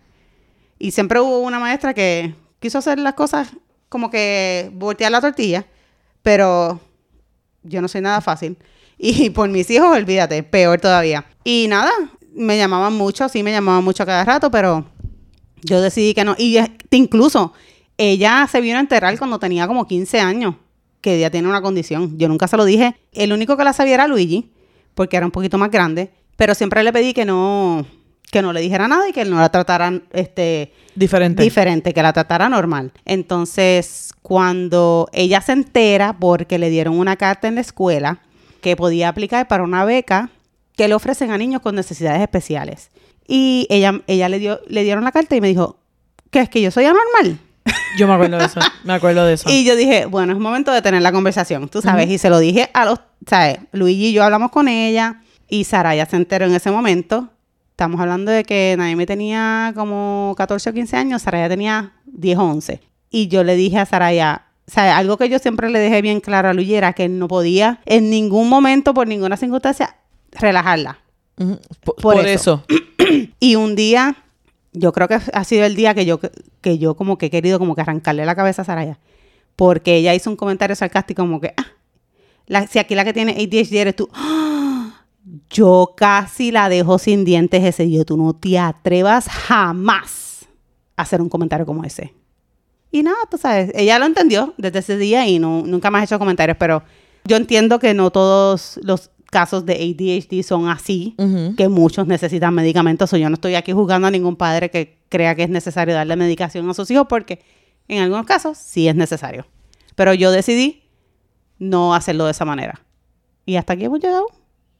Y 0.80 0.91
siempre 0.91 1.19
hubo 1.19 1.39
una 1.39 1.60
maestra 1.60 1.93
que 1.93 2.34
quiso 2.62 2.78
hacer 2.78 2.97
las 2.97 3.15
cosas 3.15 3.50
como 3.89 4.10
que 4.10 4.71
voltear 4.73 5.12
la 5.12 5.19
tortilla, 5.19 5.65
pero 6.21 6.80
yo 7.63 7.82
no 7.82 7.89
soy 7.89 8.00
nada 8.00 8.21
fácil. 8.21 8.58
Y 8.98 9.30
por 9.32 9.50
mis 9.50 9.70
hijos, 9.70 9.96
olvídate, 9.96 10.44
peor 10.44 10.80
todavía. 10.80 11.26
Y 11.44 11.68
nada, 11.68 11.92
me 12.34 12.58
llamaban 12.58 12.94
mucho, 12.94 13.30
sí 13.30 13.44
me 13.44 13.52
llamaban 13.52 13.84
mucho 13.84 14.06
cada 14.06 14.24
rato, 14.24 14.52
pero 14.52 14.86
yo 15.64 15.82
decidí 15.82 16.14
que 16.14 16.24
no. 16.24 16.36
Y 16.38 16.58
incluso 16.92 17.54
ella 17.98 18.48
se 18.50 18.62
vino 18.62 18.78
a 18.78 18.82
enterar 18.82 19.18
cuando 19.18 19.40
tenía 19.40 19.68
como 19.68 19.88
15 19.88 20.20
años, 20.20 20.56
que 21.02 21.16
ella 21.16 21.32
tiene 21.32 21.48
una 21.48 21.62
condición. 21.62 22.18
Yo 22.18 22.28
nunca 22.28 22.48
se 22.48 22.58
lo 22.58 22.66
dije. 22.66 22.96
El 23.12 23.34
único 23.34 23.58
que 23.58 23.64
la 23.64 23.74
sabía 23.74 23.96
era 23.96 24.08
Luigi, 24.08 24.52
porque 24.94 25.18
era 25.18 25.26
un 25.26 25.32
poquito 25.32 25.58
más 25.58 25.72
grande, 25.72 26.12
pero 26.36 26.56
siempre 26.56 26.84
le 26.84 26.94
pedí 26.94 27.14
que 27.14 27.26
no 27.26 27.86
que 28.32 28.42
no 28.42 28.52
le 28.52 28.60
dijera 28.60 28.90
nada 28.90 29.08
y 29.08 29.14
que 29.14 29.24
no 29.24 29.40
la 29.40 29.50
trataran 29.50 30.04
este 30.12 30.74
Diferente. 30.96 31.44
diferente, 31.44 31.94
que 31.94 32.02
la 32.02 32.12
tratara 32.12 32.50
normal. 32.50 32.92
Entonces, 33.06 34.14
cuando 34.22 35.08
ella 35.14 35.40
se 35.40 35.54
entera 35.54 36.18
porque 36.20 36.60
le 36.60 36.70
dieron 36.70 37.00
una 37.00 37.16
carta 37.16 37.48
en 37.48 37.56
la 37.56 37.62
escuela 37.62 38.20
que 38.68 38.76
podía 38.76 39.08
aplicar 39.08 39.48
para 39.48 39.64
una 39.64 39.86
beca 39.86 40.30
que 40.76 40.90
le 40.90 40.94
ofrecen 40.94 41.32
a 41.32 41.38
niños 41.38 41.62
con 41.62 41.74
necesidades 41.74 42.22
especiales. 42.22 42.92
Y 43.26 43.66
ella, 43.70 44.02
ella 44.08 44.28
le 44.28 44.40
dio, 44.40 44.60
le 44.68 44.84
dieron 44.84 45.06
la 45.06 45.14
carta 45.14 45.38
y 45.38 45.42
me 45.42 45.48
dijo, 45.48 45.80
¿qué 46.32 46.42
es 46.42 46.50
que 46.50 46.62
yo 46.62 46.70
soy 46.70 46.84
anormal? 46.84 47.40
Yo 47.98 48.08
me 48.08 48.14
acuerdo 48.14 48.38
de 48.38 48.46
eso. 48.46 48.60
Me 48.84 48.94
acuerdo 48.94 49.26
de 49.26 49.34
eso. 49.36 49.50
Y 49.52 49.64
yo 49.64 49.78
dije, 49.78 50.06
bueno, 50.06 50.34
es 50.34 50.40
momento 50.40 50.74
de 50.74 50.82
tener 50.82 51.02
la 51.02 51.14
conversación, 51.14 51.70
tú 51.70 51.82
sabes. 51.82 52.10
Y 52.10 52.18
se 52.18 52.30
lo 52.30 52.40
dije 52.40 52.70
a 52.74 52.84
los, 52.84 53.00
¿sabes? 53.26 53.60
Luigi 53.72 54.08
y 54.08 54.14
yo 54.14 54.24
hablamos 54.26 54.52
con 54.52 54.68
ella 54.68 55.22
y 55.48 55.64
Saraya 55.64 56.06
se 56.06 56.18
enteró 56.18 56.46
en 56.46 56.54
ese 56.54 56.70
momento. 56.70 57.30
Estamos 57.72 58.02
hablando 58.02 58.34
de 58.34 58.44
que 58.44 58.76
Naomi 58.78 59.06
tenía 59.06 59.72
como 59.76 60.34
14 60.36 60.72
o 60.72 60.74
15 60.74 60.98
años, 60.98 61.22
Saraya 61.22 61.48
tenía 61.48 61.94
10 62.06 62.38
o 62.38 62.44
11. 62.44 62.82
Y 63.12 63.30
yo 63.30 63.46
le 63.46 63.56
dije 63.56 63.80
a 63.80 63.86
Saraya, 63.86 64.47
o 64.68 64.72
sea, 64.72 64.98
algo 64.98 65.18
que 65.18 65.30
yo 65.30 65.40
siempre 65.40 65.70
le 65.70 65.80
dejé 65.80 66.02
bien 66.02 66.20
claro 66.20 66.50
a 66.50 66.54
Luigi 66.54 66.76
era 66.76 66.94
que 66.94 67.08
no 67.08 67.28
podía 67.28 67.80
en 67.86 68.10
ningún 68.10 68.50
momento, 68.50 68.94
por 68.94 69.08
ninguna 69.08 69.38
circunstancia, 69.38 69.96
relajarla. 70.32 71.00
Por, 71.36 71.96
por 71.96 72.16
por 72.16 72.28
eso. 72.28 72.64
eso. 72.70 72.78
Y 73.40 73.56
un 73.56 73.76
día, 73.76 74.18
yo 74.74 74.92
creo 74.92 75.08
que 75.08 75.20
ha 75.32 75.44
sido 75.46 75.66
el 75.66 75.76
día 75.76 75.94
que 75.94 76.06
yo, 76.06 76.20
que 76.62 76.78
yo 76.78 76.96
como 76.96 77.18
que 77.18 77.28
he 77.28 77.30
querido 77.30 77.60
como 77.60 77.76
que 77.76 77.82
arrancarle 77.82 78.26
la 78.26 78.36
cabeza 78.36 78.64
a 78.64 78.66
Saraya. 78.66 79.00
Porque 79.56 79.96
ella 79.96 80.14
hizo 80.14 80.30
un 80.30 80.36
comentario 80.36 80.76
sarcástico 80.76 81.22
como 81.24 81.40
que, 81.40 81.54
ah, 81.56 81.66
la- 82.48 82.68
si 82.68 82.80
aquí 82.80 82.94
la 82.96 83.06
que 83.06 83.14
tiene 83.14 83.32
ADHD 83.34 83.76
eres 83.76 83.96
tú. 83.96 84.10
¡Ah! 84.14 85.06
Yo 85.50 85.94
casi 85.96 86.52
la 86.52 86.70
dejo 86.70 86.98
sin 87.00 87.24
dientes 87.26 87.64
ese 87.64 87.84
día. 87.84 88.04
Tú 88.06 88.18
no 88.18 88.34
te 88.34 88.58
atrevas 88.60 89.28
jamás 89.30 90.46
a 90.98 91.02
hacer 91.04 91.22
un 91.22 91.30
comentario 91.30 91.66
como 91.66 91.84
ese. 91.84 92.14
Y 92.91 93.04
nada, 93.04 93.17
tú 93.30 93.38
sabes, 93.38 93.71
ella 93.76 94.00
lo 94.00 94.06
entendió 94.06 94.54
desde 94.58 94.80
ese 94.80 94.97
día 94.97 95.28
y 95.28 95.39
no, 95.39 95.63
nunca 95.65 95.91
más 95.91 96.02
ha 96.02 96.06
hecho 96.06 96.19
comentarios, 96.19 96.58
pero 96.60 96.84
yo 97.26 97.36
entiendo 97.36 97.80
que 97.80 97.93
no 97.93 98.12
todos 98.12 98.80
los 98.84 99.12
casos 99.30 99.65
de 99.65 99.73
ADHD 99.73 100.41
son 100.41 100.69
así 100.69 101.13
Ujú. 101.17 101.54
que 101.58 101.67
muchos 101.67 102.08
necesitan 102.08 102.54
medicamentos. 102.54 103.12
O 103.12 103.17
yo 103.17 103.30
no 103.30 103.34
estoy 103.36 103.56
aquí 103.56 103.73
juzgando 103.73 104.08
a 104.08 104.12
ningún 104.12 104.38
padre 104.38 104.71
que 104.71 105.00
crea 105.10 105.36
que 105.36 105.43
es 105.43 105.50
necesario 105.50 105.93
darle 105.93 106.15
medicación 106.15 106.69
a 106.69 106.73
sus 106.73 106.89
hijos 106.91 107.08
porque 107.10 107.41
en 107.89 108.02
algunos 108.02 108.26
casos 108.26 108.58
sí 108.58 108.88
es 108.88 108.95
necesario. 108.95 109.45
Pero 109.95 110.13
yo 110.13 110.32
decidí 110.32 110.84
no 111.60 111.93
hacerlo 111.93 112.23
de 112.26 112.32
esa 112.32 112.45
manera. 112.45 112.80
Y 113.45 113.58
hasta 113.58 113.73
aquí 113.73 113.84
hemos 113.86 114.00
llegado. 114.00 114.26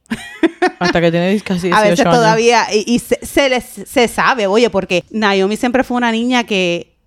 Hasta 0.78 1.00
que 1.00 1.10
tiene 1.10 1.38
casi 1.40 1.68
18 1.68 1.76
a 1.76 1.82
veces 1.82 2.00
años. 2.00 2.14
todavía, 2.14 2.66
y, 2.74 2.84
y 2.94 2.98
se, 3.00 3.18
se 3.24 3.48
les- 3.48 3.64
se 3.86 4.08
sabe, 4.08 4.46
oye, 4.46 4.70
porque 4.70 5.04
Naomi 5.10 5.56
siempre 5.56 5.84
fue 5.84 5.96
una 5.96 6.10
niña 6.12 6.44
que 6.44 6.97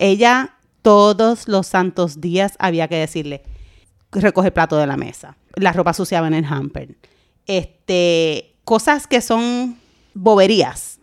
ella 0.00 0.56
todos 0.82 1.46
los 1.46 1.66
santos 1.68 2.20
días 2.20 2.54
había 2.58 2.88
que 2.88 2.96
decirle, 2.96 3.42
recoge 4.10 4.48
el 4.48 4.52
plato 4.52 4.76
de 4.76 4.86
la 4.86 4.96
mesa, 4.96 5.36
la 5.54 5.72
ropa 5.72 5.92
sucia 5.92 6.20
va 6.20 6.26
en 6.26 6.34
el 6.34 6.44
hamper, 6.44 6.96
este, 7.46 8.56
cosas 8.64 9.06
que 9.06 9.20
son 9.20 9.78
boberías. 10.14 10.98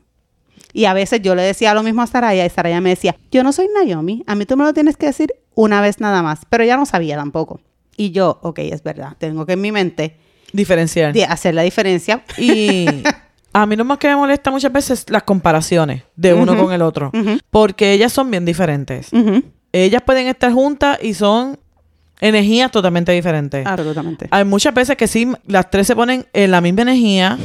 Y 0.74 0.86
a 0.86 0.94
veces 0.94 1.22
yo 1.22 1.34
le 1.34 1.44
decía 1.44 1.74
lo 1.74 1.82
mismo 1.84 2.02
a 2.02 2.08
Saraya 2.08 2.46
y 2.46 2.50
Saraya 2.50 2.82
me 2.82 2.90
decía, 2.90 3.16
yo 3.32 3.44
no 3.44 3.54
soy 3.54 3.68
Naomi, 3.74 4.24
a 4.28 4.36
mí 4.36 4.46
tú 4.46 4.58
me 4.58 4.64
lo 4.64 4.74
tienes 4.74 4.98
que 4.98 5.06
decir 5.06 5.34
una 5.56 5.80
vez 5.82 6.00
nada 6.00 6.22
más, 6.22 6.42
pero 6.50 6.64
ella 6.64 6.76
no 6.76 6.86
sabía 6.86 7.16
tampoco. 7.16 7.62
Y 7.96 8.12
yo, 8.12 8.40
ok, 8.44 8.60
es 8.60 8.84
verdad, 8.84 9.16
tengo 9.18 9.46
que 9.46 9.54
en 9.54 9.62
mi 9.62 9.72
mente 9.72 10.18
Diferencial. 10.54 11.14
de 11.14 11.26
hacer 11.26 11.56
la 11.56 11.64
diferencia. 11.64 12.24
Y 12.38 12.86
a 13.54 13.66
mí 13.66 13.76
lo 13.76 13.86
más 13.86 13.98
que 13.98 14.08
me 14.08 14.16
molesta 14.16 14.52
muchas 14.52 14.72
veces 14.72 15.00
es 15.00 15.10
las 15.10 15.24
comparaciones 15.24 16.04
de 16.16 16.34
uno 16.34 16.56
con 16.58 16.72
el 16.74 16.82
otro. 16.82 17.12
Porque 17.50 17.94
ellas 17.94 18.14
son 18.14 18.30
bien 18.32 18.46
diferentes. 18.46 19.10
Ellas 19.72 20.02
pueden 20.06 20.28
estar 20.28 20.52
juntas 20.52 21.00
y 21.02 21.14
son 21.14 21.60
energías 22.20 22.72
totalmente 22.72 23.12
diferentes. 23.12 23.66
Absolutamente. 23.66 24.28
Hay 24.32 24.44
muchas 24.46 24.74
veces 24.74 24.98
que 24.98 25.08
sí, 25.08 25.28
las 25.46 25.70
tres 25.70 25.88
se 25.88 25.96
ponen 25.96 26.26
en 26.34 26.52
la 26.52 26.62
misma 26.62 26.84
energía, 26.84 27.38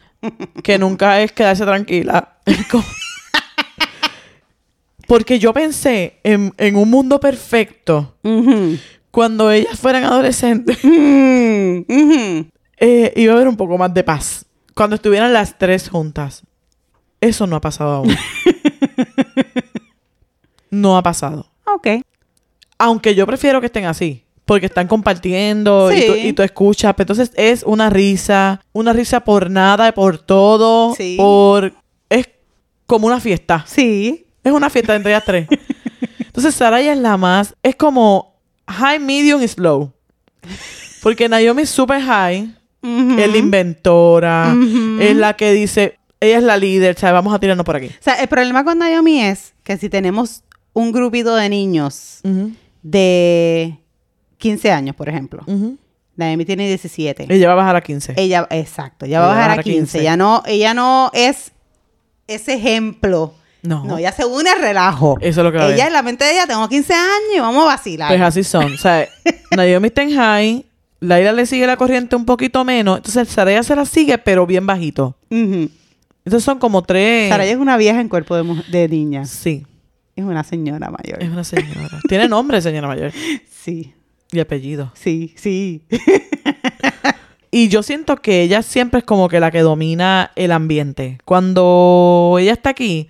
que 0.62 0.78
nunca 0.78 1.20
es 1.20 1.32
quedarse 1.32 1.64
tranquila. 1.64 2.36
Porque 5.06 5.38
yo 5.38 5.52
pensé 5.52 6.18
en, 6.24 6.52
en 6.56 6.76
un 6.76 6.90
mundo 6.90 7.20
perfecto, 7.20 8.16
cuando 9.12 9.50
ellas 9.52 9.78
fueran 9.78 10.02
adolescentes, 10.04 10.78
eh, 12.78 13.12
iba 13.16 13.32
a 13.32 13.36
haber 13.36 13.48
un 13.48 13.56
poco 13.56 13.78
más 13.78 13.94
de 13.94 14.02
paz. 14.02 14.45
Cuando 14.76 14.96
estuvieran 14.96 15.32
las 15.32 15.56
tres 15.56 15.88
juntas. 15.88 16.42
Eso 17.22 17.46
no 17.46 17.56
ha 17.56 17.62
pasado 17.62 17.94
aún. 17.94 18.14
no 20.70 20.98
ha 20.98 21.02
pasado. 21.02 21.46
Ok. 21.64 21.88
Aunque 22.76 23.14
yo 23.14 23.26
prefiero 23.26 23.58
que 23.60 23.68
estén 23.68 23.86
así. 23.86 24.22
Porque 24.44 24.66
están 24.66 24.86
compartiendo 24.86 25.90
y, 25.90 26.34
tú, 26.34 26.42
y 26.42 26.44
escuchas. 26.44 26.92
Pero 26.94 27.04
entonces 27.04 27.32
es 27.36 27.62
una 27.62 27.88
risa. 27.88 28.60
Una 28.74 28.92
risa 28.92 29.20
por 29.20 29.50
nada, 29.50 29.90
por 29.92 30.18
todo. 30.18 30.94
Sí. 30.94 31.14
Por... 31.16 31.72
Es 32.10 32.28
como 32.84 33.06
una 33.06 33.18
fiesta. 33.18 33.64
Sí. 33.66 34.26
Es 34.44 34.52
una 34.52 34.68
fiesta 34.68 34.94
entre 34.94 35.12
ellas 35.12 35.24
tres. 35.24 35.48
Entonces 36.18 36.54
Saraya 36.54 36.92
es 36.92 36.98
la 36.98 37.16
más... 37.16 37.54
Es 37.62 37.76
como 37.76 38.34
high, 38.68 38.98
medium 38.98 39.42
y 39.42 39.48
slow. 39.48 39.90
Porque 41.02 41.30
Naomi 41.30 41.62
es 41.62 41.70
super 41.70 41.98
high. 42.02 42.54
Es 43.18 43.30
la 43.30 43.36
inventora. 43.36 44.54
Es 45.00 45.16
la 45.16 45.34
que 45.34 45.52
dice... 45.52 45.98
Ella 46.18 46.38
es 46.38 46.44
la 46.44 46.56
líder. 46.56 46.98
¿sabes? 46.98 47.12
Vamos 47.12 47.34
a 47.34 47.38
tirarnos 47.38 47.66
por 47.66 47.76
aquí. 47.76 47.86
O 47.88 48.02
sea, 48.02 48.14
el 48.14 48.28
problema 48.28 48.64
con 48.64 48.78
Naomi 48.78 49.20
es 49.20 49.52
que 49.62 49.76
si 49.76 49.88
tenemos 49.90 50.42
un 50.72 50.92
grupito 50.92 51.34
de 51.36 51.48
niños 51.48 52.20
de 52.82 53.78
15 54.38 54.70
años, 54.72 54.96
por 54.96 55.08
ejemplo. 55.08 55.44
Naomi 56.16 56.44
tiene 56.44 56.66
17. 56.68 57.26
Ella 57.28 57.46
va 57.48 57.52
a 57.52 57.56
bajar 57.56 57.76
a 57.76 57.80
15. 57.82 58.14
Ella, 58.16 58.46
exacto, 58.50 59.04
ella 59.04 59.20
va 59.20 59.26
a 59.26 59.36
bajar 59.36 59.58
a 59.58 59.62
15. 59.62 60.00
Ella 60.00 60.16
no, 60.16 60.42
ella 60.46 60.72
no 60.72 61.10
es 61.12 61.52
ese 62.26 62.54
ejemplo. 62.54 63.34
No. 63.62 63.84
No, 63.84 63.98
ella 63.98 64.12
se 64.12 64.24
une 64.24 64.48
al 64.48 64.60
relajo. 64.60 65.18
Eso 65.20 65.40
es 65.40 65.44
lo 65.44 65.52
que 65.52 65.58
va 65.58 65.64
a 65.64 65.72
Ella 65.74 65.88
en 65.88 65.92
la 65.92 66.02
mente 66.02 66.24
de 66.24 66.32
ella, 66.32 66.46
tengo 66.46 66.68
15 66.68 66.94
años 66.94 67.36
y 67.36 67.40
vamos 67.40 67.62
a 67.64 67.66
vacilar. 67.66 68.08
Pues 68.08 68.20
así 68.20 68.44
son. 68.44 68.72
O 68.74 68.78
sea, 68.78 69.06
Naomi 69.56 69.88
está 69.88 70.02
en 70.02 70.14
high. 70.14 70.66
Laila 71.06 71.32
le 71.32 71.46
sigue 71.46 71.66
la 71.66 71.76
corriente 71.76 72.16
un 72.16 72.24
poquito 72.24 72.64
menos. 72.64 72.98
Entonces 72.98 73.28
Saraya 73.28 73.62
se 73.62 73.76
la 73.76 73.84
sigue, 73.86 74.18
pero 74.18 74.46
bien 74.46 74.66
bajito. 74.66 75.16
Entonces 75.30 76.42
son 76.44 76.58
como 76.58 76.82
tres. 76.82 77.28
Saraya 77.30 77.52
es 77.52 77.58
una 77.58 77.76
vieja 77.76 78.00
en 78.00 78.08
cuerpo 78.08 78.36
de, 78.36 78.62
de 78.70 78.88
niña. 78.88 79.24
Sí. 79.24 79.66
Es 80.14 80.24
una 80.24 80.42
señora 80.44 80.90
mayor. 80.90 81.22
Es 81.22 81.28
una 81.28 81.44
señora. 81.44 82.00
Tiene 82.08 82.28
nombre, 82.28 82.60
señora 82.60 82.88
mayor. 82.88 83.12
Sí, 83.66 83.94
Y 84.30 84.38
apellido. 84.38 84.92
sí, 84.94 85.34
sí. 85.36 85.82
Y 87.50 87.68
yo 87.68 87.82
siento 87.82 88.16
que 88.16 88.42
ella 88.42 88.62
siempre 88.62 88.98
es 88.98 89.04
como 89.06 89.28
que 89.28 89.40
la 89.40 89.50
que 89.50 89.60
domina 89.60 90.30
el 90.36 90.52
ambiente. 90.52 91.18
Cuando 91.24 92.36
ella 92.38 92.52
está 92.52 92.70
aquí, 92.70 93.08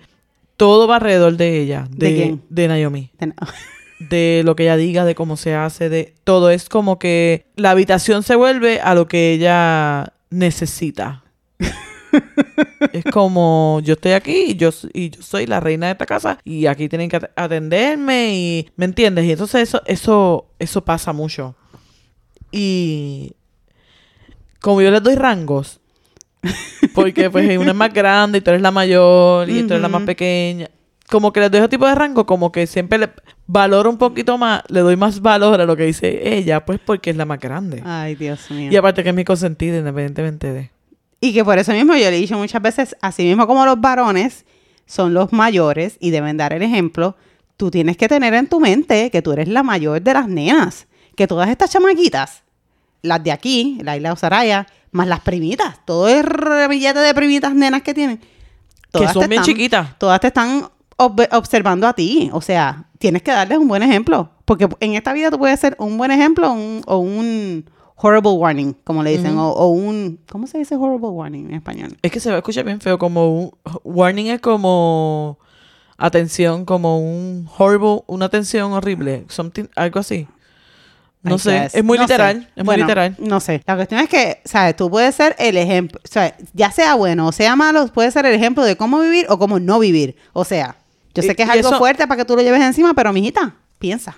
todo 0.55 0.87
va 0.87 0.95
alrededor 0.95 1.35
de 1.35 1.59
ella. 1.61 1.87
¿De 1.91 2.15
quién? 2.15 2.41
De 2.49 2.67
Naomi. 2.69 3.11
Ten- 3.17 3.33
De 3.99 4.41
lo 4.45 4.55
que 4.55 4.63
ella 4.63 4.77
diga, 4.77 5.05
de 5.05 5.15
cómo 5.15 5.37
se 5.37 5.55
hace, 5.55 5.89
de 5.89 6.13
todo. 6.23 6.49
Es 6.51 6.69
como 6.69 6.99
que 6.99 7.47
la 7.55 7.71
habitación 7.71 8.21
se 8.23 8.35
vuelve 8.35 8.79
a 8.79 8.93
lo 8.93 9.07
que 9.07 9.31
ella 9.33 10.13
necesita. 10.29 11.23
es 12.93 13.03
como 13.05 13.79
yo 13.83 13.93
estoy 13.93 14.11
aquí 14.13 14.45
y 14.49 14.55
yo, 14.55 14.69
y 14.93 15.09
yo 15.09 15.21
soy 15.21 15.45
la 15.47 15.59
reina 15.59 15.87
de 15.87 15.93
esta 15.93 16.05
casa 16.05 16.37
y 16.43 16.67
aquí 16.67 16.87
tienen 16.89 17.09
que 17.09 17.17
at- 17.17 17.31
atenderme 17.35 18.33
y 18.35 18.69
¿me 18.75 18.85
entiendes? 18.85 19.25
Y 19.25 19.31
entonces 19.31 19.61
eso 19.67 19.81
eso 19.85 20.45
eso 20.59 20.85
pasa 20.85 21.11
mucho. 21.13 21.55
Y 22.51 23.33
como 24.61 24.81
yo 24.81 24.91
les 24.91 25.03
doy 25.03 25.15
rangos, 25.15 25.79
porque 26.93 27.29
pues 27.29 27.57
una 27.57 27.71
es 27.71 27.75
más 27.75 27.93
grande 27.93 28.37
y 28.37 28.41
tú 28.41 28.51
eres 28.51 28.61
la 28.61 28.71
mayor 28.71 29.49
y 29.49 29.63
tú 29.63 29.73
eres 29.73 29.81
la 29.81 29.89
más 29.89 30.03
pequeña, 30.03 30.69
como 31.09 31.33
que 31.33 31.39
les 31.41 31.51
doy 31.51 31.59
ese 31.59 31.69
tipo 31.69 31.85
de 31.87 31.95
rango, 31.95 32.25
como 32.25 32.51
que 32.51 32.67
siempre 32.67 32.97
le 32.99 33.09
valoro 33.47 33.89
un 33.89 33.97
poquito 33.97 34.37
más, 34.37 34.61
le 34.67 34.81
doy 34.81 34.95
más 34.95 35.21
valor 35.21 35.59
a 35.59 35.65
lo 35.65 35.75
que 35.75 35.83
dice 35.83 36.37
ella, 36.37 36.65
pues 36.65 36.79
porque 36.85 37.09
es 37.09 37.15
la 37.15 37.25
más 37.25 37.39
grande. 37.39 37.81
Ay, 37.85 38.15
Dios 38.15 38.51
mío. 38.51 38.71
Y 38.71 38.75
aparte 38.75 39.03
que 39.03 39.09
es 39.09 39.15
mi 39.15 39.23
consentida, 39.23 39.77
independientemente 39.77 40.51
de... 40.53 40.71
Y 41.19 41.33
que 41.33 41.43
por 41.43 41.57
eso 41.57 41.71
mismo 41.71 41.93
yo 41.95 42.09
le 42.11 42.17
he 42.17 42.19
dicho 42.19 42.37
muchas 42.37 42.61
veces, 42.61 42.95
así 43.01 43.23
mismo 43.23 43.47
como 43.47 43.65
los 43.65 43.79
varones 43.81 44.45
son 44.85 45.13
los 45.13 45.33
mayores 45.33 45.97
y 45.99 46.11
deben 46.11 46.37
dar 46.37 46.53
el 46.53 46.61
ejemplo, 46.61 47.15
tú 47.55 47.71
tienes 47.71 47.97
que 47.97 48.07
tener 48.07 48.33
en 48.35 48.47
tu 48.47 48.59
mente 48.59 49.09
que 49.09 49.21
tú 49.21 49.31
eres 49.31 49.47
la 49.47 49.63
mayor 49.63 50.01
de 50.01 50.13
las 50.13 50.27
nenas, 50.27 50.87
que 51.15 51.25
todas 51.25 51.49
estas 51.49 51.71
chamaquitas, 51.71 52.43
las 53.01 53.23
de 53.23 53.31
aquí, 53.31 53.79
la 53.81 53.95
isla 53.97 54.09
de 54.09 54.13
Osaraya, 54.13 54.67
más 54.91 55.07
las 55.07 55.21
primitas, 55.21 55.79
todo 55.85 56.07
el 56.07 56.23
billete 56.69 56.99
de 56.99 57.13
primitas 57.15 57.53
nenas 57.55 57.81
que 57.81 57.93
tienen, 57.93 58.19
que 58.93 59.07
son 59.07 59.21
bien 59.27 59.33
están- 59.33 59.43
chiquitas. 59.45 59.97
Todas 59.99 60.19
te 60.19 60.27
están 60.27 60.69
ob- 60.97 61.27
observando 61.31 61.87
a 61.87 61.93
ti, 61.93 62.29
o 62.33 62.41
sea, 62.41 62.85
tienes 62.99 63.21
que 63.21 63.31
darles 63.31 63.57
un 63.59 63.67
buen 63.67 63.83
ejemplo, 63.83 64.31
porque 64.45 64.67
en 64.79 64.93
esta 64.95 65.13
vida 65.13 65.29
tú 65.31 65.37
puedes 65.39 65.59
ser 65.59 65.75
un 65.79 65.97
buen 65.97 66.11
ejemplo 66.11 66.51
un- 66.51 66.81
o 66.85 66.97
un 66.97 67.69
horrible 67.95 68.31
warning, 68.31 68.73
como 68.83 69.01
le 69.03 69.11
dicen, 69.11 69.37
o, 69.37 69.49
o 69.51 69.67
un, 69.69 70.19
¿cómo 70.29 70.45
se 70.47 70.57
dice 70.59 70.75
horrible 70.75 71.07
warning 71.09 71.47
en 71.49 71.53
español? 71.55 71.97
Es 72.01 72.11
que 72.11 72.19
se 72.19 72.29
va 72.29 72.35
a 72.35 72.39
escuchar 72.39 72.63
bien 72.65 72.79
feo, 72.79 72.97
como 72.99 73.27
un... 73.39 73.51
Warning 73.83 74.27
es 74.27 74.39
como... 74.41 75.39
Atención, 75.99 76.63
como 76.65 76.99
un 76.99 77.49
horrible, 77.57 78.03
una 78.05 78.25
atención 78.25 78.71
horrible, 78.73 79.25
something, 79.29 79.63
algo 79.75 79.99
así. 79.99 80.27
No 81.23 81.35
I 81.37 81.39
sé, 81.39 81.51
guess. 81.59 81.73
es 81.75 81.83
muy 81.83 81.97
No 81.97 82.03
literal, 82.03 82.35
sé. 82.41 82.47
es 82.55 82.55
muy 82.57 82.65
Bueno, 82.65 82.83
literal. 82.85 83.15
No 83.17 83.39
sé. 83.39 83.63
La 83.65 83.75
cuestión 83.75 84.01
es 84.01 84.07
que, 84.09 84.39
¿sabes? 84.45 84.75
Tú 84.75 84.91
puedes 84.91 85.15
ser 85.15 85.35
el 85.39 85.57
ejemplo, 85.57 85.99
o 86.03 86.07
sea, 86.07 86.37
ya 86.53 86.69
sea 86.69 86.93
bueno 86.93 87.25
o 87.25 87.31
sea 87.31 87.55
malo, 87.55 87.87
puedes 87.87 88.13
ser 88.13 88.27
el 88.27 88.35
ejemplo 88.35 88.63
de 88.63 88.75
cómo 88.77 88.99
vivir 88.99 89.25
o 89.29 89.39
cómo 89.39 89.59
no 89.59 89.79
vivir. 89.79 90.15
O 90.33 90.45
sea, 90.45 90.75
yo 91.21 91.27
sé 91.27 91.35
que 91.35 91.43
es 91.43 91.49
algo 91.49 91.69
eso- 91.69 91.77
fuerte 91.77 92.07
para 92.07 92.17
que 92.19 92.25
tú 92.25 92.35
lo 92.35 92.41
lleves 92.41 92.61
encima, 92.61 92.93
pero 92.93 93.11
mijita, 93.13 93.55
piensa. 93.79 94.17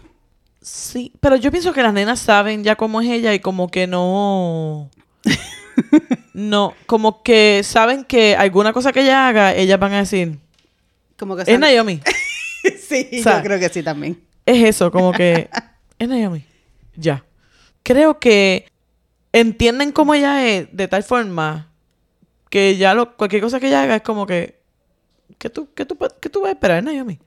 Sí, 0.61 1.13
pero 1.21 1.35
yo 1.37 1.51
pienso 1.51 1.71
que 1.73 1.81
las 1.81 1.93
nenas 1.93 2.19
saben 2.19 2.63
ya 2.63 2.75
cómo 2.75 3.01
es 3.01 3.07
ella 3.09 3.33
y 3.33 3.39
como 3.39 3.69
que 3.69 3.87
no... 3.87 4.89
no, 6.33 6.73
como 6.85 7.23
que 7.23 7.61
saben 7.63 8.03
que 8.03 8.35
alguna 8.35 8.73
cosa 8.73 8.91
que 8.91 9.01
ella 9.01 9.27
haga, 9.27 9.55
ellas 9.55 9.79
van 9.79 9.93
a 9.93 9.99
decir, 9.99 10.37
Como 11.17 11.35
que 11.35 11.43
es 11.45 11.59
Naomi. 11.59 12.01
Sí, 12.89 13.07
O 13.19 13.23
sea, 13.23 13.37
yo 13.37 13.43
creo 13.43 13.59
que 13.59 13.69
sí 13.69 13.81
también. 13.83 14.19
Es 14.45 14.61
eso, 14.63 14.91
como 14.91 15.13
que 15.13 15.49
es 15.99 16.09
Naomi. 16.09 16.43
Ya. 16.95 17.23
Creo 17.83 18.19
que 18.19 18.67
entienden 19.31 19.93
cómo 19.93 20.13
ella 20.13 20.45
es 20.45 20.67
de 20.73 20.87
tal 20.89 21.03
forma 21.03 21.71
que 22.49 22.75
ya 22.75 22.93
lo, 22.93 23.15
cualquier 23.15 23.41
cosa 23.41 23.59
que 23.61 23.67
ella 23.67 23.83
haga 23.83 23.95
es 23.97 24.01
como 24.01 24.25
que 24.27 24.58
¿qué 25.37 25.49
tú, 25.49 25.69
qué 25.73 25.85
tú, 25.85 25.97
qué 26.19 26.29
tú 26.29 26.41
vas 26.41 26.49
a 26.49 26.51
esperar, 26.53 26.83
Naomi? 26.85 27.19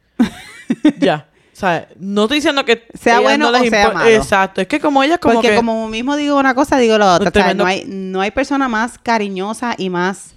ya. 0.98 1.28
O 1.52 1.56
sea, 1.56 1.86
no 1.98 2.22
estoy 2.22 2.38
diciendo 2.38 2.64
que 2.64 2.86
Sea 2.94 3.18
ellas 3.18 3.22
bueno 3.22 3.50
no 3.50 3.58
o 3.58 3.64
sea 3.64 3.90
malo. 3.90 4.08
Exacto, 4.08 4.62
es 4.62 4.66
que 4.66 4.80
como 4.80 5.02
ella 5.02 5.18
como 5.18 5.34
Porque 5.34 5.50
que 5.50 5.56
como 5.56 5.86
mismo 5.88 6.16
digo 6.16 6.38
una 6.38 6.54
cosa, 6.54 6.78
digo 6.78 6.96
la 6.96 7.14
otra. 7.14 7.28
O 7.28 7.32
sea, 7.32 7.54
no, 7.54 7.66
hay, 7.66 7.84
no 7.86 8.20
hay 8.22 8.30
persona 8.30 8.68
más 8.68 8.98
cariñosa 8.98 9.74
y 9.76 9.90
más 9.90 10.34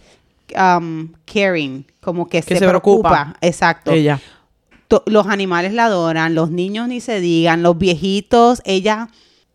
um, 0.55 1.13
caring, 1.25 1.85
como 2.01 2.27
que, 2.27 2.41
se, 2.41 2.57
se 2.57 2.67
preocupa. 2.67 3.09
preocupa. 3.09 3.37
Exacto. 3.41 3.91
ella. 3.91 4.19
los 5.05 5.27
animales 5.27 5.73
la 5.73 5.85
adoran, 5.85 6.35
los 6.35 6.51
niños 6.51 6.89
ni 6.89 6.99
se 6.99 7.21
digan, 7.21 7.63
los 7.63 7.77
viejitos, 7.77 8.61
ella 8.65 9.07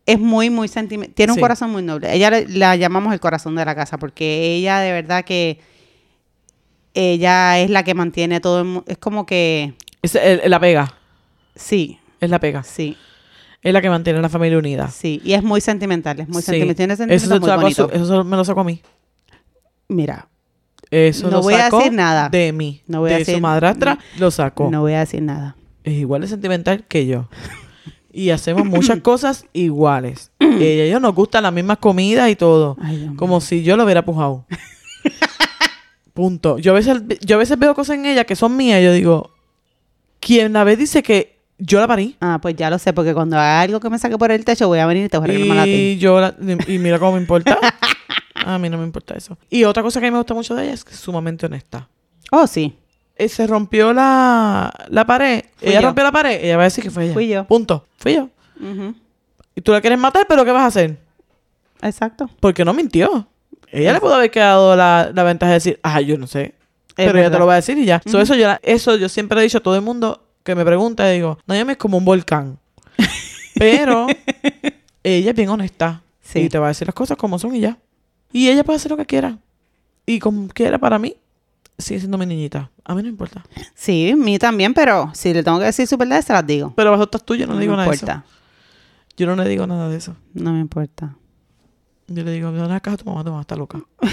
es 0.06 0.18
muy, 0.18 0.50
muy 0.50 0.66
sentimental, 0.66 1.14
tiene 1.14 1.32
un 1.32 1.40
corazón 1.40 1.70
muy 1.70 1.82
noble. 1.82 2.12
Ella 2.12 2.30
la 2.48 2.74
llamamos 2.76 3.12
el 3.12 3.20
corazón 3.20 3.54
de 3.54 3.64
la 3.64 3.74
casa 3.74 3.98
porque 3.98 4.56
ella 4.56 4.80
de 4.80 4.92
verdad 4.92 5.24
que 5.24 5.60
ella 6.94 7.58
es 7.58 7.70
la 7.70 7.82
que 7.84 7.94
mantiene 7.94 8.40
todo, 8.40 8.60
el 8.60 8.64
mu- 8.66 8.82
es 8.86 8.98
como 8.98 9.26
que, 9.26 9.74
Es 10.02 10.14
el- 10.14 10.42
la 10.50 10.58
pega, 10.60 10.94
sí, 11.54 11.98
es 12.20 12.30
la 12.30 12.38
pega. 12.40 12.62
sí, 12.62 12.96
Es 13.62 13.72
la 13.72 13.80
que 13.82 13.90
mantiene 13.90 14.18
a 14.18 14.22
la 14.22 14.28
familia 14.28 14.58
unida. 14.58 14.88
sí, 14.90 15.20
y 15.24 15.34
es 15.34 15.42
muy 15.42 15.60
sentimental, 15.60 16.18
es 16.20 16.28
muy 16.28 16.42
Sí. 16.42 16.46
sentimental, 16.46 16.76
tiene 16.76 16.94
Eso, 16.94 17.26
sentimientos 17.28 17.60
muy 17.60 17.72
a 17.72 17.74
su- 17.74 17.90
eso 17.92 18.24
me 18.24 18.36
lo 18.36 18.44
sacó 18.44 18.60
a 18.60 18.64
mí. 18.64 18.80
Mira, 19.88 20.26
Eso 20.92 21.26
No 21.26 21.36
lo 21.36 21.42
voy 21.42 21.54
a 21.54 21.58
sacó 21.66 21.78
decir 21.78 21.92
nada. 21.92 22.28
de 22.30 22.52
mí. 22.52 22.82
No 22.88 22.98
voy 22.98 23.12
a 23.12 23.18
de 23.18 23.24
su 23.24 23.30
decir- 23.30 23.40
madrastra 23.42 23.96
lo 24.18 24.32
sacó. 24.32 24.68
no 24.72 24.80
voy 24.80 24.94
a 24.94 24.98
decir 25.00 25.22
nada. 25.22 25.54
es 25.84 25.92
igual 25.94 26.22
de 26.22 26.26
sentimental 26.26 26.84
que 26.88 27.06
yo. 27.06 27.28
Y 28.12 28.30
hacemos 28.30 28.66
muchas 28.66 28.98
cosas 29.02 29.44
iguales. 29.52 30.32
Y 30.40 30.88
yo 30.90 30.98
nos 30.98 31.14
gustan 31.14 31.44
las 31.44 31.52
mismas 31.52 31.78
comidas 31.78 32.28
y 32.28 32.34
todo. 32.34 32.76
Ay. 32.82 33.08
Como 33.16 33.40
si 33.40 33.62
yo 33.62 33.76
lo 33.76 33.84
hubiera 33.84 34.04
pujado. 34.04 34.46
Punto. 36.14 36.58
Yo 36.58 36.72
a, 36.72 36.74
veces, 36.74 37.02
yo 37.20 37.36
a 37.36 37.38
veces 37.38 37.58
veo 37.58 37.74
cosas 37.74 37.96
en 37.96 38.06
ella 38.06 38.24
que 38.24 38.36
son 38.36 38.56
mías 38.56 38.80
y 38.80 38.84
yo 38.84 38.92
digo, 38.92 39.30
quien 40.20 40.52
la 40.52 40.64
ve 40.64 40.76
dice 40.76 41.02
que 41.02 41.38
yo 41.58 41.78
la 41.80 41.86
parí. 41.86 42.16
Ah, 42.20 42.38
pues 42.42 42.56
ya 42.56 42.70
lo 42.70 42.78
sé, 42.78 42.92
porque 42.92 43.14
cuando 43.14 43.36
haga 43.36 43.60
algo 43.60 43.80
que 43.80 43.90
me 43.90 43.98
saque 43.98 44.16
por 44.18 44.30
el 44.32 44.44
techo 44.44 44.66
voy 44.68 44.78
a 44.78 44.86
venir 44.86 45.06
y 45.06 45.08
te 45.08 45.18
voy 45.18 45.28
a 45.30 45.32
reclamar 45.32 45.58
a 45.58 45.64
ti. 45.64 45.70
Y 45.70 45.98
yo 45.98 46.20
la- 46.20 46.34
y 46.66 46.78
mira 46.78 46.98
cómo 46.98 47.12
me 47.12 47.20
importa. 47.20 47.58
A 48.34 48.58
mí 48.58 48.70
no 48.70 48.78
me 48.78 48.84
importa 48.84 49.14
eso. 49.14 49.36
Y 49.50 49.64
otra 49.64 49.82
cosa 49.82 50.00
que 50.00 50.06
a 50.06 50.10
mí 50.10 50.12
me 50.12 50.18
gusta 50.18 50.32
mucho 50.32 50.54
de 50.54 50.64
ella 50.64 50.72
es 50.72 50.82
que 50.82 50.94
es 50.94 50.98
sumamente 50.98 51.44
honesta. 51.44 51.88
Oh, 52.30 52.46
sí. 52.46 52.74
Eh, 53.16 53.28
se 53.28 53.46
rompió 53.46 53.92
la, 53.92 54.72
la 54.88 55.04
pared. 55.04 55.44
Fui 55.56 55.68
ella 55.68 55.80
yo. 55.82 55.86
rompió 55.88 56.04
la 56.04 56.10
pared. 56.12 56.42
Ella 56.42 56.56
va 56.56 56.62
a 56.62 56.64
decir 56.64 56.82
que 56.82 56.90
fue 56.90 57.04
ella. 57.04 57.12
Fui 57.12 57.28
yo. 57.28 57.44
Punto. 57.44 57.84
Fui 57.98 58.14
yo. 58.14 58.30
Y 59.54 59.60
tú 59.60 59.72
la 59.72 59.80
quieres 59.82 59.98
matar, 59.98 60.24
pero 60.26 60.42
¿qué 60.46 60.52
vas 60.52 60.62
a 60.62 60.66
hacer? 60.66 60.98
Exacto. 61.82 62.30
Porque 62.40 62.64
no 62.64 62.72
mintió. 62.72 63.28
Ella 63.72 63.92
le 63.92 64.00
pudo 64.00 64.14
haber 64.14 64.30
quedado 64.30 64.74
la, 64.76 65.10
la 65.14 65.22
ventaja 65.22 65.50
de 65.52 65.54
decir, 65.56 65.80
ah, 65.82 66.00
yo 66.00 66.18
no 66.18 66.26
sé. 66.26 66.54
pero 66.96 67.18
ella 67.18 67.30
te 67.30 67.38
lo 67.38 67.46
va 67.46 67.52
a 67.54 67.56
decir 67.56 67.78
y 67.78 67.84
ya. 67.84 68.02
So, 68.06 68.20
eso, 68.20 68.34
yo, 68.34 68.46
la- 68.48 68.60
eso 68.62 68.96
yo 68.96 69.08
siempre 69.08 69.38
he 69.40 69.42
dicho 69.44 69.58
a 69.58 69.60
todo 69.62 69.76
el 69.76 69.82
mundo 69.82 70.22
que 70.42 70.54
me 70.54 70.64
pregunta, 70.64 71.08
digo, 71.08 71.38
Naomi 71.46 71.72
es 71.72 71.78
como 71.78 71.98
un 71.98 72.04
volcán. 72.04 72.58
pero 73.54 74.06
ella 75.02 75.30
es 75.30 75.36
bien 75.36 75.48
honesta. 75.48 76.02
Sí. 76.22 76.40
Y 76.40 76.48
te 76.48 76.58
va 76.58 76.66
a 76.66 76.68
decir 76.68 76.86
las 76.86 76.94
cosas 76.94 77.16
como 77.16 77.38
son 77.38 77.54
y 77.54 77.60
ya. 77.60 77.78
Y 78.32 78.48
ella 78.48 78.64
puede 78.64 78.76
hacer 78.78 78.90
lo 78.90 78.96
que 78.96 79.06
quiera. 79.06 79.38
Y 80.06 80.18
como 80.18 80.48
quiera 80.48 80.78
para 80.78 80.98
mí, 80.98 81.16
sigue 81.78 82.00
siendo 82.00 82.18
mi 82.18 82.26
niñita. 82.26 82.70
A 82.84 82.94
mí 82.94 83.02
no 83.02 83.08
importa. 83.08 83.44
Sí, 83.74 84.14
mí 84.16 84.38
también, 84.38 84.74
pero 84.74 85.10
si 85.14 85.32
le 85.34 85.42
tengo 85.42 85.58
que 85.58 85.64
decir 85.66 85.86
su 85.86 85.96
verdad, 85.96 86.22
se 86.22 86.32
las 86.32 86.46
digo. 86.46 86.72
Pero 86.76 86.90
bajo 86.90 87.04
estas 87.04 87.24
tuyas 87.24 87.48
no, 87.48 87.54
le 87.54 87.60
digo 87.60 87.72
me 87.72 87.78
nada 87.78 87.88
de 87.90 87.94
eso. 87.96 88.06
importa. 88.06 88.24
Yo 89.16 89.26
no 89.26 89.36
le 89.36 89.48
digo 89.48 89.66
nada 89.66 89.88
de 89.88 89.96
eso. 89.96 90.16
No 90.34 90.52
me 90.52 90.60
importa. 90.60 91.14
Yo 92.12 92.24
le 92.24 92.32
digo, 92.32 92.50
no 92.50 92.64
le 92.64 92.64
hagas 92.64 92.80
caso 92.80 92.94
a 92.94 92.98
tu 92.98 93.04
mamá, 93.04 93.22
tu 93.22 93.30
mamá 93.30 93.42
está 93.42 93.56
loca. 93.56 93.80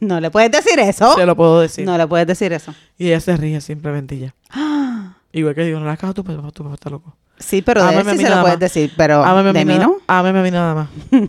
No 0.00 0.18
le 0.18 0.30
puedes 0.30 0.50
decir 0.50 0.78
eso. 0.78 1.14
Se 1.14 1.26
lo 1.26 1.36
puedo 1.36 1.60
decir. 1.60 1.84
No 1.84 1.98
le 1.98 2.06
puedes 2.06 2.26
decir 2.26 2.54
eso. 2.54 2.74
Y 2.96 3.08
ella 3.08 3.20
se 3.20 3.36
ríe 3.36 3.60
simplemente 3.60 4.18
ya. 4.18 4.34
Igual 5.32 5.54
que 5.54 5.62
digo, 5.62 5.78
no 5.78 5.84
le 5.84 5.90
hagas 5.90 6.10
a 6.10 6.14
tu 6.14 6.24
papá, 6.24 6.50
tu 6.52 6.62
papá 6.62 6.74
está 6.74 6.88
loco. 6.88 7.14
Sí, 7.38 7.60
pero 7.60 7.84
de 7.84 7.94
él 7.96 8.10
sí 8.12 8.24
se 8.24 8.30
lo 8.30 8.40
puedes 8.40 8.58
decir, 8.58 8.92
pero 8.96 9.22
de 9.52 9.64
mí 9.66 9.78
no. 9.78 9.98
ámame 10.06 10.38
a 10.38 10.42
mí 10.42 10.50
nada 10.50 10.74
más. 10.74 10.88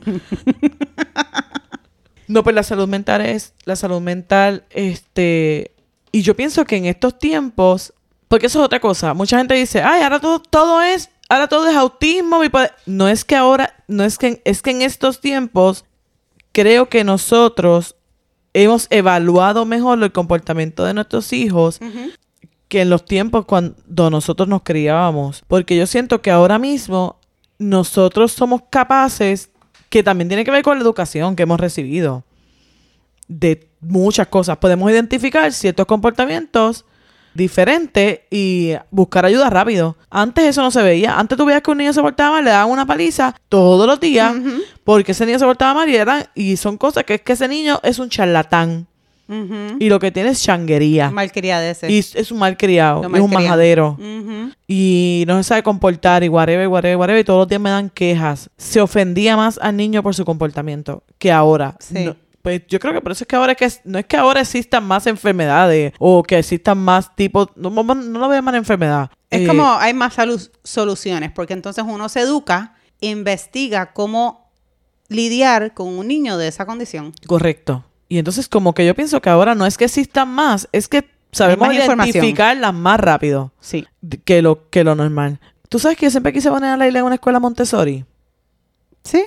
no, 2.27 2.43
pues 2.43 2.55
la 2.55 2.63
salud 2.63 2.87
mental 2.87 3.21
es, 3.21 3.53
la 3.65 3.75
salud 3.75 3.99
mental, 4.01 4.63
este, 4.69 5.71
y 6.11 6.21
yo 6.21 6.35
pienso 6.35 6.63
que 6.65 6.77
en 6.77 6.85
estos 6.85 7.17
tiempos, 7.17 7.93
porque 8.27 8.47
eso 8.47 8.59
es 8.59 8.65
otra 8.65 8.79
cosa, 8.79 9.13
mucha 9.13 9.37
gente 9.37 9.53
dice, 9.53 9.81
ay, 9.81 10.01
ahora 10.01 10.19
todo, 10.19 10.39
todo 10.39 10.81
es, 10.81 11.09
ahora 11.29 11.47
todo 11.47 11.69
es 11.69 11.75
autismo, 11.75 12.39
bipolar". 12.39 12.75
no 12.85 13.07
es 13.07 13.23
que 13.23 13.35
ahora, 13.35 13.73
no 13.87 14.03
es 14.03 14.17
que, 14.17 14.41
es 14.43 14.61
que 14.61 14.71
en 14.71 14.81
estos 14.81 15.21
tiempos, 15.21 15.85
creo 16.51 16.89
que 16.89 17.03
nosotros 17.03 17.95
hemos 18.53 18.87
evaluado 18.89 19.65
mejor 19.65 20.01
el 20.03 20.11
comportamiento 20.11 20.83
de 20.83 20.93
nuestros 20.93 21.31
hijos 21.33 21.79
que 22.67 22.81
en 22.81 22.89
los 22.89 23.05
tiempos 23.05 23.45
cuando 23.45 24.09
nosotros 24.09 24.47
nos 24.47 24.63
criábamos. 24.63 25.43
Porque 25.47 25.75
yo 25.75 25.85
siento 25.85 26.21
que 26.21 26.31
ahora 26.31 26.59
mismo 26.59 27.17
nosotros 27.59 28.31
somos 28.31 28.61
capaces, 28.69 29.49
que 29.89 30.03
también 30.03 30.27
tiene 30.27 30.45
que 30.45 30.51
ver 30.51 30.63
con 30.63 30.77
la 30.77 30.83
educación 30.83 31.35
que 31.35 31.43
hemos 31.43 31.59
recibido, 31.59 32.23
de 33.27 33.67
muchas 33.81 34.27
cosas. 34.27 34.57
Podemos 34.57 34.89
identificar 34.91 35.51
ciertos 35.51 35.85
comportamientos 35.85 36.85
diferentes 37.33 38.21
y 38.29 38.73
buscar 38.89 39.25
ayuda 39.25 39.49
rápido. 39.49 39.95
Antes 40.09 40.45
eso 40.45 40.61
no 40.61 40.71
se 40.71 40.81
veía. 40.81 41.17
Antes 41.17 41.37
tú 41.37 41.45
veías 41.45 41.61
que 41.61 41.71
un 41.71 41.77
niño 41.77 41.93
se 41.93 42.01
portaba 42.01 42.35
mal, 42.35 42.45
le 42.45 42.51
daban 42.51 42.71
una 42.71 42.85
paliza 42.85 43.35
todos 43.49 43.87
los 43.87 43.99
días 43.99 44.33
porque 44.83 45.11
ese 45.13 45.25
niño 45.25 45.39
se 45.39 45.45
portaba 45.45 45.73
mal 45.73 45.89
y, 45.89 45.95
eran, 45.95 46.25
y 46.35 46.57
son 46.57 46.77
cosas 46.77 47.03
que 47.03 47.15
es 47.15 47.21
que 47.21 47.33
ese 47.33 47.47
niño 47.47 47.79
es 47.83 47.99
un 47.99 48.09
charlatán 48.09 48.87
y 49.79 49.87
lo 49.87 49.99
que 49.99 50.11
tiene 50.11 50.29
es 50.29 50.43
changuería. 50.43 51.09
Malcriada 51.09 51.69
ese. 51.69 51.89
Y 51.89 51.99
es 51.99 52.31
un 52.31 52.39
mal 52.39 52.57
criado, 52.57 53.07
Lo 53.07 53.15
es 53.15 53.21
un 53.21 53.31
majadero. 53.31 53.97
Y 54.67 55.23
no 55.27 55.37
se 55.37 55.43
sabe 55.43 55.63
comportar 55.63 56.23
y 56.23 56.29
whatever, 56.29 56.67
whatever, 56.67 56.97
whatever. 56.97 57.21
Y 57.21 57.23
todos 57.23 57.39
los 57.39 57.47
días 57.47 57.61
me 57.61 57.69
dan 57.69 57.89
quejas. 57.89 58.49
Se 58.57 58.81
ofendía 58.81 59.37
más 59.37 59.57
al 59.61 59.77
niño 59.77 60.03
por 60.03 60.15
su 60.15 60.25
comportamiento 60.25 61.03
que 61.17 61.31
ahora. 61.31 61.77
Sí. 61.79 62.05
No, 62.05 62.15
pues 62.41 62.61
yo 62.67 62.79
creo 62.79 62.93
que 62.93 63.01
por 63.01 63.11
eso 63.11 63.23
es 63.23 63.27
que 63.27 63.35
ahora 63.35 63.53
es 63.53 63.57
que 63.57 63.81
no 63.85 63.99
es 63.99 64.05
que 64.05 64.17
ahora 64.17 64.41
existan 64.41 64.83
más 64.85 65.07
enfermedades 65.07 65.93
o 65.99 66.23
que 66.23 66.37
existan 66.39 66.77
más 66.77 67.15
tipos. 67.15 67.49
No, 67.55 67.69
no, 67.69 67.83
no 67.83 68.19
lo 68.19 68.27
veo 68.27 68.41
más 68.41 68.55
enfermedad. 68.55 69.11
Es 69.29 69.41
Eh, 69.41 69.47
como 69.47 69.65
hay 69.77 69.93
más 69.93 70.15
soluciones, 70.63 71.31
porque 71.31 71.53
entonces 71.53 71.83
uno 71.87 72.09
se 72.09 72.21
educa, 72.21 72.75
investiga 72.99 73.93
cómo 73.93 74.49
lidiar 75.07 75.73
con 75.73 75.87
un 75.87 76.07
niño 76.07 76.37
de 76.37 76.47
esa 76.47 76.65
condición. 76.65 77.13
Correcto. 77.27 77.85
Y 78.09 78.17
entonces 78.17 78.47
como 78.49 78.73
que 78.73 78.85
yo 78.85 78.95
pienso 78.95 79.21
que 79.21 79.29
ahora 79.29 79.55
no 79.55 79.65
es 79.65 79.77
que 79.77 79.85
existan 79.85 80.29
más, 80.29 80.67
es 80.71 80.87
que 80.87 81.09
sabemos 81.31 81.67
más 81.67 82.07
identificarlas 82.07 82.73
más 82.73 82.99
rápido 82.99 83.51
Sí. 83.59 83.85
que 84.25 84.41
lo, 84.41 84.69
que 84.69 84.83
lo 84.83 84.95
normal. 84.95 85.39
¿Tú 85.69 85.79
sabes 85.79 85.97
que 85.97 86.05
yo 86.07 86.11
siempre 86.11 86.33
quise 86.33 86.49
poner 86.49 86.71
a 86.71 86.77
Laila 86.77 86.99
en 86.99 87.05
una 87.05 87.15
escuela 87.15 87.39
Montessori? 87.39 88.03
¿Sí? 89.03 89.23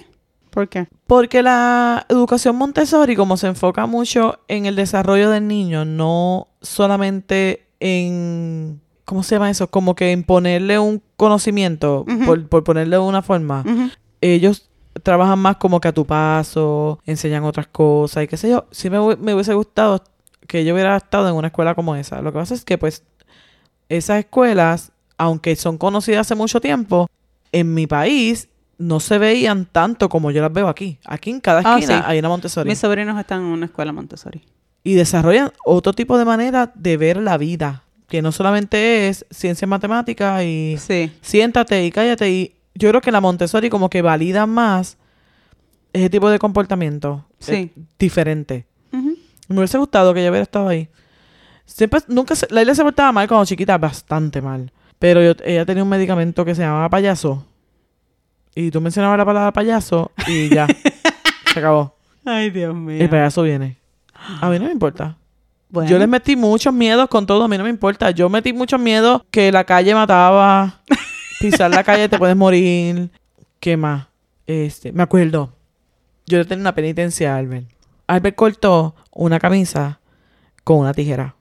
¿Por 0.55 0.69
qué? 0.69 0.87
Porque 1.09 1.43
la 1.43 2.07
educación 2.09 2.55
Montessori, 2.55 3.17
como 3.17 3.37
se 3.37 3.49
enfoca 3.49 3.87
mucho 3.87 4.39
en 4.47 4.67
el 4.67 4.77
desarrollo 4.77 5.29
del 5.29 5.49
niño, 5.49 5.85
no 5.85 6.47
solamente 6.63 7.67
en... 7.81 8.81
¿Cómo 9.05 9.25
se 9.25 9.35
llama 9.35 9.51
eso? 9.51 9.69
Como 9.69 9.97
que 9.97 10.13
en 10.13 10.23
ponerle 10.23 10.79
un 10.79 11.03
conocimiento, 11.17 12.07
por, 12.25 12.49
por 12.49 12.63
ponerle 12.63 12.95
de 12.97 13.03
una 13.03 13.21
forma. 13.21 13.65
Ellos 14.21 14.71
trabajan 15.03 15.41
más 15.41 15.57
como 15.57 15.81
que 15.81 15.89
a 15.89 15.93
tu 15.93 16.07
paso, 16.07 17.01
enseñan 17.05 17.43
otras 17.43 17.67
cosas 17.67 18.23
y 18.23 18.29
qué 18.29 18.37
sé 18.37 18.49
yo. 18.49 18.67
Sí 18.71 18.89
me 18.91 19.01
hubiese 19.01 19.55
gustado 19.55 20.05
que 20.47 20.65
yo 20.65 20.73
hubiera 20.73 20.97
estado 20.97 21.29
en 21.29 21.35
una 21.35 21.49
escuela 21.49 21.75
como 21.75 21.97
esa. 21.97 22.23
Lo 22.23 22.33
que 22.33 22.39
pasa 22.39 22.55
es 22.55 22.65
que, 22.65 22.79
pues, 22.79 23.03
esas 23.89 24.21
escuelas, 24.21 24.93
aunque 25.19 25.57
son 25.57 25.79
conocidas 25.79 26.21
hace 26.21 26.37
mucho 26.37 26.61
tiempo, 26.61 27.09
en 27.51 27.75
mi 27.75 27.89
país 27.89 28.49
no 28.79 29.01
se 29.01 29.19
veían 29.19 29.67
tanto 29.67 30.09
como 30.09 30.31
yo 30.31 30.43
las 30.43 30.53
veo 30.53 30.69
aquí. 30.69 30.99
Aquí 31.05 31.31
en 31.31 31.41
cada 31.41 31.63
Ah, 31.65 31.79
esquina 31.79 31.99
sí. 32.01 32.05
hay 32.07 32.19
una 32.19 32.29
Montessori. 32.29 32.69
Mis 32.69 32.79
sobrinos 32.79 33.19
están 33.19 33.41
en 33.41 33.47
una 33.47 33.67
escuela 33.67 33.93
Montessori. 33.93 34.43
Y 34.83 34.95
desarrollan 34.95 35.51
otro 35.65 35.93
tipo 35.93 36.19
de 36.19 36.25
manera 36.25 36.71
de 36.75 36.97
ver 36.97 37.17
la 37.19 37.39
vida, 37.39 37.85
que 38.09 38.21
no 38.23 38.33
solamente 38.33 39.09
es 39.09 39.25
ciencia 39.31 39.67
matemática 39.67 40.45
y 40.45 40.77
Sí. 40.79 41.11
siéntate 41.23 41.85
y 41.87 41.91
cállate. 41.91 42.31
Y 42.31 42.55
yo 42.75 42.89
creo 42.91 43.01
que 43.01 43.11
la 43.13 43.21
Montessori 43.21 43.71
como 43.71 43.89
que 43.89 44.03
valida 44.03 44.47
más 44.47 44.99
ese 45.93 46.11
tipo 46.11 46.29
de 46.29 46.39
comportamiento 46.39 47.25
Sí. 47.39 47.53
eh, 47.55 47.71
diferente. 47.99 48.67
Ujú. 48.93 49.17
Me 49.49 49.57
hubiese 49.59 49.79
gustado 49.79 50.13
que 50.13 50.23
yo 50.25 50.31
hubiera 50.31 50.43
estado 50.43 50.69
ahí. 50.69 50.89
Siempre, 51.67 52.01
nunca 52.09 52.35
se, 52.35 52.47
la 52.51 52.61
isla 52.61 52.75
se 52.75 52.83
portaba 52.83 53.13
mal 53.13 53.27
cuando 53.29 53.47
chiquita, 53.47 53.79
bastante 53.79 54.43
mal. 54.43 54.71
Pero 54.99 55.23
yo, 55.23 55.33
ella 55.45 55.65
tenía 55.65 55.83
un 55.83 55.89
medicamento 55.89 56.45
que 56.45 56.55
se 56.55 56.63
llamaba 56.63 56.89
payaso. 56.91 57.47
Y 58.55 58.71
tú 58.71 58.81
mencionabas 58.81 59.19
la 59.19 59.25
palabra 59.25 59.53
payaso 59.53 60.11
y 60.27 60.49
ya. 60.49 60.67
se 61.53 61.59
acabó. 61.59 61.97
Ay, 62.25 62.51
Dios 62.51 62.75
mío. 62.75 63.01
El 63.01 63.09
payaso 63.09 63.43
viene. 63.43 63.77
A 64.41 64.49
mí 64.49 64.59
no 64.59 64.67
me 64.67 64.73
importa. 64.73 65.17
Bueno, 65.69 65.91
Yo 65.91 65.99
les 65.99 66.09
metí 66.09 66.37
muchos 66.37 66.73
miedos 66.73 67.09
con 67.09 67.27
todo, 67.27 67.43
a 67.45 67.49
mí 67.49 67.59
no 67.59 67.65
me 67.65 67.71
importa. 67.71 68.11
Yo 68.13 68.29
metí 68.29 68.53
muchos 68.53 68.81
miedos 68.81 69.23
que 69.31 69.51
la 69.51 69.65
calle 69.65 69.93
mataba, 69.95 70.83
pisar 71.41 71.71
la 71.71 71.83
calle 71.83 72.09
te 72.09 72.17
puedes 72.17 72.37
morir. 72.37 73.11
¿Qué 73.59 73.77
más? 73.77 74.07
Este, 74.47 74.93
me 74.93 75.03
acuerdo. 75.03 75.53
Yo 76.27 76.39
le 76.39 76.45
tenía 76.45 76.63
una 76.63 76.75
penitencia 76.75 77.35
a 77.35 77.39
Albert. 77.39 77.67
Albert 78.07 78.37
cortó 78.37 78.95
una 79.11 79.41
camisa 79.41 79.99
con 80.63 80.79
una 80.79 80.95
tijera. 80.95 81.35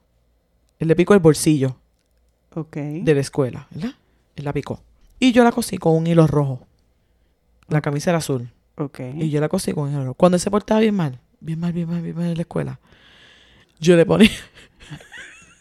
Él 0.80 0.88
le 0.88 0.96
picó 0.96 1.14
el 1.14 1.20
bolsillo 1.20 1.76
Ok. 2.54 2.76
de 2.76 3.14
la 3.14 3.20
escuela, 3.20 3.68
¿verdad? 3.70 3.92
Él 4.36 4.44
la 4.44 4.52
picó. 4.52 4.80
Y 5.20 5.32
yo 5.32 5.44
la 5.44 5.52
cosí 5.52 5.78
con 5.78 5.94
un 5.96 6.06
hilo 6.06 6.26
rojo. 6.26 6.66
La 7.68 7.80
camisa 7.80 8.10
era 8.10 8.18
azul. 8.18 8.50
Ok. 8.76 9.00
Y 9.16 9.30
yo 9.30 9.40
la 9.40 9.48
cosí 9.48 9.72
con 9.72 9.90
hilo 9.90 10.02
rojo. 10.02 10.14
Cuando 10.14 10.36
él 10.36 10.40
se 10.40 10.50
portaba 10.50 10.80
bien 10.80 10.94
mal, 10.94 11.20
bien 11.40 11.60
mal, 11.60 11.72
bien 11.72 11.88
mal, 11.88 12.02
bien 12.02 12.16
mal 12.16 12.26
en 12.26 12.36
la 12.36 12.42
escuela, 12.42 12.80
yo 13.78 13.96
le 13.96 14.04
ponía. 14.04 14.30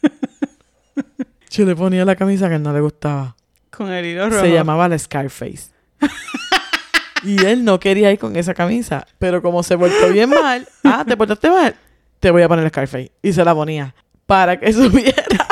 yo 1.49 1.66
le 1.66 1.76
ponía 1.76 2.06
la 2.06 2.16
camisa 2.16 2.49
que 2.49 2.60
no 2.60 2.74
le 2.74 2.82
gustaba. 2.82 3.36
Con 3.70 3.91
el 3.91 4.06
hilo 4.06 4.30
rojo. 4.30 4.41
Se 4.41 4.51
llamaba 4.51 4.88
la 4.88 4.97
Scarface. 4.97 5.72
y 7.24 7.43
él 7.45 7.64
no 7.64 7.80
quería 7.80 8.12
ir 8.12 8.20
con 8.20 8.36
esa 8.36 8.54
camisa. 8.54 9.06
Pero 9.20 9.41
como 9.41 9.64
se 9.64 9.78
portó 9.78 10.10
bien 10.12 10.30
mal, 10.30 10.68
ah, 10.84 11.06
te 11.08 11.16
portaste 11.16 11.49
mal, 11.49 11.76
te 12.20 12.32
voy 12.32 12.41
a 12.41 12.47
poner 12.47 12.64
la 12.64 12.70
Scarface. 12.70 13.12
Y 13.22 13.34
se 13.34 13.45
la 13.45 13.54
ponía. 13.54 13.93
Para 14.26 14.60
que 14.60 14.74
supiera. 14.74 15.47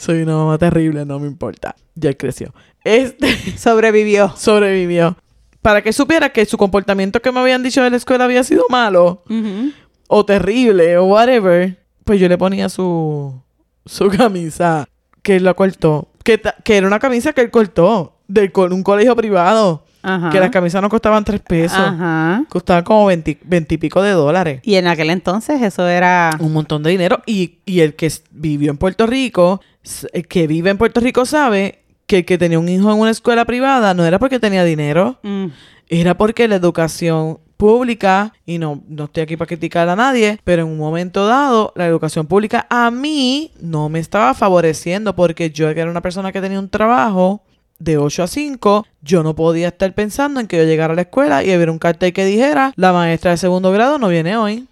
Soy 0.00 0.22
una 0.22 0.34
mamá 0.34 0.56
terrible, 0.56 1.04
no 1.04 1.18
me 1.18 1.26
importa. 1.26 1.76
Ya 1.94 2.08
él 2.08 2.16
creció. 2.16 2.54
Este 2.84 3.36
Sobrevivió. 3.58 4.32
sobrevivió. 4.36 5.16
Para 5.60 5.82
que 5.82 5.92
supiera 5.92 6.30
que 6.30 6.46
su 6.46 6.56
comportamiento 6.56 7.20
que 7.20 7.30
me 7.30 7.40
habían 7.40 7.62
dicho 7.62 7.82
de 7.82 7.90
la 7.90 7.96
escuela 7.98 8.24
había 8.24 8.42
sido 8.42 8.64
malo 8.70 9.22
o 10.08 10.24
terrible 10.24 10.96
o 10.96 11.04
whatever, 11.04 11.78
pues 12.04 12.18
yo 12.18 12.28
le 12.30 12.38
ponía 12.38 12.70
su, 12.70 13.38
su 13.84 14.08
camisa 14.08 14.88
que 15.22 15.36
él 15.36 15.44
la 15.44 15.52
cortó. 15.52 16.08
Que, 16.24 16.40
que 16.64 16.76
era 16.78 16.86
una 16.86 16.98
camisa 16.98 17.34
que 17.34 17.42
él 17.42 17.50
cortó 17.50 18.16
de 18.26 18.50
co- 18.50 18.64
un 18.70 18.82
colegio 18.82 19.14
privado. 19.14 19.84
Ajá. 20.02 20.30
Que 20.30 20.40
las 20.40 20.48
camisas 20.48 20.80
no 20.80 20.88
costaban 20.88 21.24
tres 21.24 21.40
pesos. 21.40 21.78
Ajá. 21.78 22.42
Costaban 22.48 22.82
como 22.84 23.04
20, 23.04 23.40
20 23.44 23.74
y 23.74 23.78
pico 23.78 24.00
de 24.00 24.12
dólares. 24.12 24.60
Y 24.64 24.76
en 24.76 24.86
aquel 24.86 25.10
entonces 25.10 25.60
eso 25.60 25.86
era... 25.86 26.30
Un 26.40 26.54
montón 26.54 26.82
de 26.82 26.88
dinero. 26.90 27.20
Y, 27.26 27.58
y 27.66 27.80
el 27.80 27.94
que 27.96 28.10
vivió 28.30 28.70
en 28.70 28.78
Puerto 28.78 29.06
Rico, 29.06 29.60
el 30.12 30.26
que 30.26 30.46
vive 30.46 30.70
en 30.70 30.78
Puerto 30.78 31.00
Rico 31.00 31.26
sabe 31.26 31.80
que 32.06 32.18
el 32.18 32.24
que 32.24 32.38
tenía 32.38 32.58
un 32.58 32.68
hijo 32.68 32.90
en 32.92 32.98
una 32.98 33.10
escuela 33.10 33.44
privada 33.44 33.94
no 33.94 34.04
era 34.04 34.18
porque 34.18 34.40
tenía 34.40 34.64
dinero. 34.64 35.18
Mm. 35.22 35.46
Era 35.88 36.16
porque 36.16 36.48
la 36.48 36.56
educación 36.56 37.38
pública, 37.56 38.32
y 38.46 38.58
no, 38.58 38.82
no 38.88 39.04
estoy 39.04 39.22
aquí 39.22 39.36
para 39.36 39.46
criticar 39.46 39.88
a 39.88 39.94
nadie, 39.94 40.40
pero 40.44 40.62
en 40.62 40.68
un 40.68 40.78
momento 40.78 41.26
dado, 41.26 41.72
la 41.76 41.86
educación 41.86 42.26
pública 42.26 42.66
a 42.70 42.90
mí 42.90 43.52
no 43.60 43.90
me 43.90 43.98
estaba 43.98 44.32
favoreciendo 44.34 45.14
porque 45.14 45.50
yo 45.50 45.72
que 45.74 45.80
era 45.80 45.90
una 45.90 46.00
persona 46.00 46.32
que 46.32 46.40
tenía 46.40 46.58
un 46.58 46.70
trabajo 46.70 47.42
de 47.78 47.98
8 47.98 48.22
a 48.22 48.26
5, 48.28 48.86
yo 49.02 49.22
no 49.22 49.34
podía 49.34 49.68
estar 49.68 49.92
pensando 49.94 50.40
en 50.40 50.46
que 50.46 50.56
yo 50.56 50.64
llegara 50.64 50.94
a 50.94 50.96
la 50.96 51.02
escuela 51.02 51.42
y 51.42 51.54
hubiera 51.54 51.70
un 51.72 51.78
cartel 51.78 52.12
que 52.12 52.24
dijera, 52.24 52.72
la 52.76 52.92
maestra 52.92 53.32
de 53.32 53.36
segundo 53.36 53.72
grado 53.72 53.98
no 53.98 54.08
viene 54.08 54.36
hoy. 54.36 54.66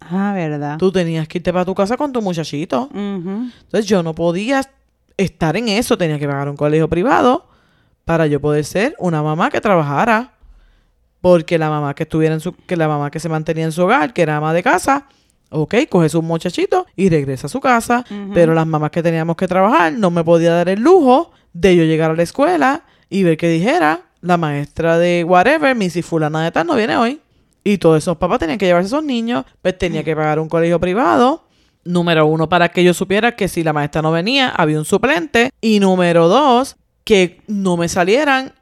Ah, 0.00 0.32
¿verdad? 0.34 0.78
Tú 0.78 0.92
tenías 0.92 1.26
que 1.26 1.38
irte 1.38 1.52
para 1.52 1.64
tu 1.64 1.74
casa 1.74 1.96
con 1.96 2.12
tu 2.12 2.22
muchachito. 2.22 2.88
Entonces 2.92 3.86
yo 3.86 4.02
no 4.02 4.14
podía 4.14 4.62
estar 5.16 5.56
en 5.56 5.68
eso, 5.68 5.96
tenía 5.96 6.18
que 6.18 6.26
pagar 6.26 6.48
un 6.48 6.56
colegio 6.56 6.88
privado 6.88 7.48
para 8.04 8.26
yo 8.26 8.40
poder 8.40 8.64
ser 8.64 8.94
una 8.98 9.22
mamá 9.22 9.50
que 9.50 9.60
trabajara. 9.60 10.32
Porque 11.20 11.58
la 11.58 11.70
mamá 11.70 11.94
que 11.94 12.04
estuviera 12.04 12.34
en 12.34 12.40
su, 12.40 12.54
que 12.54 12.76
la 12.76 12.86
mamá 12.86 13.10
que 13.10 13.18
se 13.18 13.28
mantenía 13.28 13.64
en 13.64 13.72
su 13.72 13.82
hogar, 13.82 14.12
que 14.12 14.22
era 14.22 14.36
ama 14.36 14.52
de 14.52 14.62
casa, 14.62 15.06
ok, 15.50 15.74
coge 15.88 16.08
su 16.08 16.22
muchachito 16.22 16.86
y 16.94 17.08
regresa 17.08 17.48
a 17.48 17.50
su 17.50 17.58
casa. 17.60 18.04
Pero 18.32 18.54
las 18.54 18.66
mamás 18.66 18.90
que 18.90 19.02
teníamos 19.02 19.34
que 19.36 19.48
trabajar 19.48 19.92
no 19.92 20.10
me 20.10 20.22
podía 20.22 20.52
dar 20.52 20.68
el 20.68 20.80
lujo 20.80 21.32
de 21.52 21.74
yo 21.74 21.84
llegar 21.84 22.10
a 22.12 22.14
la 22.14 22.22
escuela 22.22 22.84
y 23.08 23.24
ver 23.24 23.36
que 23.36 23.48
dijera, 23.48 24.02
la 24.20 24.36
maestra 24.36 24.98
de 24.98 25.24
whatever, 25.24 25.74
Missy 25.74 26.02
fulana 26.02 26.44
de 26.44 26.52
tal, 26.52 26.66
no 26.66 26.76
viene 26.76 26.96
hoy. 26.96 27.20
Y 27.66 27.78
todos 27.78 27.98
esos 27.98 28.16
papás 28.16 28.38
tenían 28.38 28.58
que 28.58 28.66
llevarse 28.66 28.86
a 28.86 28.98
esos 28.98 29.02
niños, 29.04 29.44
pues 29.60 29.76
tenía 29.76 30.04
que 30.04 30.14
pagar 30.14 30.38
un 30.38 30.48
colegio 30.48 30.78
privado. 30.78 31.48
Número 31.82 32.24
uno, 32.24 32.48
para 32.48 32.68
que 32.68 32.84
yo 32.84 32.94
supiera 32.94 33.34
que 33.34 33.48
si 33.48 33.64
la 33.64 33.72
maestra 33.72 34.02
no 34.02 34.12
venía, 34.12 34.50
había 34.50 34.78
un 34.78 34.84
suplente. 34.84 35.50
Y 35.60 35.80
número 35.80 36.28
dos, 36.28 36.76
que 37.02 37.42
no 37.48 37.76
me 37.76 37.88
salieran 37.88 38.52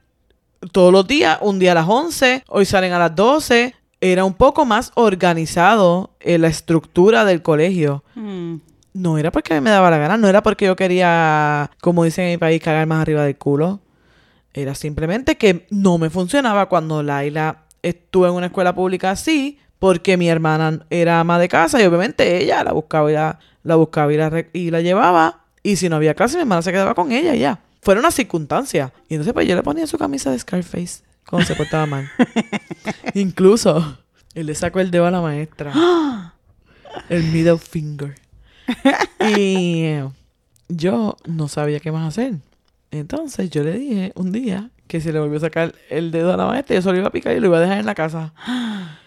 todos 0.73 0.91
los 0.91 1.07
días, 1.07 1.37
un 1.43 1.59
día 1.59 1.73
a 1.73 1.75
las 1.75 1.87
11, 1.87 2.45
hoy 2.49 2.65
salen 2.65 2.95
a 2.95 2.99
las 2.99 3.15
12. 3.15 3.75
Era 4.01 4.25
un 4.25 4.33
poco 4.33 4.65
más 4.65 4.91
organizado 4.95 6.17
en 6.21 6.41
la 6.41 6.49
estructura 6.49 7.27
del 7.27 7.43
colegio. 7.43 8.05
Mm. 8.15 8.55
No 8.95 9.19
era 9.19 9.31
porque 9.31 9.61
me 9.61 9.69
daba 9.69 9.91
la 9.91 9.99
gana, 9.99 10.17
no 10.17 10.29
era 10.29 10.43
porque 10.43 10.65
yo 10.65 10.77
quería, 10.77 11.71
como 11.83 12.05
dicen 12.05 12.25
en 12.25 12.31
mi 12.31 12.39
país, 12.39 12.63
cagar 12.63 12.87
más 12.87 13.03
arriba 13.03 13.23
del 13.25 13.37
culo. 13.37 13.81
Era 14.55 14.75
simplemente 14.75 15.37
que 15.37 15.67
no 15.69 15.99
me 15.99 16.09
funcionaba 16.09 16.71
cuando 16.71 17.03
Laila 17.03 17.64
estuvo 17.85 18.27
en 18.27 18.33
una 18.33 18.47
escuela 18.47 18.75
pública 18.75 19.11
así, 19.11 19.59
porque 19.79 20.17
mi 20.17 20.29
hermana 20.29 20.81
era 20.91 21.21
ama 21.21 21.39
de 21.39 21.49
casa 21.49 21.81
y 21.81 21.85
obviamente 21.85 22.43
ella 22.43 22.65
la 22.65 22.73
buscaba 22.73 23.11
y 23.11 23.15
la, 23.15 23.39
la 23.63 23.77
buscaba 23.77 24.13
y 24.13 24.17
la, 24.17 24.47
y 24.53 24.71
la 24.71 24.81
llevaba. 24.81 25.45
Y 25.63 25.77
si 25.77 25.89
no 25.89 25.97
había 25.97 26.15
clase, 26.15 26.37
mi 26.37 26.43
hermana 26.43 26.63
se 26.63 26.73
quedaba 26.73 26.95
con 26.95 27.13
ella 27.13 27.35
y 27.35 27.41
ya. 27.41 27.61
Fuera 27.83 28.01
una 28.01 28.11
circunstancia. 28.11 28.93
Y 29.09 29.15
entonces 29.15 29.35
pues 29.35 29.47
yo 29.47 29.55
le 29.55 29.63
ponía 29.63 29.87
su 29.87 29.99
camisa 29.99 30.31
de 30.31 30.39
Scarface 30.39 31.03
cuando 31.29 31.47
se 31.47 31.55
portaba 31.55 31.85
mal. 31.87 32.11
Incluso, 33.15 33.99
él 34.35 34.47
le 34.47 34.55
sacó 34.55 34.81
el 34.81 34.91
dedo 34.91 35.07
a 35.07 35.11
la 35.11 35.21
maestra. 35.21 35.73
el 37.11 37.25
middle 37.25 37.59
finger. 37.59 38.15
y 39.37 39.83
eh, 39.83 40.09
yo 40.69 41.17
no 41.27 41.49
sabía 41.49 41.81
qué 41.81 41.93
más 41.93 42.09
hacer. 42.09 42.37
Entonces 42.91 43.51
yo 43.51 43.63
le 43.63 43.73
dije 43.73 44.13
un 44.15 44.33
día 44.33 44.71
que 44.87 45.01
si 45.01 45.11
le 45.13 45.19
volvió 45.21 45.39
a 45.39 45.41
sacar 45.41 45.75
el 45.91 46.11
dedo 46.11 46.33
a 46.33 46.37
la 46.37 46.47
maestra, 46.47 46.77
yo 46.77 46.83
solo 46.83 46.99
iba 46.99 47.09
a 47.09 47.13
picar 47.13 47.37
y 47.37 47.41
lo 47.41 47.47
iba 47.49 47.59
a 47.59 47.61
dejar 47.61 47.79
en 47.79 47.87
la 47.87 47.95
casa. 47.95 48.33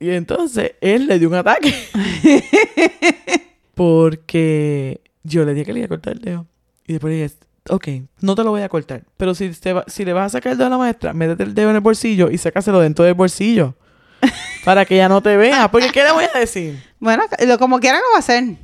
Y 0.00 0.10
entonces 0.10 0.72
él 0.82 1.06
le 1.06 1.18
dio 1.18 1.28
un 1.28 1.36
ataque. 1.36 1.72
Porque 3.74 5.00
yo 5.22 5.44
le 5.44 5.54
dije 5.54 5.66
que 5.66 5.72
le 5.72 5.78
iba 5.80 5.86
a 5.86 5.88
cortar 5.88 6.14
el 6.14 6.18
dedo. 6.20 6.46
Y 6.86 6.92
después 6.94 7.12
le 7.14 7.22
dije, 7.22 7.34
ok, 7.70 7.88
no 8.20 8.34
te 8.34 8.44
lo 8.44 8.50
voy 8.50 8.62
a 8.62 8.68
cortar. 8.68 9.04
Pero 9.16 9.34
si, 9.34 9.48
te 9.50 9.72
va- 9.72 9.84
si 9.86 10.04
le 10.04 10.12
vas 10.12 10.26
a 10.26 10.38
sacar 10.38 10.52
el 10.52 10.58
dedo 10.58 10.66
a 10.66 10.70
la 10.70 10.78
maestra, 10.78 11.12
métete 11.14 11.44
el 11.44 11.54
dedo 11.54 11.70
en 11.70 11.76
el 11.76 11.80
bolsillo 11.80 12.30
y 12.30 12.38
sácaselo 12.38 12.80
dentro 12.80 13.04
del 13.04 13.14
bolsillo. 13.14 13.74
para 14.64 14.84
que 14.84 14.94
ella 14.96 15.08
no 15.08 15.22
te 15.22 15.36
vea. 15.36 15.70
Porque 15.70 15.90
¿qué 15.90 16.02
le 16.04 16.12
voy 16.12 16.24
a 16.34 16.38
decir? 16.38 16.82
Bueno, 16.98 17.22
lo, 17.46 17.58
como 17.58 17.80
quiera 17.80 17.98
lo 17.98 18.04
va 18.12 18.16
a 18.16 18.18
hacer. 18.18 18.56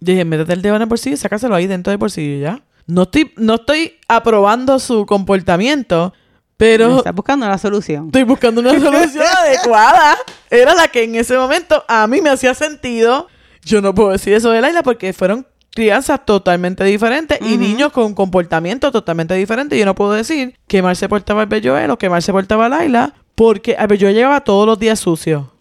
Dije, 0.00 0.24
métete 0.24 0.52
el 0.52 0.62
dedo 0.62 0.76
en 0.76 0.82
el 0.82 0.88
bolsillo 0.88 1.14
y 1.14 1.18
sácaselo 1.18 1.54
ahí 1.54 1.66
dentro 1.66 1.90
del 1.90 1.98
bolsillo 1.98 2.36
y 2.36 2.40
ya. 2.40 2.62
No 2.88 3.02
estoy, 3.02 3.32
no 3.36 3.54
estoy 3.56 3.92
aprobando 4.08 4.78
su 4.80 5.06
comportamiento, 5.06 6.12
Pero 6.56 6.98
Estás 6.98 7.14
buscando 7.14 7.46
la 7.46 7.56
solución. 7.58 8.06
estoy 8.06 8.24
buscando 8.24 8.60
una 8.60 8.70
solución 8.80 9.24
adecuada. 9.38 10.16
Era 10.50 10.74
la 10.74 10.88
que 10.88 11.04
en 11.04 11.14
ese 11.14 11.36
momento 11.38 11.84
a 11.86 12.06
mí 12.08 12.20
me 12.20 12.30
hacía 12.30 12.54
sentido. 12.54 13.28
Yo 13.62 13.80
no 13.80 13.94
puedo 13.94 14.10
decir 14.10 14.32
eso 14.32 14.50
de 14.50 14.60
Laila 14.60 14.82
porque 14.82 15.12
fueron 15.12 15.46
crianzas 15.74 16.24
totalmente 16.26 16.82
diferentes 16.82 17.38
y 17.40 17.56
niños 17.58 17.92
con 17.92 18.14
comportamiento 18.14 18.90
totalmente 18.90 19.34
diferente. 19.34 19.78
Yo 19.78 19.84
no 19.84 19.94
puedo 19.94 20.12
decir 20.12 20.56
que 20.66 20.82
mal 20.82 20.96
se 20.96 21.08
portaba 21.08 21.42
el 21.42 21.48
Belloel 21.48 21.90
o 21.90 21.98
que 21.98 22.08
mal 22.10 22.22
se 22.22 22.32
portaba 22.32 22.68
Laila 22.68 23.14
porque 23.36 23.76
el 23.78 23.86
Belloel 23.86 24.14
llegaba 24.14 24.40
todos 24.40 24.66
los 24.66 24.78
días 24.78 24.98
sucio. 24.98 25.52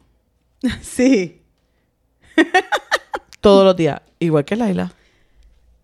Sí. 0.81 1.43
Todos 3.41 3.63
los 3.65 3.75
días. 3.75 4.01
Igual 4.19 4.45
que 4.45 4.55
Laila. 4.55 4.91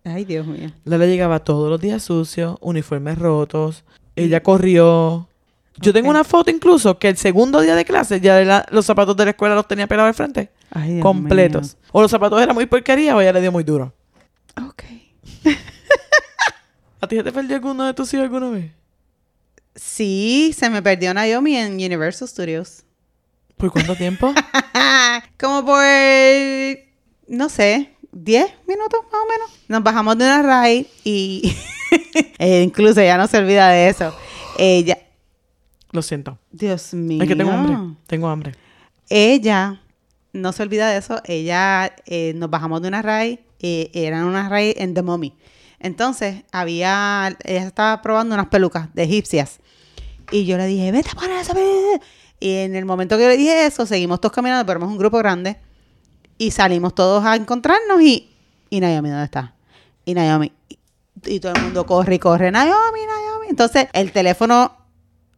Ay, 0.04 0.24
Dios 0.24 0.46
mío. 0.46 0.70
Laila 0.84 1.06
llegaba 1.06 1.40
todos 1.40 1.70
los 1.70 1.80
días 1.80 2.02
sucio, 2.02 2.58
uniformes 2.60 3.18
rotos. 3.18 3.84
Ella 4.16 4.42
corrió. 4.42 5.28
Yo 5.78 5.92
tengo 5.92 6.10
una 6.10 6.22
foto 6.24 6.50
incluso 6.50 6.98
que 6.98 7.08
el 7.08 7.16
segundo 7.16 7.60
día 7.60 7.74
de 7.74 7.84
clase 7.84 8.20
ya 8.20 8.36
de 8.36 8.44
la- 8.44 8.66
los 8.70 8.86
zapatos 8.86 9.16
de 9.16 9.24
la 9.24 9.30
escuela 9.32 9.54
los 9.54 9.66
tenía 9.66 9.86
pelados 9.88 10.08
al 10.08 10.14
frente. 10.14 10.50
Ay, 10.70 10.92
Dios 10.94 11.02
completos. 11.02 11.76
O 11.90 12.00
los 12.02 12.10
zapatos 12.10 12.40
eran 12.40 12.54
muy 12.54 12.66
porquería 12.66 13.16
o 13.16 13.20
ella 13.20 13.32
le 13.32 13.40
dio 13.40 13.50
muy 13.50 13.64
duro. 13.64 13.92
Ok. 14.68 14.84
¿A 17.00 17.06
ti 17.08 17.22
te 17.22 17.32
perdió 17.32 17.56
alguno 17.56 17.84
de 17.84 17.94
tus 17.94 18.12
hijos 18.14 18.24
alguna 18.24 18.50
vez? 18.50 18.70
Sí, 19.74 20.54
se 20.56 20.70
me 20.70 20.80
perdió 20.82 21.12
Naomi 21.12 21.56
en 21.56 21.74
Universal 21.74 22.28
Studios. 22.28 22.84
¿Por 23.56 23.70
cuánto 23.72 23.96
tiempo? 23.96 24.32
Como 25.40 25.64
por, 25.64 25.82
no 27.28 27.48
sé, 27.48 27.93
10 28.14 28.46
minutos 28.66 29.00
más 29.04 29.20
o 29.22 29.28
menos. 29.28 29.50
Nos 29.68 29.82
bajamos 29.82 30.16
de 30.18 30.24
una 30.24 30.42
ride 30.42 30.86
y 31.04 31.54
eh, 32.38 32.62
incluso 32.62 33.00
ella 33.00 33.16
no 33.16 33.26
se 33.26 33.38
olvida 33.38 33.68
de 33.68 33.88
eso. 33.88 34.14
Ella, 34.58 34.98
Lo 35.90 36.02
siento. 36.02 36.38
Dios 36.52 36.94
mío. 36.94 37.22
Es 37.22 37.28
que 37.28 37.36
tengo 37.36 37.50
hambre. 37.50 37.96
Tengo 38.06 38.28
hambre. 38.28 38.52
Ella 39.08 39.80
no 40.32 40.52
se 40.52 40.62
olvida 40.62 40.90
de 40.90 40.98
eso. 40.98 41.20
Ella, 41.24 41.94
eh, 42.06 42.32
nos 42.36 42.50
bajamos 42.50 42.82
de 42.82 42.88
una 42.88 43.02
ride, 43.02 43.44
eh, 43.60 43.90
eran 43.94 44.24
unas 44.24 44.50
ride 44.50 44.82
en 44.82 44.94
The 44.94 45.02
Mummy. 45.02 45.34
Entonces, 45.80 46.44
había, 46.52 47.36
ella 47.44 47.66
estaba 47.66 48.00
probando 48.00 48.34
unas 48.34 48.46
pelucas 48.46 48.94
de 48.94 49.02
egipcias. 49.02 49.60
Y 50.30 50.46
yo 50.46 50.56
le 50.56 50.66
dije, 50.66 50.90
vete 50.92 51.10
a 51.10 51.14
poner 51.14 51.38
esa 51.40 51.54
pe-". 51.54 52.00
Y 52.40 52.50
en 52.56 52.74
el 52.74 52.84
momento 52.84 53.16
que 53.16 53.28
le 53.28 53.36
dije 53.36 53.66
eso, 53.66 53.86
seguimos 53.86 54.20
todos 54.20 54.32
caminando, 54.32 54.64
pero 54.66 54.78
éramos 54.78 54.92
un 54.92 54.98
grupo 54.98 55.18
grande. 55.18 55.58
Y 56.38 56.50
salimos 56.50 56.94
todos 56.94 57.24
a 57.24 57.36
encontrarnos 57.36 58.00
y, 58.02 58.34
y 58.70 58.80
Naomi, 58.80 59.08
¿dónde 59.08 59.24
está? 59.24 59.54
Y 60.04 60.14
Naomi, 60.14 60.52
y, 60.68 60.78
y 61.26 61.40
todo 61.40 61.52
el 61.54 61.62
mundo 61.62 61.86
corre 61.86 62.16
y 62.16 62.18
corre, 62.18 62.50
Naomi, 62.50 63.00
Naomi. 63.06 63.46
Entonces, 63.48 63.88
el 63.92 64.12
teléfono, 64.12 64.76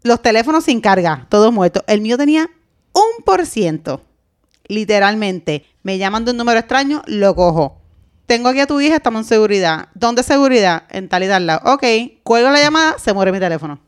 los 0.02 0.22
teléfonos 0.22 0.64
sin 0.64 0.80
carga, 0.80 1.26
todos 1.28 1.52
muertos. 1.52 1.82
El 1.86 2.00
mío 2.00 2.16
tenía 2.16 2.48
un 2.92 3.24
por 3.24 3.46
ciento. 3.46 4.02
Literalmente. 4.68 5.66
Me 5.82 5.98
llaman 5.98 6.24
de 6.24 6.32
un 6.32 6.38
número 6.38 6.58
extraño, 6.58 7.02
lo 7.06 7.34
cojo. 7.36 7.80
Tengo 8.26 8.48
aquí 8.48 8.58
a 8.58 8.66
tu 8.66 8.80
hija, 8.80 8.96
estamos 8.96 9.22
en 9.22 9.28
seguridad. 9.28 9.88
¿Dónde 9.94 10.24
seguridad? 10.24 10.84
En 10.90 11.08
tal 11.08 11.22
y 11.22 11.28
tal 11.28 11.46
lado. 11.46 11.60
Ok, 11.72 11.84
cuelgo 12.24 12.50
la 12.50 12.60
llamada, 12.60 12.98
se 12.98 13.12
muere 13.12 13.30
mi 13.30 13.38
teléfono. 13.38 13.78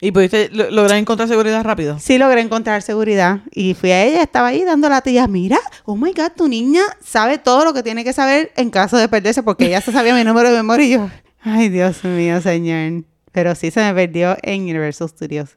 ¿Y 0.00 0.12
pudiste 0.12 0.48
lo- 0.50 0.70
lograr 0.70 0.98
encontrar 0.98 1.28
seguridad 1.28 1.62
rápido? 1.62 1.98
Sí 1.98 2.16
logré 2.18 2.40
encontrar 2.40 2.80
seguridad 2.82 3.40
y 3.52 3.74
fui 3.74 3.90
a 3.90 4.04
ella, 4.04 4.22
estaba 4.22 4.48
ahí 4.48 4.64
dando 4.64 4.88
la 4.88 5.02
tía, 5.02 5.26
mira, 5.26 5.58
oh 5.84 5.96
my 5.96 6.12
God, 6.12 6.32
tu 6.36 6.48
niña 6.48 6.82
sabe 7.04 7.38
todo 7.38 7.64
lo 7.64 7.74
que 7.74 7.82
tiene 7.82 8.02
que 8.04 8.12
saber 8.12 8.52
en 8.56 8.70
caso 8.70 8.96
de 8.96 9.08
perderse 9.08 9.42
porque 9.42 9.66
ella 9.66 9.80
se 9.80 9.92
sabía 9.92 10.14
mi 10.14 10.24
número 10.24 10.50
de 10.50 10.56
memoria 10.56 10.86
y 10.86 10.90
yo, 10.92 11.10
ay 11.42 11.68
Dios 11.68 12.02
mío, 12.04 12.40
señor. 12.40 13.04
Pero 13.32 13.54
sí 13.54 13.70
se 13.70 13.80
me 13.80 13.94
perdió 13.94 14.36
en 14.42 14.62
Universal 14.62 15.08
Studios. 15.08 15.50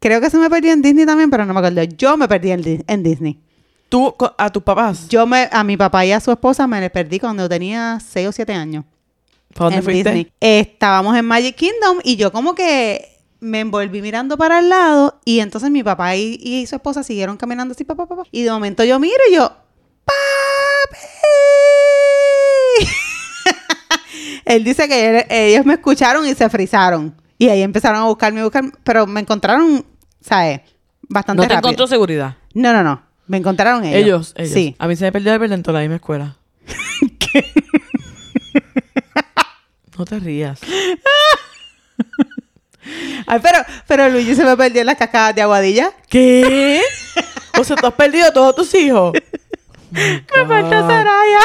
Creo 0.00 0.20
que 0.20 0.30
se 0.30 0.36
me 0.38 0.50
perdió 0.50 0.72
en 0.72 0.82
Disney 0.82 1.06
también, 1.06 1.30
pero 1.30 1.46
no 1.46 1.52
me 1.54 1.60
acuerdo. 1.60 1.82
Yo 1.96 2.16
me 2.16 2.26
perdí 2.28 2.50
en, 2.50 2.62
Di- 2.62 2.84
en 2.86 3.02
Disney. 3.02 3.40
¿Tú 3.88 4.14
a 4.38 4.50
tus 4.50 4.62
papás? 4.62 5.08
Yo 5.08 5.26
me, 5.26 5.48
a 5.50 5.64
mi 5.64 5.76
papá 5.76 6.04
y 6.06 6.12
a 6.12 6.20
su 6.20 6.30
esposa 6.30 6.66
me 6.66 6.80
les 6.80 6.90
perdí 6.90 7.18
cuando 7.18 7.48
tenía 7.48 7.98
6 8.06 8.28
o 8.28 8.32
7 8.32 8.52
años. 8.52 8.84
¿Para 9.54 9.64
dónde 9.66 9.76
en 9.78 9.82
fuiste? 9.84 10.12
Disney. 10.12 10.32
Estábamos 10.40 11.16
en 11.16 11.24
Magic 11.24 11.56
Kingdom 11.56 11.98
y 12.04 12.16
yo 12.16 12.30
como 12.32 12.54
que 12.54 13.09
me 13.40 13.60
envolví 13.60 14.02
mirando 14.02 14.36
para 14.36 14.58
el 14.58 14.68
lado 14.68 15.20
y 15.24 15.40
entonces 15.40 15.70
mi 15.70 15.82
papá 15.82 16.14
y, 16.16 16.38
y 16.42 16.66
su 16.66 16.76
esposa 16.76 17.02
siguieron 17.02 17.36
caminando 17.36 17.72
así, 17.72 17.84
papá, 17.84 18.06
papá. 18.06 18.22
Y 18.30 18.42
de 18.42 18.50
momento 18.50 18.84
yo 18.84 18.98
miro 18.98 19.14
y 19.30 19.34
yo, 19.34 19.52
¡Papi! 20.04 20.98
Él 24.44 24.64
dice 24.64 24.88
que 24.88 25.18
él- 25.20 25.26
ellos 25.30 25.64
me 25.66 25.74
escucharon 25.74 26.26
y 26.26 26.34
se 26.34 26.48
frizaron. 26.50 27.14
Y 27.38 27.48
ahí 27.48 27.62
empezaron 27.62 28.00
a 28.00 28.04
buscarme, 28.06 28.40
a 28.40 28.44
buscarme, 28.44 28.72
pero 28.84 29.06
me 29.06 29.20
encontraron, 29.20 29.84
¿sabes? 30.20 30.60
Bastante 31.08 31.42
No 31.42 31.48
te 31.48 31.54
rápido. 31.54 31.68
encontró 31.70 31.86
seguridad. 31.86 32.36
No, 32.54 32.72
no, 32.72 32.82
no. 32.82 33.02
Me 33.28 33.36
encontraron 33.38 33.84
ellos. 33.84 33.96
Ellos, 33.96 34.34
ellos. 34.36 34.52
Sí. 34.52 34.76
A 34.78 34.88
mí 34.88 34.96
se 34.96 35.04
me 35.04 35.12
perdió 35.12 35.32
el 35.34 35.52
en 35.52 35.62
toda 35.62 35.74
la 35.78 35.80
misma 35.82 35.96
escuela. 35.96 36.36
No 39.98 40.04
te 40.06 40.18
rías. 40.18 40.60
Ay, 43.26 43.38
pero, 43.42 43.58
pero 43.86 44.08
Luigi 44.08 44.34
se 44.34 44.44
me 44.44 44.56
perdió 44.56 44.80
en 44.80 44.86
las 44.86 44.96
cascadas 44.96 45.34
de 45.34 45.42
Aguadilla. 45.42 45.92
¿Qué? 46.08 46.80
O 47.58 47.64
sea, 47.64 47.76
tú 47.76 47.86
has 47.86 47.94
perdido 47.94 48.26
a 48.26 48.32
todos 48.32 48.54
tus 48.56 48.74
hijos. 48.74 49.12
Me 49.90 50.46
falta 50.46 50.80
Saraya. 50.86 51.40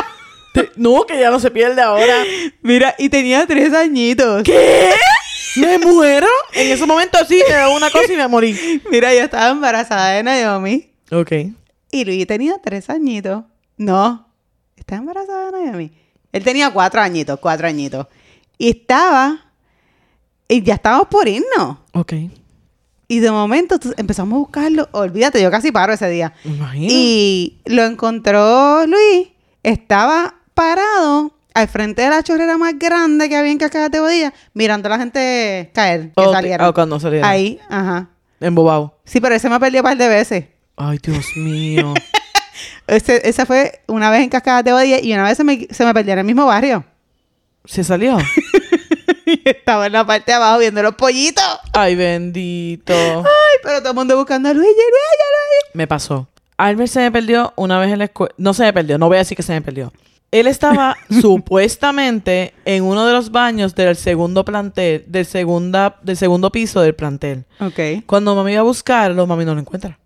Te- 0.54 0.72
No, 0.78 1.06
que 1.06 1.20
ya 1.20 1.30
no 1.32 1.40
se 1.40 1.52
pierde 1.52 1.82
ahora. 1.82 2.24
Mira, 2.62 2.96
y 2.98 3.10
tenía 3.10 3.46
tres 3.46 3.74
añitos. 3.74 4.44
¿Qué? 4.44 4.92
¿Me 5.58 5.78
muero? 5.80 6.28
En 6.54 6.72
ese 6.72 6.86
momento 6.86 7.18
sí, 7.28 7.42
me 7.48 7.54
da 7.56 7.70
una 7.70 7.90
cosa 7.90 8.12
y 8.12 8.18
me 8.18 8.28
morí. 8.28 8.82
Mira, 8.92 9.14
yo 9.14 9.22
estaba 9.22 9.50
embarazada 9.50 10.12
de 10.12 10.24
Naomi 10.24 10.92
Ok. 11.12 11.32
y 11.92 12.06
Luis 12.06 12.28
tenía 12.28 12.56
tres 12.64 12.90
añitos. 12.90 13.44
No, 13.78 14.34
estaba 14.76 15.00
embarazada 15.00 15.52
de 15.52 15.66
Naomi. 15.68 15.92
Él 16.32 16.44
tenía 16.44 16.72
cuatro 16.72 17.02
añitos, 17.02 17.40
cuatro 17.40 17.68
añitos. 17.68 18.08
Y 18.58 18.70
estaba, 18.70 19.45
y 20.48 20.62
ya 20.64 20.76
estábamos 20.76 21.08
por 21.08 21.28
irnos. 21.28 21.78
Ok. 21.93 22.14
Y 23.08 23.20
de 23.20 23.32
momento 23.32 23.78
empezamos 23.98 24.34
a 24.36 24.38
buscarlo. 24.39 24.89
Olvídate, 24.91 25.41
yo 25.41 25.52
casi 25.52 25.72
paro 25.72 25.93
ese 25.93 26.10
día. 26.10 26.34
Imagino. 26.43 26.88
Y 26.89 27.60
lo 27.66 27.84
encontró 27.84 28.86
Luis. 28.88 29.28
Estaba 29.64 30.36
parado 30.54 31.32
al 31.54 31.68
frente 31.68 32.02
de 32.02 32.10
la 32.10 32.24
chorrera 32.24 32.58
más 32.58 32.78
grande 32.78 33.30
que 33.30 33.36
había 33.36 33.52
en 33.52 33.58
Cascadas 33.58 33.91
de 33.91 34.00
Bodilla, 34.00 34.34
mirando 34.54 34.88
a 34.88 34.91
la 34.91 34.98
gente 35.00 35.72
caer, 35.74 36.12
que 36.16 36.22
Ok, 36.24 36.34
salieron. 36.34 36.68
ah, 36.68 36.74
cuando 36.74 37.00
salieron. 37.00 37.30
Ahí, 37.30 37.60
ajá. 37.70 38.10
Embobado. 38.39 39.00
Sí, 39.06 39.22
pero 39.22 39.36
ese 39.36 39.50
me 39.50 39.60
perdió 39.60 39.80
un 39.82 39.86
par 39.86 39.98
de 39.98 40.08
veces. 40.10 40.46
Ay, 40.76 40.98
Dios 41.02 41.26
mío. 41.38 41.93
Ese, 42.88 43.28
esa 43.28 43.46
fue 43.46 43.82
una 43.88 44.10
vez 44.12 44.22
en 44.22 44.30
Cascadas 44.30 44.64
de 44.64 44.72
Bodilla 44.72 45.00
y 45.02 45.12
una 45.14 45.24
vez 45.24 45.36
se 45.38 45.43
me, 45.43 45.68
se 45.72 45.84
me 45.86 45.93
perdió 45.93 46.14
en 46.14 46.20
el 46.20 46.26
mismo 46.26 46.46
barrio. 46.46 46.86
¿Se 47.66 47.84
salió? 47.84 48.18
Y 49.36 49.42
estaba 49.44 49.88
en 49.88 49.94
la 49.94 50.06
parte 50.06 50.32
de 50.32 50.36
abajo 50.36 50.60
viendo 50.60 50.82
los 50.84 50.96
pollitos. 50.96 51.44
Ay, 51.74 51.96
bendito. 51.96 52.94
Ay, 52.94 53.58
pero 53.64 53.80
todo 53.80 53.90
el 53.90 53.96
mundo 53.96 54.16
buscando 54.18 54.50
a 54.50 54.54
Luigi, 54.54 54.70
Luigi, 54.70 54.82
Luigi. 54.82 55.72
Me 55.74 55.88
pasó. 55.88 56.28
Albert 56.58 56.92
se 56.92 57.00
me 57.00 57.12
perdió 57.12 57.54
una 57.56 57.80
vez 57.80 57.92
en 57.92 58.00
la 58.00 58.06
escuela. 58.06 58.34
No 58.38 58.54
se 58.54 58.64
me 58.64 58.74
perdió, 58.74 58.98
no 58.98 59.08
voy 59.08 59.16
a 59.16 59.20
decir 59.20 59.36
que 59.36 59.44
se 59.44 59.54
me 59.54 59.62
perdió. 59.62 59.92
Él 60.32 60.48
estaba 60.48 60.96
supuestamente 61.22 62.54
en 62.66 62.84
uno 62.84 63.06
de 63.06 63.14
los 63.14 63.32
baños 63.32 63.76
del 63.76 63.96
segundo 63.96 64.46
plantel, 64.46 65.04
del, 65.08 65.26
segunda, 65.26 65.98
del 66.02 66.18
segundo 66.18 66.52
piso 66.52 66.82
del 66.82 66.96
plantel. 66.96 67.46
Ok. 67.60 68.06
Cuando 68.06 68.36
mami 68.36 68.54
iba 68.54 68.62
a 68.62 68.64
buscarlo, 68.64 69.28
mami 69.28 69.46
no 69.46 69.54
lo 69.54 69.62
encuentra. 69.62 69.98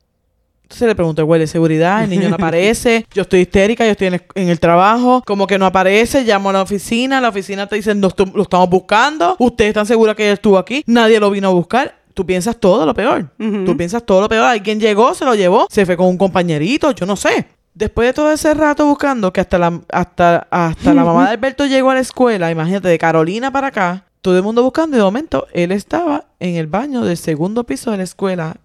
Entonces 0.69 0.87
le 0.87 0.93
pregunto 0.93 1.23
al 1.23 1.25
güey 1.25 1.39
de 1.39 1.47
seguridad, 1.47 2.03
el 2.03 2.11
niño 2.11 2.29
no 2.29 2.35
aparece, 2.39 3.07
yo 3.11 3.23
estoy 3.23 3.39
histérica, 3.39 3.85
yo 3.85 3.91
estoy 3.91 4.07
en 4.07 4.13
el, 4.13 4.23
en 4.35 4.49
el 4.49 4.59
trabajo, 4.59 5.23
como 5.25 5.47
que 5.47 5.57
no 5.57 5.65
aparece, 5.65 6.23
llamo 6.23 6.51
a 6.51 6.53
la 6.53 6.61
oficina, 6.61 7.19
la 7.19 7.29
oficina 7.29 7.65
te 7.65 7.77
dice, 7.77 7.95
no, 7.95 8.09
lo 8.35 8.43
estamos 8.43 8.69
buscando, 8.69 9.35
ustedes 9.39 9.69
están 9.69 9.87
seguros 9.87 10.15
que 10.15 10.27
él 10.27 10.33
estuvo 10.33 10.59
aquí, 10.59 10.83
nadie 10.85 11.19
lo 11.19 11.31
vino 11.31 11.47
a 11.47 11.51
buscar. 11.51 11.95
Tú 12.13 12.23
piensas 12.23 12.57
todo 12.57 12.85
lo 12.85 12.93
peor. 12.93 13.29
Tú 13.37 13.77
piensas 13.77 14.05
todo 14.05 14.19
lo 14.19 14.27
peor. 14.27 14.43
Alguien 14.43 14.77
llegó, 14.79 15.13
se 15.13 15.23
lo 15.23 15.35
llevó, 15.35 15.67
se 15.69 15.85
fue 15.85 15.95
con 15.95 16.07
un 16.07 16.17
compañerito, 16.17 16.91
yo 16.91 17.05
no 17.05 17.15
sé. 17.15 17.47
Después 17.73 18.09
de 18.09 18.13
todo 18.13 18.31
ese 18.31 18.53
rato 18.53 18.85
buscando, 18.85 19.31
que 19.31 19.39
hasta 19.39 19.57
la, 19.57 19.79
hasta, 19.89 20.47
hasta 20.51 20.93
la 20.93 21.05
mamá 21.05 21.25
de 21.25 21.31
Alberto 21.31 21.65
llegó 21.65 21.91
a 21.91 21.93
la 21.93 22.01
escuela, 22.01 22.51
imagínate, 22.51 22.89
de 22.89 22.97
Carolina 22.97 23.51
para 23.51 23.67
acá, 23.67 24.03
todo 24.21 24.35
el 24.35 24.43
mundo 24.43 24.61
buscando, 24.63 24.97
y 24.97 24.99
de 24.99 25.03
momento 25.03 25.47
él 25.53 25.71
estaba 25.71 26.25
en 26.39 26.57
el 26.57 26.67
baño 26.67 27.05
del 27.05 27.15
segundo 27.15 27.63
piso 27.63 27.91
de 27.91 27.97
la 27.97 28.03
escuela, 28.03 28.57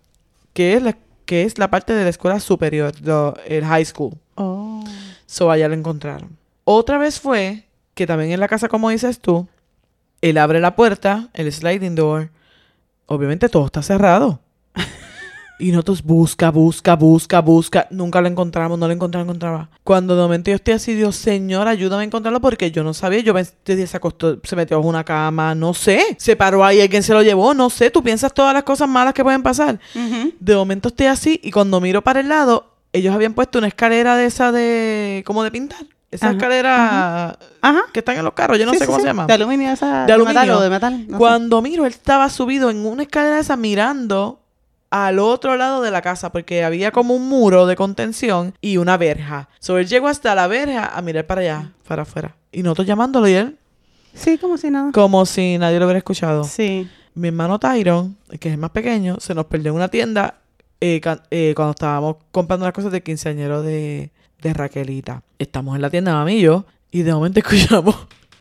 que 0.52 0.74
es 0.74 0.82
la, 0.82 0.96
que 1.26 1.42
es 1.44 1.58
la 1.58 1.70
parte 1.70 1.92
de 1.94 2.04
la 2.04 2.10
escuela 2.10 2.40
superior, 2.40 2.92
lo- 3.02 3.34
el 3.46 3.64
high 3.64 3.84
school. 3.84 4.14
Oh. 4.36 4.84
So 5.26 5.50
allá 5.50 5.68
lo 5.68 5.74
encontraron. 5.74 6.36
Otra 6.64 6.98
vez 6.98 7.20
fue 7.20 7.64
que 7.94 8.06
también 8.06 8.32
en 8.32 8.40
la 8.40 8.48
casa, 8.48 8.68
como 8.68 8.90
dices 8.90 9.20
tú, 9.20 9.46
él 10.20 10.38
abre 10.38 10.60
la 10.60 10.74
puerta, 10.76 11.28
el 11.34 11.52
sliding 11.52 11.94
door. 11.94 12.30
Obviamente 13.06 13.48
todo 13.48 13.66
está 13.66 13.82
cerrado. 13.82 14.40
Y 15.58 15.70
nosotros 15.70 16.02
busca, 16.02 16.50
busca, 16.50 16.96
busca, 16.96 17.40
busca. 17.40 17.86
Nunca 17.90 18.20
lo 18.20 18.26
encontramos, 18.26 18.76
no 18.78 18.88
lo 18.88 18.92
encontraba, 18.92 19.22
encontraba. 19.22 19.68
Cuando 19.84 20.16
de 20.16 20.22
momento 20.22 20.50
yo 20.50 20.56
estoy 20.56 20.74
así, 20.74 20.94
Dios, 20.94 21.14
Señor, 21.14 21.68
ayúdame 21.68 22.02
a 22.02 22.06
encontrarlo 22.06 22.40
porque 22.40 22.72
yo 22.72 22.82
no 22.82 22.92
sabía. 22.92 23.20
Yo 23.20 23.32
pensé, 23.34 23.86
se 23.86 23.96
acostó, 23.96 24.40
se 24.42 24.56
metió 24.56 24.76
bajo 24.78 24.88
una 24.88 25.04
cama, 25.04 25.54
no 25.54 25.72
sé. 25.72 26.16
Se 26.18 26.34
paró 26.34 26.64
ahí, 26.64 26.80
alguien 26.80 27.04
se 27.04 27.12
lo 27.14 27.22
llevó, 27.22 27.54
no 27.54 27.70
sé. 27.70 27.90
Tú 27.90 28.02
piensas 28.02 28.34
todas 28.34 28.52
las 28.52 28.64
cosas 28.64 28.88
malas 28.88 29.14
que 29.14 29.22
pueden 29.22 29.42
pasar. 29.44 29.78
De 30.40 30.56
momento 30.56 30.88
estoy 30.88 31.06
así 31.06 31.40
y 31.42 31.52
cuando 31.52 31.80
miro 31.80 32.02
para 32.02 32.18
el 32.20 32.28
lado, 32.28 32.72
ellos 32.92 33.14
habían 33.14 33.34
puesto 33.34 33.58
una 33.58 33.68
escalera 33.68 34.16
de 34.16 34.26
esa 34.26 34.50
de... 34.50 35.22
como 35.26 35.44
de 35.44 35.50
pintar. 35.52 35.86
Esa 36.10 36.26
Ajá, 36.26 36.36
escalera 36.36 37.38
Ajá. 37.60 37.82
que 37.92 37.98
están 37.98 38.16
en 38.16 38.24
los 38.24 38.34
carros, 38.34 38.56
yo 38.58 38.66
no 38.66 38.72
Sí, 38.72 38.78
sé 38.78 38.84
sí, 38.84 38.86
cómo 38.86 38.98
sí. 38.98 39.02
se 39.02 39.08
llama. 39.08 39.26
De 39.26 39.32
aluminio 39.32 39.70
esa. 39.72 40.06
De 40.06 40.12
aluminio. 40.12 40.40
metal 40.40 40.56
o 40.56 40.60
de 40.60 40.70
metal. 40.70 41.04
no 41.08 41.12
sé. 41.14 41.18
Cuando 41.18 41.60
miro, 41.62 41.86
él 41.86 41.92
estaba 41.92 42.28
subido 42.28 42.70
en 42.70 42.86
una 42.86 43.02
escalera 43.02 43.40
esa 43.40 43.56
mirando 43.56 44.40
al 44.94 45.18
otro 45.18 45.56
lado 45.56 45.82
de 45.82 45.90
la 45.90 46.02
casa 46.02 46.30
porque 46.30 46.62
había 46.62 46.92
como 46.92 47.14
un 47.14 47.28
muro 47.28 47.66
de 47.66 47.74
contención 47.74 48.54
y 48.60 48.76
una 48.76 48.96
verja. 48.96 49.48
So 49.58 49.78
él 49.78 49.88
llegó 49.88 50.06
hasta 50.06 50.36
la 50.36 50.46
verja 50.46 50.86
a 50.86 51.02
mirar 51.02 51.26
para 51.26 51.40
allá, 51.40 51.72
para 51.88 52.02
afuera. 52.02 52.36
Y 52.52 52.62
nosotros 52.62 52.86
llamándolo 52.86 53.26
y 53.26 53.32
él 53.32 53.58
Sí, 54.14 54.38
como 54.38 54.56
si 54.56 54.70
nada. 54.70 54.92
como 54.92 55.26
si 55.26 55.58
nadie 55.58 55.80
lo 55.80 55.86
hubiera 55.86 55.98
escuchado. 55.98 56.44
Sí. 56.44 56.88
Mi 57.14 57.28
hermano 57.28 57.58
Tyron, 57.58 58.16
que 58.38 58.48
es 58.50 58.54
el 58.54 58.60
más 58.60 58.70
pequeño, 58.70 59.16
se 59.18 59.34
nos 59.34 59.46
perdió 59.46 59.70
en 59.72 59.76
una 59.76 59.88
tienda 59.88 60.36
eh, 60.80 61.00
eh, 61.32 61.52
cuando 61.56 61.72
estábamos 61.72 62.16
comprando 62.30 62.64
las 62.64 62.72
cosas 62.72 62.92
de 62.92 63.02
quinceañero 63.02 63.62
de, 63.62 64.12
de 64.42 64.54
Raquelita. 64.54 65.24
Estamos 65.40 65.74
en 65.74 65.82
la 65.82 65.90
tienda, 65.90 66.12
mami 66.12 66.34
y 66.34 66.42
yo, 66.42 66.66
y 66.92 67.02
de 67.02 67.12
momento 67.12 67.40
escuchamos. 67.44 67.96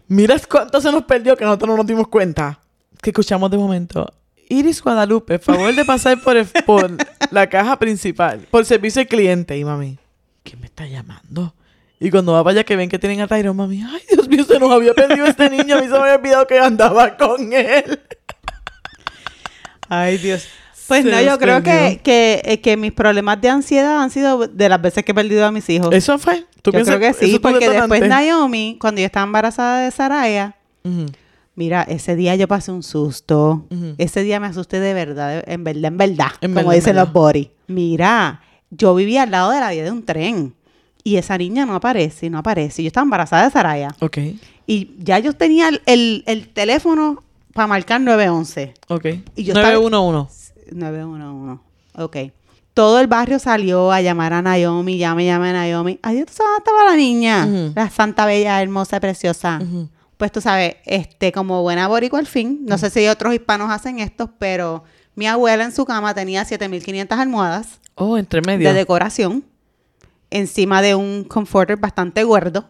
Mira 0.08 0.36
cuánto 0.48 0.80
se 0.80 0.92
nos 0.92 1.02
perdió 1.06 1.36
que 1.36 1.46
nosotros 1.46 1.70
no 1.72 1.78
nos 1.78 1.88
dimos 1.88 2.08
cuenta. 2.10 2.60
Que 3.02 3.10
escuchamos 3.10 3.50
de 3.50 3.58
momento. 3.58 4.06
Iris 4.50 4.82
Guadalupe, 4.82 5.40
favor 5.40 5.74
de 5.74 5.86
pasar 5.86 6.22
por, 6.22 6.38
el- 6.38 6.46
por 6.66 6.90
la 7.32 7.48
caja 7.50 7.78
principal, 7.80 8.40
por 8.52 8.66
servicio 8.66 9.02
al 9.02 9.08
cliente. 9.08 9.58
Y 9.58 9.66
mami, 9.66 9.98
¿quién 10.44 10.60
me 10.60 10.66
está 10.68 10.86
llamando? 10.86 11.54
Y 12.00 12.10
cuando 12.12 12.34
va 12.34 12.44
para 12.44 12.52
allá 12.56 12.64
que 12.66 12.76
ven 12.76 12.90
que 12.90 13.00
tienen 13.00 13.22
a 13.22 13.28
Tyron, 13.28 13.56
mami, 13.56 13.82
ay, 13.82 14.02
Dios 14.12 14.28
mío, 14.28 14.44
se 14.44 14.60
nos 14.60 14.72
había 14.72 14.94
perdido 14.94 15.26
este 15.26 15.50
niño. 15.50 15.78
A 15.78 15.82
mí 15.82 15.86
se 15.88 15.92
me 15.94 15.98
había 16.00 16.16
olvidado 16.16 16.48
que 16.48 16.60
andaba 16.60 17.16
con 17.18 17.54
él. 17.54 18.02
Ay, 19.90 20.18
Dios. 20.18 20.48
Pues 20.88 21.04
Se 21.06 21.12
no, 21.12 21.22
yo 21.22 21.38
creo 21.40 21.64
que, 21.64 22.42
eh, 22.44 22.60
que 22.62 22.76
mis 22.78 22.92
problemas 22.92 23.40
de 23.40 23.50
ansiedad 23.50 24.02
han 24.04 24.12
sido 24.12 24.48
de 24.48 24.70
las 24.70 24.82
veces 24.82 25.06
que 25.06 25.14
he 25.14 25.16
perdido 25.16 25.46
a 25.46 25.52
mis 25.52 25.70
hijos. 25.70 25.94
¿Eso 25.94 26.20
fue? 26.20 26.46
¿Tú 26.62 26.72
yo 26.72 26.78
piensas 26.80 26.98
creo 26.98 27.14
que 27.14 27.26
sí, 27.26 27.40
porque 27.40 27.70
después? 27.70 28.02
Naomi, 28.08 28.78
cuando 28.82 29.00
yo 29.00 29.06
estaba 29.06 29.26
embarazada 29.26 29.80
de 29.86 29.92
Saraya. 29.92 30.56
Mira, 31.56 31.84
ese 31.84 32.16
día 32.16 32.36
yo 32.36 32.48
pasé 32.48 32.72
un 32.72 32.84
susto. 32.84 33.66
Ese 33.98 34.24
día 34.24 34.40
me 34.40 34.48
asusté 34.48 34.80
de 34.80 34.94
verdad, 34.94 35.44
en 35.48 35.64
verdad, 35.64 35.86
en 35.86 35.98
verdad, 35.98 36.28
En 36.42 36.52
como 36.54 36.68
verdad, 36.68 36.74
dicen 36.76 36.96
verdad. 36.96 37.04
los 37.06 37.14
Boris. 37.14 37.48
Mira, 37.68 38.42
yo 38.72 38.96
vivía 38.96 39.24
al 39.24 39.32
lado 39.32 39.52
de 39.52 39.60
la 39.60 39.72
vía 39.72 39.84
de 39.84 39.92
un 39.92 40.04
tren 40.04 40.54
y 41.04 41.18
esa 41.18 41.38
niña 41.38 41.66
no 41.66 41.76
aparece, 41.76 42.30
no 42.30 42.38
aparece. 42.40 42.82
Yo 42.84 42.88
estaba 42.88 43.04
embarazada 43.04 43.44
de 43.46 43.52
Saraya 43.52 43.90
Ok, 44.00 44.18
y 44.66 44.92
ya 45.00 45.20
yo 45.20 45.34
tenía 45.34 45.68
el, 45.70 45.82
el- 45.86 46.24
el 46.28 46.48
teléfono 46.50 47.24
para 47.54 47.68
marcar 47.68 48.02
911. 48.02 48.74
ok. 48.88 49.06
Y 49.36 49.44
yo 49.44 49.54
estaba- 49.54 49.74
911. 49.74 50.54
911. 50.72 51.62
Ok. 51.96 52.18
Todo 52.74 53.00
el 53.00 53.06
barrio 53.08 53.38
salió 53.38 53.92
a 53.92 54.02
llamar 54.02 54.34
a 54.34 54.42
Naomi, 54.42 54.98
llame, 54.98 55.26
llame 55.26 55.50
a 55.50 55.54
Naomi. 55.54 56.00
Ay, 56.02 56.24
¿tú 56.26 56.34
sabes 56.34 56.40
dónde 56.40 56.58
estaba 56.58 56.84
la 56.90 56.96
niña? 56.96 57.46
La 57.76 57.90
santa 57.92 58.26
bella, 58.26 58.60
hermosa, 58.62 59.00
preciosa. 59.00 59.60
Ujú. 59.62 59.90
Pues 60.18 60.32
tú 60.32 60.42
sabes, 60.42 60.76
este, 60.86 61.32
como 61.32 61.62
buena 61.64 61.88
boricua 61.88 62.20
al 62.20 62.28
fin, 62.28 62.62
no 62.66 62.78
sé 62.78 62.90
si 62.90 63.08
otros 63.08 63.34
hispanos 63.34 63.72
hacen 63.72 64.00
esto, 64.00 64.32
pero 64.38 64.84
mi 65.16 65.28
abuela 65.28 65.64
en 65.64 65.72
su 65.72 65.86
cama 65.86 66.14
tenía 66.14 66.46
7500 66.46 67.18
almohadas 67.20 67.80
Oh, 67.96 68.18
entre 68.18 68.42
medio. 68.42 68.68
de 68.70 68.74
decoración 68.76 69.44
encima 70.32 70.82
de 70.82 70.96
un 70.96 71.24
comforter 71.26 71.78
bastante 71.78 72.24
gordo. 72.24 72.68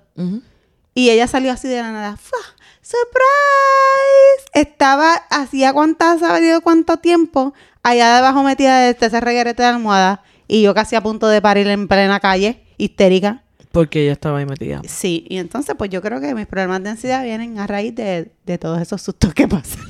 Y 0.94 1.10
ella 1.10 1.28
salió 1.28 1.52
así 1.52 1.68
de 1.70 1.78
la 1.82 1.92
nada. 1.92 2.18
¡Fua! 2.18 2.40
¡Surprise! 2.82 4.50
Estaba, 4.54 5.14
hacía 5.30 5.74
cuántas, 5.74 6.20
Dios 6.42 6.60
cuánto 6.62 6.98
tiempo, 6.98 7.54
allá 7.82 8.16
debajo 8.16 8.44
metida 8.44 8.80
de 8.80 8.98
ese 9.00 9.20
reguerete 9.22 9.64
de 9.64 9.70
almohada. 9.70 10.24
Y 10.48 10.62
yo 10.62 10.74
casi 10.74 10.96
a 10.96 11.02
punto 11.02 11.28
de 11.28 11.42
parir 11.42 11.68
en 11.68 11.88
plena 11.88 12.20
calle, 12.20 12.64
histérica. 12.78 13.43
Porque 13.74 14.04
ella 14.04 14.14
estaba 14.14 14.38
ahí 14.38 14.46
metida. 14.46 14.82
Sí, 14.88 15.26
y 15.30 15.38
entonces 15.38 15.76
pues 15.78 15.90
yo 15.90 16.02
creo 16.02 16.22
que 16.22 16.34
mis 16.34 16.46
problemas 16.48 16.82
de 16.84 16.92
ansiedad 16.92 17.24
vienen 17.24 17.60
a 17.60 17.68
raíz 17.68 17.94
de, 17.96 18.32
de 18.46 18.58
todos 18.58 18.80
esos 18.80 19.02
sustos 19.02 19.34
que 19.34 19.48
pasan. 19.50 19.84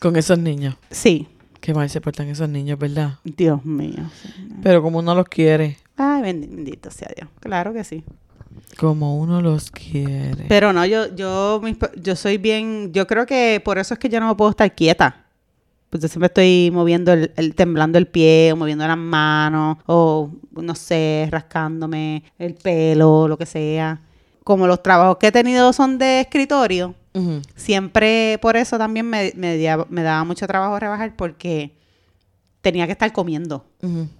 Con 0.00 0.16
esos 0.16 0.38
niños. 0.38 0.74
Sí, 0.90 1.26
Qué 1.60 1.74
mal 1.74 1.90
se 1.90 2.00
portan 2.00 2.28
esos 2.28 2.48
niños, 2.48 2.78
¿verdad? 2.78 3.14
Dios 3.24 3.64
mío. 3.64 4.10
Pero 4.62 4.80
como 4.82 5.00
uno 5.00 5.14
los 5.14 5.26
quiere. 5.26 5.76
Ay, 5.96 6.22
bendi- 6.22 6.48
bendito 6.48 6.90
sea 6.90 7.08
Dios. 7.16 7.28
Claro 7.40 7.72
que 7.72 7.82
sí. 7.84 8.04
Como 8.78 9.18
uno 9.18 9.42
los 9.42 9.70
quiere. 9.70 10.46
Pero 10.48 10.72
no, 10.72 10.86
yo, 10.86 11.14
yo, 11.14 11.60
yo 11.96 12.16
soy 12.16 12.38
bien, 12.38 12.92
yo 12.92 13.06
creo 13.06 13.26
que 13.26 13.60
por 13.64 13.78
eso 13.78 13.94
es 13.94 14.00
que 14.00 14.08
yo 14.08 14.20
no 14.20 14.36
puedo 14.36 14.50
estar 14.50 14.72
quieta. 14.74 15.24
Pues 15.90 16.02
yo 16.02 16.08
siempre 16.08 16.26
estoy 16.26 16.70
moviendo 16.72 17.12
el, 17.12 17.32
el- 17.36 17.54
temblando 17.54 17.96
el 17.98 18.06
pie, 18.06 18.52
o 18.52 18.56
moviendo 18.56 18.86
las 18.86 18.98
manos, 18.98 19.78
o 19.86 20.30
no 20.52 20.74
sé, 20.74 21.28
rascándome 21.30 22.24
el 22.38 22.54
pelo, 22.54 23.26
lo 23.28 23.38
que 23.38 23.46
sea. 23.46 24.00
Como 24.44 24.66
los 24.66 24.82
trabajos 24.82 25.16
que 25.18 25.28
he 25.28 25.32
tenido 25.32 25.72
son 25.72 25.98
de 25.98 26.20
escritorio, 26.20 26.94
siempre 27.56 28.38
por 28.40 28.56
eso 28.56 28.78
también 28.78 29.08
me, 29.08 29.32
me, 29.36 29.56
daba 30.02 30.24
mucho 30.24 30.46
trabajo 30.46 30.78
rebajar 30.78 31.16
porque 31.16 31.76
tenía 32.60 32.86
que 32.86 32.92
estar 32.92 33.12
comiendo, 33.12 33.64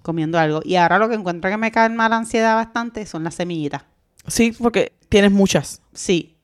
comiendo 0.03 0.39
algo. 0.39 0.61
Y 0.65 0.77
ahora 0.77 0.99
lo 0.99 1.09
que 1.09 1.15
encuentro 1.15 1.51
que 1.51 1.57
me 1.57 1.71
calma 1.71 2.09
la 2.09 2.17
ansiedad 2.17 2.55
bastante 2.57 3.07
son 3.07 3.25
las 3.25 3.35
semillitas. 3.35 3.83
Sí, 4.27 4.53
porque 4.59 4.93
tienes 5.09 5.33
muchas. 5.33 5.81
Sí. 5.93 6.35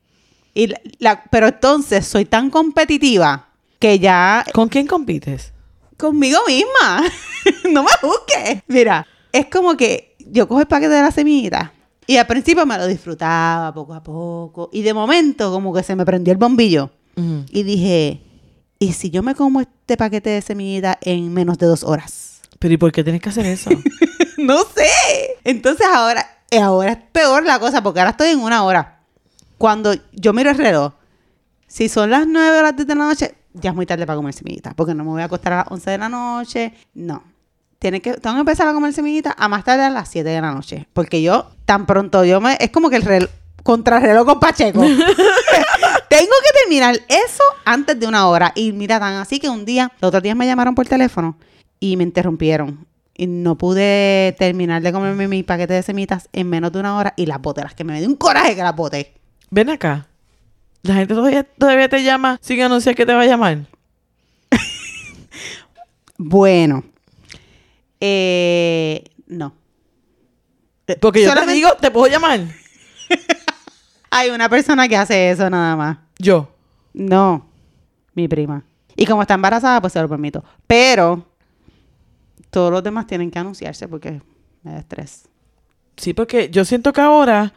Y 0.53 0.67
la, 0.67 0.79
la- 0.99 1.23
pero 1.29 1.47
entonces 1.47 2.05
soy 2.07 2.25
tan 2.25 2.49
competitiva 2.49 3.49
que 3.79 3.99
ya 3.99 4.45
¿Con 4.53 4.69
quién 4.69 4.87
compites? 4.87 5.53
conmigo 5.97 6.39
misma. 6.47 7.03
no 7.71 7.83
me 7.83 7.89
busques. 8.01 8.63
Mira, 8.67 9.07
es 9.31 9.47
como 9.47 9.75
que 9.77 10.15
yo 10.19 10.47
cojo 10.47 10.61
el 10.61 10.67
paquete 10.67 10.93
de 10.93 11.01
la 11.01 11.11
semillita 11.11 11.71
y 12.07 12.17
al 12.17 12.27
principio 12.27 12.65
me 12.65 12.77
lo 12.77 12.87
disfrutaba 12.87 13.73
poco 13.73 13.93
a 13.93 14.03
poco 14.03 14.69
y 14.71 14.81
de 14.81 14.93
momento 14.93 15.51
como 15.51 15.73
que 15.73 15.83
se 15.83 15.95
me 15.95 16.05
prendió 16.05 16.31
el 16.31 16.37
bombillo 16.37 16.91
y 17.49 17.63
dije, 17.63 18.21
¿y 18.77 18.91
si 18.91 19.09
yo 19.09 19.23
me 19.23 19.35
como 19.35 19.61
este 19.61 19.95
paquete 19.95 20.31
de 20.31 20.41
semillita 20.41 20.97
en 21.01 21.33
menos 21.33 21.57
de 21.57 21.65
dos 21.65 21.83
horas? 21.83 22.41
Pero 22.59 22.73
¿y 22.73 22.77
por 22.77 22.91
qué 22.91 23.03
tienes 23.03 23.21
que 23.21 23.29
hacer 23.29 23.45
eso? 23.45 23.69
no 24.37 24.59
sé. 24.75 25.37
Entonces 25.45 25.87
ahora, 25.93 26.25
eh, 26.51 26.59
ahora 26.59 26.91
es 26.91 26.97
peor 27.13 27.45
la 27.45 27.59
cosa 27.59 27.81
porque 27.81 27.99
ahora 28.01 28.11
estoy 28.11 28.29
en 28.29 28.39
una 28.39 28.63
hora. 28.63 28.99
Cuando 29.57 29.93
yo 30.11 30.33
miro 30.33 30.49
el 30.49 30.57
reloj, 30.57 30.93
si 31.67 31.87
son 31.87 32.09
las 32.09 32.27
9 32.27 32.59
o 32.59 32.61
las 32.63 32.75
10 32.75 32.87
de 32.87 32.95
la 32.95 33.05
noche, 33.05 33.35
ya 33.55 33.71
es 33.71 33.75
muy 33.75 33.85
tarde 33.85 34.05
para 34.05 34.17
comer 34.17 34.33
semillita, 34.33 34.73
porque 34.75 34.93
no 34.93 35.03
me 35.03 35.11
voy 35.11 35.21
a 35.21 35.25
acostar 35.25 35.53
a 35.53 35.57
las 35.57 35.71
11 35.71 35.91
de 35.91 35.97
la 35.97 36.09
noche. 36.09 36.73
No. 36.93 37.23
Tiene 37.79 38.01
que, 38.01 38.13
tengo 38.13 38.35
que 38.35 38.39
empezar 38.41 38.67
a 38.67 38.73
comer 38.73 38.93
semillita 38.93 39.35
a 39.37 39.47
más 39.47 39.63
tarde 39.63 39.83
a 39.83 39.89
las 39.89 40.09
7 40.09 40.27
de 40.27 40.41
la 40.41 40.51
noche. 40.51 40.87
Porque 40.93 41.21
yo, 41.21 41.51
tan 41.65 41.85
pronto 41.85 42.23
yo 42.25 42.41
me. 42.41 42.57
Es 42.59 42.69
como 42.69 42.89
que 42.89 42.97
el 42.97 43.03
reloj. 43.03 43.29
Contrarreloj 43.63 44.27
con 44.27 44.39
Pacheco. 44.39 44.79
tengo 46.09 46.33
que 46.43 46.59
terminar 46.61 46.95
eso 47.07 47.43
antes 47.65 47.99
de 47.99 48.05
una 48.05 48.27
hora. 48.27 48.51
Y 48.53 48.71
mira, 48.73 48.99
tan 48.99 49.15
así 49.15 49.39
que 49.39 49.49
un 49.49 49.65
día, 49.65 49.91
los 49.99 50.09
otros 50.09 50.21
días 50.21 50.35
me 50.35 50.45
llamaron 50.45 50.75
por 50.75 50.85
teléfono 50.85 51.35
y 51.79 51.97
me 51.97 52.03
interrumpieron. 52.03 52.85
Y 53.17 53.25
no 53.25 53.57
pude 53.57 54.35
terminar 54.37 54.83
de 54.83 54.91
comerme 54.91 55.27
mi 55.27 55.41
paquete 55.41 55.73
de 55.73 55.81
semitas 55.81 56.29
en 56.31 56.47
menos 56.47 56.73
de 56.73 56.79
una 56.79 56.95
hora 56.95 57.13
y 57.17 57.25
las 57.25 57.41
boté. 57.41 57.61
Las 57.63 57.73
que 57.73 57.83
me 57.83 57.97
dio 57.99 58.07
un 58.07 58.15
coraje 58.15 58.55
que 58.55 58.61
las 58.61 58.75
boté. 58.75 59.15
Ven 59.49 59.71
acá. 59.71 60.07
La 60.85 60.93
gente 60.93 61.15
todavía, 61.15 61.43
todavía 61.43 61.89
te 61.89 62.03
llama 62.03 62.37
sin 62.41 62.61
anunciar 62.61 62.93
que 62.95 63.05
te 63.05 63.13
va 63.13 63.21
a 63.21 63.25
llamar. 63.25 63.59
Bueno. 66.17 66.83
Eh, 67.99 69.03
no. 69.27 69.53
Eh, 70.87 70.95
Porque 71.01 71.19
yo 71.19 71.25
te 71.25 71.29
solamente 71.29 71.53
digo, 71.55 71.73
te 71.73 71.91
puedo 71.91 72.07
llamar. 72.07 72.39
Hay 74.11 74.29
una 74.29 74.47
persona 74.47 74.87
que 74.87 74.95
hace 74.95 75.31
eso 75.31 75.49
nada 75.49 75.75
más. 75.75 75.97
Yo. 76.17 76.55
No. 76.93 77.49
Mi 78.13 78.29
prima. 78.29 78.63
Y 78.95 79.05
como 79.05 79.23
está 79.23 79.33
embarazada, 79.33 79.81
pues 79.81 79.91
se 79.91 80.01
lo 80.01 80.07
permito. 80.07 80.41
Pero 80.67 81.25
todos 82.49 82.71
los 82.71 82.81
demás 82.81 83.07
tienen 83.07 83.29
que 83.29 83.39
anunciarse 83.39 83.89
porque 83.89 84.21
me 84.63 84.71
da 84.71 84.79
estrés. 84.79 85.27
Sí, 85.97 86.13
porque 86.13 86.49
yo 86.49 86.63
siento 86.63 86.93
que 86.93 87.01
ahora 87.01 87.53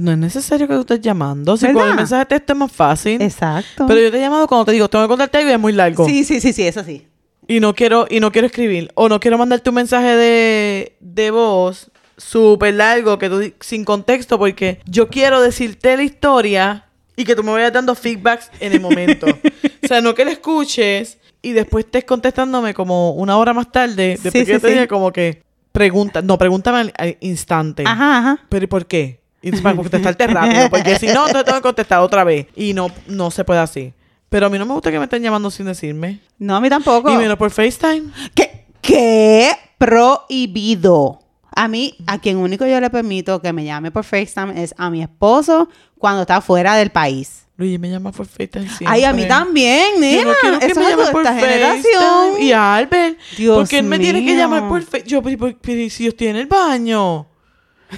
no 0.00 0.12
es 0.12 0.18
necesario 0.18 0.66
que 0.66 0.74
tú 0.74 0.80
estés 0.80 1.00
llamando. 1.00 1.56
Si 1.56 1.70
con 1.72 1.88
el 1.88 1.94
mensaje 1.94 2.20
de 2.20 2.26
texto 2.26 2.52
es 2.54 2.58
más 2.58 2.72
fácil. 2.72 3.20
Exacto. 3.22 3.86
Pero 3.86 4.00
yo 4.00 4.10
te 4.10 4.18
he 4.18 4.20
llamado 4.20 4.46
cuando 4.46 4.64
te 4.66 4.72
digo, 4.72 4.88
tengo 4.88 5.04
que 5.04 5.08
contarte 5.08 5.38
algo 5.38 5.50
y 5.50 5.52
es 5.54 5.60
muy 5.60 5.72
largo. 5.72 6.06
Sí, 6.06 6.24
sí, 6.24 6.40
sí, 6.40 6.52
sí, 6.52 6.66
eso 6.66 6.82
sí. 6.84 7.06
Y 7.46 7.60
no 7.60 7.74
quiero, 7.74 8.06
y 8.08 8.20
no 8.20 8.30
quiero 8.32 8.46
escribir. 8.46 8.90
O 8.94 9.08
no 9.08 9.18
quiero 9.20 9.36
mandarte 9.38 9.68
un 9.70 9.76
mensaje 9.76 10.16
de, 10.16 10.96
de 11.00 11.30
voz 11.30 11.90
súper 12.16 12.74
largo 12.74 13.18
que 13.18 13.28
tú 13.30 13.52
sin 13.60 13.84
contexto 13.84 14.38
porque 14.38 14.80
yo 14.84 15.08
quiero 15.08 15.40
decirte 15.40 15.96
la 15.96 16.02
historia 16.02 16.84
y 17.16 17.24
que 17.24 17.34
tú 17.34 17.42
me 17.42 17.50
vayas 17.52 17.72
dando 17.72 17.94
feedbacks 17.94 18.50
en 18.60 18.72
el 18.72 18.80
momento. 18.80 19.26
o 19.84 19.86
sea, 19.86 20.00
no 20.00 20.14
que 20.14 20.24
la 20.24 20.32
escuches 20.32 21.18
y 21.42 21.52
después 21.52 21.86
estés 21.86 22.04
contestándome 22.04 22.74
como 22.74 23.12
una 23.12 23.36
hora 23.38 23.52
más 23.54 23.72
tarde, 23.72 24.18
después 24.22 24.32
Sí, 24.32 24.44
que 24.44 24.52
yo 24.52 24.58
sí, 24.58 24.62
te 24.62 24.68
sí. 24.68 24.74
dije 24.74 24.88
como 24.88 25.12
que 25.12 25.42
pregunta, 25.72 26.20
no, 26.22 26.36
pregúntame 26.36 26.78
al, 26.78 26.92
al 26.96 27.16
instante. 27.20 27.84
Ajá, 27.86 28.18
ajá. 28.18 28.38
Pero 28.48 28.64
¿y 28.64 28.68
por 28.68 28.86
qué? 28.86 29.19
Y 29.42 29.52
para 29.52 29.74
contestarte 29.76 30.26
rápido, 30.26 30.68
porque 30.70 30.98
si 30.98 31.06
no, 31.08 31.26
te 31.26 31.42
tengo 31.44 31.56
que 31.58 31.62
contestar 31.62 32.00
otra 32.00 32.24
vez. 32.24 32.46
Y 32.56 32.74
no, 32.74 32.88
no 33.06 33.30
se 33.30 33.44
puede 33.44 33.60
así. 33.60 33.92
Pero 34.28 34.46
a 34.46 34.50
mí 34.50 34.58
no 34.58 34.66
me 34.66 34.74
gusta 34.74 34.90
que 34.92 34.98
me 34.98 35.04
estén 35.04 35.22
llamando 35.22 35.50
sin 35.50 35.66
decirme. 35.66 36.20
No, 36.38 36.54
a 36.56 36.60
mí 36.60 36.68
tampoco. 36.68 37.10
Y 37.10 37.16
menos 37.16 37.36
por 37.36 37.50
FaceTime. 37.50 38.10
¿Qué? 38.34 38.66
¿Qué? 38.80 39.50
Prohibido. 39.78 41.20
A 41.54 41.66
mí, 41.68 41.94
a 42.06 42.18
quien 42.20 42.36
único 42.36 42.64
yo 42.64 42.80
le 42.80 42.90
permito 42.90 43.42
que 43.42 43.52
me 43.52 43.64
llame 43.64 43.90
por 43.90 44.04
FaceTime 44.04 44.62
es 44.62 44.72
a 44.78 44.88
mi 44.88 45.02
esposo 45.02 45.68
cuando 45.98 46.22
está 46.22 46.40
fuera 46.40 46.76
del 46.76 46.90
país. 46.90 47.46
Luigi 47.56 47.76
me 47.78 47.90
llama 47.90 48.12
por 48.12 48.26
FaceTime 48.26 48.66
siempre. 48.68 48.86
Ay, 48.88 49.04
a 49.04 49.12
mí 49.12 49.26
también, 49.26 49.94
Yo 49.96 50.00
nena. 50.00 50.24
no 50.24 50.32
quiero 50.40 50.58
que 50.60 50.66
Eso 50.66 50.80
me 50.80 50.88
llame 50.90 51.06
por 51.10 51.22
esta 51.26 51.34
generación. 51.38 52.40
Y 52.40 52.52
a 52.52 52.76
Albert. 52.76 53.18
Dios 53.36 53.56
porque 53.58 53.78
él 53.78 53.84
me 53.86 53.98
tiene 53.98 54.24
que 54.24 54.36
llamar 54.36 54.68
por 54.68 54.80
FaceTime. 54.82 55.10
Yo, 55.10 55.22
pero, 55.22 55.36
pero- 55.38 55.58
pero 55.60 55.90
si 55.90 56.04
yo 56.04 56.10
estoy 56.10 56.28
en 56.28 56.36
el 56.36 56.46
baño. 56.46 57.26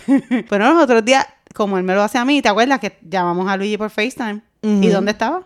Pero 0.49 0.73
los 0.73 0.83
otros 0.83 1.05
días, 1.05 1.27
como 1.55 1.79
él 1.79 1.85
me 1.85 1.95
lo 1.95 2.03
hace 2.03 2.19
a 2.19 2.25
mí, 2.25 2.43
¿te 2.43 2.49
acuerdas 2.49 2.81
que 2.81 2.99
llamamos 3.03 3.49
a 3.49 3.57
Luigi 3.57 3.77
por 3.77 3.91
FaceTime? 3.91 4.41
¿Y 4.63 4.89
dónde 4.89 5.13
estaba? 5.13 5.43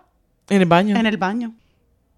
En 0.48 0.60
el 0.60 0.66
baño. 0.66 0.96
En 0.96 1.06
el 1.06 1.16
baño. 1.16 1.52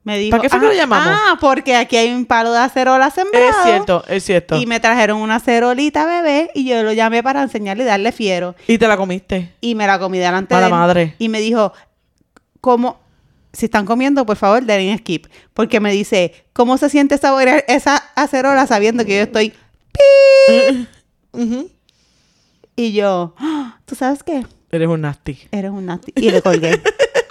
Me 0.05 0.19
dijo, 0.19 0.31
¿Para 0.31 0.43
qué 0.43 0.49
fue 0.49 0.61
que 0.61 0.67
ah, 0.67 0.69
lo 0.71 0.75
llamamos? 0.75 1.07
Ah, 1.11 1.37
porque 1.39 1.77
aquí 1.77 1.97
hay 1.97 2.13
un 2.13 2.25
palo 2.25 2.53
de 2.53 2.59
acerola 2.61 3.11
sembrado. 3.11 3.47
Es 3.47 3.57
cierto, 3.63 4.05
es 4.09 4.25
cierto. 4.25 4.57
Y 4.57 4.63
Y, 4.63 4.67
me 4.67 4.81
trajeron 4.81 5.21
una 5.21 5.39
cerolita 5.39 6.07
bebé 6.07 6.51
y 6.55 6.65
yo 6.65 6.83
lo 6.83 6.93
llamé 6.93 7.23
para 7.23 7.43
enseñarle 7.43 7.83
y 7.83 7.87
darle 7.87 8.13
fiero. 8.13 8.55
te 8.67 8.79
la 8.79 8.97
comiste. 8.97 9.53
Y 9.61 9.75
me 9.75 9.87
la 9.87 9.99
comí 9.99 10.19
delante 10.19 10.55
Mala 10.55 10.67
de 10.67 10.73
él. 10.73 10.79
madre. 10.79 11.15
Y 11.19 11.29
me 11.29 11.41
dijo, 11.41 11.73
¿cómo? 12.61 13.01
Si 13.53 13.67
están 13.67 13.85
comiendo, 13.85 14.25
por 14.25 14.37
favor, 14.37 14.65
denle 14.65 14.97
skip. 14.97 15.27
Porque 15.53 15.79
me 15.81 15.93
dice, 15.93 16.47
¿cómo 16.53 16.79
se 16.79 16.89
siente 16.89 17.19
saborear 17.19 17.65
esa 17.69 17.97
acerola 18.15 18.67
sabiendo 18.67 19.05
que 19.05 19.17
yo 19.17 19.23
estoy... 19.25 19.53
Ujú. 21.33 21.71
Y 22.79 22.93
yo, 22.93 23.35
"Ah, 23.39 23.77
¿tú 23.87 23.97
sabes 23.97 24.23
qué? 24.23 24.47
Eres 24.71 24.87
un 24.87 25.01
nasty. 25.01 25.37
Eres 25.51 25.73
un 25.73 25.85
nasty. 25.85 26.13
Y 26.15 26.31
le 26.31 26.41
colgué. 26.41 26.81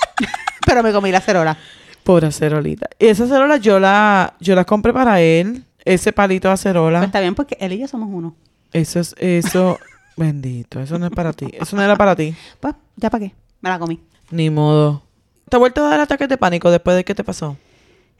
Pero 0.66 0.84
me 0.84 0.92
comí 0.92 1.10
la 1.10 1.20
acerola. 1.20 1.58
Pobre 2.04 2.28
acerolita. 2.28 2.90
Y 3.00 3.06
esa 3.06 3.24
acerola 3.24 3.56
yo 3.56 3.80
la, 3.80 4.34
yo 4.42 4.56
la 4.56 4.66
compré 4.66 4.92
para 4.92 5.22
él. 5.22 5.64
Ese 5.86 6.12
palito 6.12 6.50
de 6.50 6.56
acerola. 6.56 7.00
Pues 7.00 7.08
está 7.08 7.22
bien 7.22 7.34
porque 7.34 7.56
él 7.62 7.72
y 7.72 7.78
yo 7.78 7.88
somos 7.88 8.10
uno. 8.12 8.36
Eso 8.74 9.00
es, 9.00 9.16
eso. 9.20 9.80
bendito. 10.18 10.82
Eso 10.82 11.00
no 11.00 11.06
es 11.06 11.14
para 11.14 11.32
ti. 11.32 11.48
Eso 11.54 11.78
no 11.78 11.82
era 11.82 11.96
para 11.96 12.14
ti. 12.14 12.36
Pues, 12.60 12.76
¿ya 12.98 13.10
para 13.10 13.26
qué? 13.26 13.36
Me 13.62 13.70
la 13.70 13.80
comí. 13.80 14.02
Ni 14.32 14.50
modo. 14.50 15.02
¿Te 15.48 15.56
ha 15.56 15.60
vuelto 15.60 15.86
a 15.86 15.90
dar 15.92 16.02
ataques 16.02 16.28
de 16.28 16.38
pánico 16.38 16.70
después 16.70 16.98
de 16.98 17.06
que 17.06 17.16
te 17.16 17.24
pasó? 17.24 17.56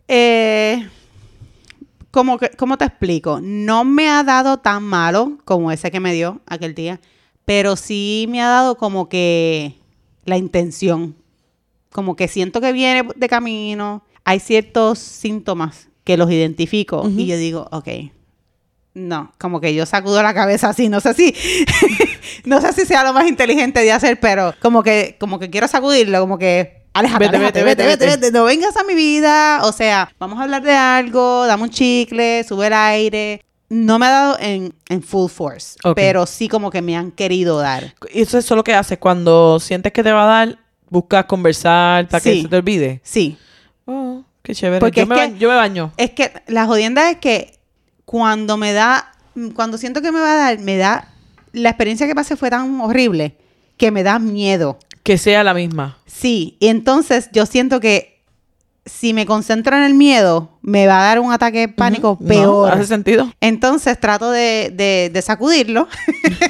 Eh, 0.08 0.88
¿cómo, 2.12 2.38
que, 2.38 2.52
¿Cómo 2.52 2.78
te 2.78 2.86
explico? 2.86 3.42
No 3.42 3.84
me 3.84 4.08
ha 4.10 4.24
dado 4.24 4.60
tan 4.60 4.84
malo 4.84 5.38
como 5.44 5.74
ese 5.74 5.92
que 5.92 6.00
me 6.00 6.14
dio 6.14 6.40
aquel 6.48 6.74
día, 6.74 7.02
pero 7.48 7.78
sí 7.78 8.26
me 8.28 8.42
ha 8.42 8.50
dado 8.50 8.76
como 8.76 9.08
que 9.08 9.76
la 10.26 10.36
intención. 10.36 11.16
Como 11.94 12.18
que 12.18 12.28
siento 12.28 12.60
que 12.60 12.74
viene 12.74 13.08
de 13.16 13.30
camino. 13.30 14.04
Hay 14.26 14.42
ciertos 14.42 15.00
síntomas 15.00 15.88
que 16.04 16.18
los 16.18 16.30
identifico 16.30 17.10
y 17.10 17.26
yo 17.26 17.38
digo, 17.38 17.70
ok. 17.72 17.88
No, 18.96 19.32
como 19.40 19.62
que 19.62 19.74
yo 19.74 19.86
sacudo 19.86 20.22
la 20.22 20.34
cabeza 20.34 20.68
así, 20.70 20.90
no 20.90 21.00
sé 21.00 21.14
si, 21.14 21.34
no 22.44 22.60
sé 22.60 22.74
si 22.74 22.86
sea 22.86 23.06
lo 23.06 23.14
más 23.14 23.26
inteligente 23.28 23.80
de 23.80 23.94
hacer, 23.94 24.20
pero 24.20 24.54
como 24.62 24.84
que, 24.84 25.16
como 25.18 25.40
que 25.40 25.50
quiero 25.50 25.70
sacudirlo, 25.70 26.20
como 26.20 26.38
que, 26.38 26.84
aléjate, 26.94 27.26
Vete, 27.26 27.38
aléjate, 27.38 27.64
vete, 27.64 27.86
vete. 27.86 28.06
vete, 28.08 28.32
no 28.32 28.44
vengas 28.44 28.76
a 28.76 28.84
mi 28.84 28.96
vida, 28.96 29.62
o 29.64 29.72
sea, 29.72 30.12
vamos 30.20 30.38
a 30.40 30.44
hablar 30.44 30.64
de 30.64 30.74
algo, 30.74 31.46
dame 31.46 31.64
un 31.64 31.70
chicle, 31.70 32.44
sube 32.44 32.68
el 32.68 32.74
aire. 32.74 33.42
No 33.70 34.00
me 34.00 34.06
ha 34.06 34.10
dado 34.10 34.38
en, 34.40 34.74
en 34.88 35.04
full 35.04 35.30
force, 35.30 35.78
pero 35.96 36.26
sí 36.26 36.48
como 36.48 36.70
que 36.72 36.82
me 36.82 36.96
han 36.96 37.12
querido 37.12 37.58
dar. 37.60 37.94
Y 38.14 38.22
eso 38.22 38.38
es 38.38 38.50
lo 38.52 38.64
que 38.64 38.74
haces 38.74 38.98
cuando 38.98 39.60
sientes 39.60 39.92
que 39.92 40.04
te 40.04 40.12
va 40.14 40.24
a 40.24 40.46
dar, 40.46 40.60
buscas 40.90 41.26
conversar 41.26 42.08
para 42.08 42.22
que 42.22 42.42
se 42.44 42.48
te 42.48 42.56
olvide. 42.56 43.02
Sí, 43.04 43.38
Oh, 43.90 44.24
qué 44.44 44.54
chévere. 44.56 44.80
Porque 44.80 44.98
yo, 45.00 45.04
es 45.04 45.10
me 45.10 45.16
que- 45.16 45.22
baño, 45.22 45.36
yo 45.38 45.50
me 45.50 45.56
baño. 45.56 45.92
es 45.98 46.12
que 46.12 46.32
la 46.48 46.66
jodienda 46.66 47.10
es 47.10 47.18
que 47.18 47.58
cuando 48.06 48.58
me 48.58 48.74
da, 48.74 49.12
cuando 49.56 49.78
siento 49.78 50.02
que 50.02 50.12
me 50.12 50.20
va 50.20 50.34
a 50.34 50.36
dar, 50.36 50.60
me 50.60 50.78
da, 50.78 51.10
la 51.54 51.70
experiencia 51.70 52.08
que 52.08 52.16
pasé 52.16 52.36
fue 52.36 52.50
tan 52.50 52.80
horrible 52.82 53.36
que 53.78 53.92
me 53.92 54.04
da 54.04 54.20
miedo. 54.20 54.78
Que 55.04 55.18
sea 55.18 55.44
la 55.44 55.54
misma. 55.54 55.98
Sí, 56.06 56.58
y 56.60 56.68
entonces 56.68 57.30
yo 57.32 57.46
siento 57.46 57.80
que 57.80 58.17
si 58.88 59.14
me 59.14 59.26
concentro 59.26 59.76
en 59.78 59.84
el 59.84 59.94
miedo, 59.94 60.58
me 60.62 60.88
va 60.88 61.02
a 61.02 61.04
dar 61.06 61.20
un 61.20 61.32
ataque 61.32 61.60
de 61.60 61.68
pánico 61.70 62.12
Ujú. 62.14 62.24
No, 62.24 62.28
peor. 62.30 62.72
¿Hace 62.72 62.88
sentido? 62.88 63.32
Entonces 63.42 64.00
trato 64.00 64.32
de, 64.32 64.72
de- 64.74 65.10
de 65.14 65.22
sacudirlo. 65.22 65.88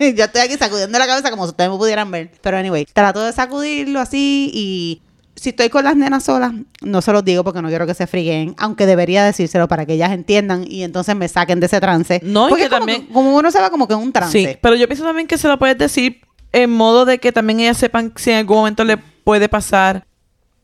Yo 0.00 0.24
estoy 0.24 0.40
aquí 0.42 0.54
sacudiendo 0.58 0.98
la 0.98 1.06
cabeza 1.06 1.30
como 1.30 1.44
si 1.44 1.50
ustedes 1.50 1.70
me 1.70 1.76
pudieran 1.76 2.10
ver. 2.10 2.30
Pero 2.40 2.56
anyway, 2.56 2.86
trato 2.92 3.22
de 3.22 3.32
sacudirlo 3.32 4.00
así 4.00 4.50
y 4.52 5.02
si 5.34 5.50
estoy 5.50 5.68
con 5.68 5.84
las 5.84 5.96
nenas 5.96 6.24
solas, 6.24 6.52
no 6.80 7.02
se 7.02 7.12
los 7.12 7.24
digo 7.24 7.44
porque 7.44 7.60
no 7.60 7.68
quiero 7.68 7.86
que 7.86 7.94
se 7.94 8.06
friguen, 8.06 8.54
aunque 8.58 8.86
debería 8.86 9.22
decírselo 9.24 9.68
para 9.68 9.84
que 9.84 9.92
ellas 9.94 10.12
entiendan 10.12 10.64
y 10.66 10.82
entonces 10.82 11.14
me 11.14 11.28
saquen 11.28 11.60
de 11.60 11.66
ese 11.66 11.80
trance. 11.80 12.20
No, 12.22 12.46
y 12.46 12.50
porque 12.50 12.64
que 12.64 12.68
como, 12.70 12.78
también- 12.78 13.06
como 13.12 13.36
uno 13.36 13.50
se 13.50 13.60
va 13.60 13.70
como 13.70 13.86
que 13.86 13.94
en 13.94 14.00
un 14.00 14.12
trance. 14.12 14.38
Sí, 14.52 14.58
pero 14.62 14.76
yo 14.76 14.86
pienso 14.88 15.04
también 15.04 15.26
que 15.26 15.36
se 15.38 15.48
lo 15.48 15.58
puedes 15.58 15.76
decir 15.76 16.20
en 16.52 16.70
modo 16.70 17.04
de 17.04 17.18
que 17.18 17.32
también 17.32 17.60
ellas 17.60 17.76
sepan 17.76 18.12
si 18.16 18.30
en 18.30 18.38
algún 18.38 18.56
momento 18.58 18.82
le 18.84 18.96
puede 18.96 19.48
pasar 19.48 20.06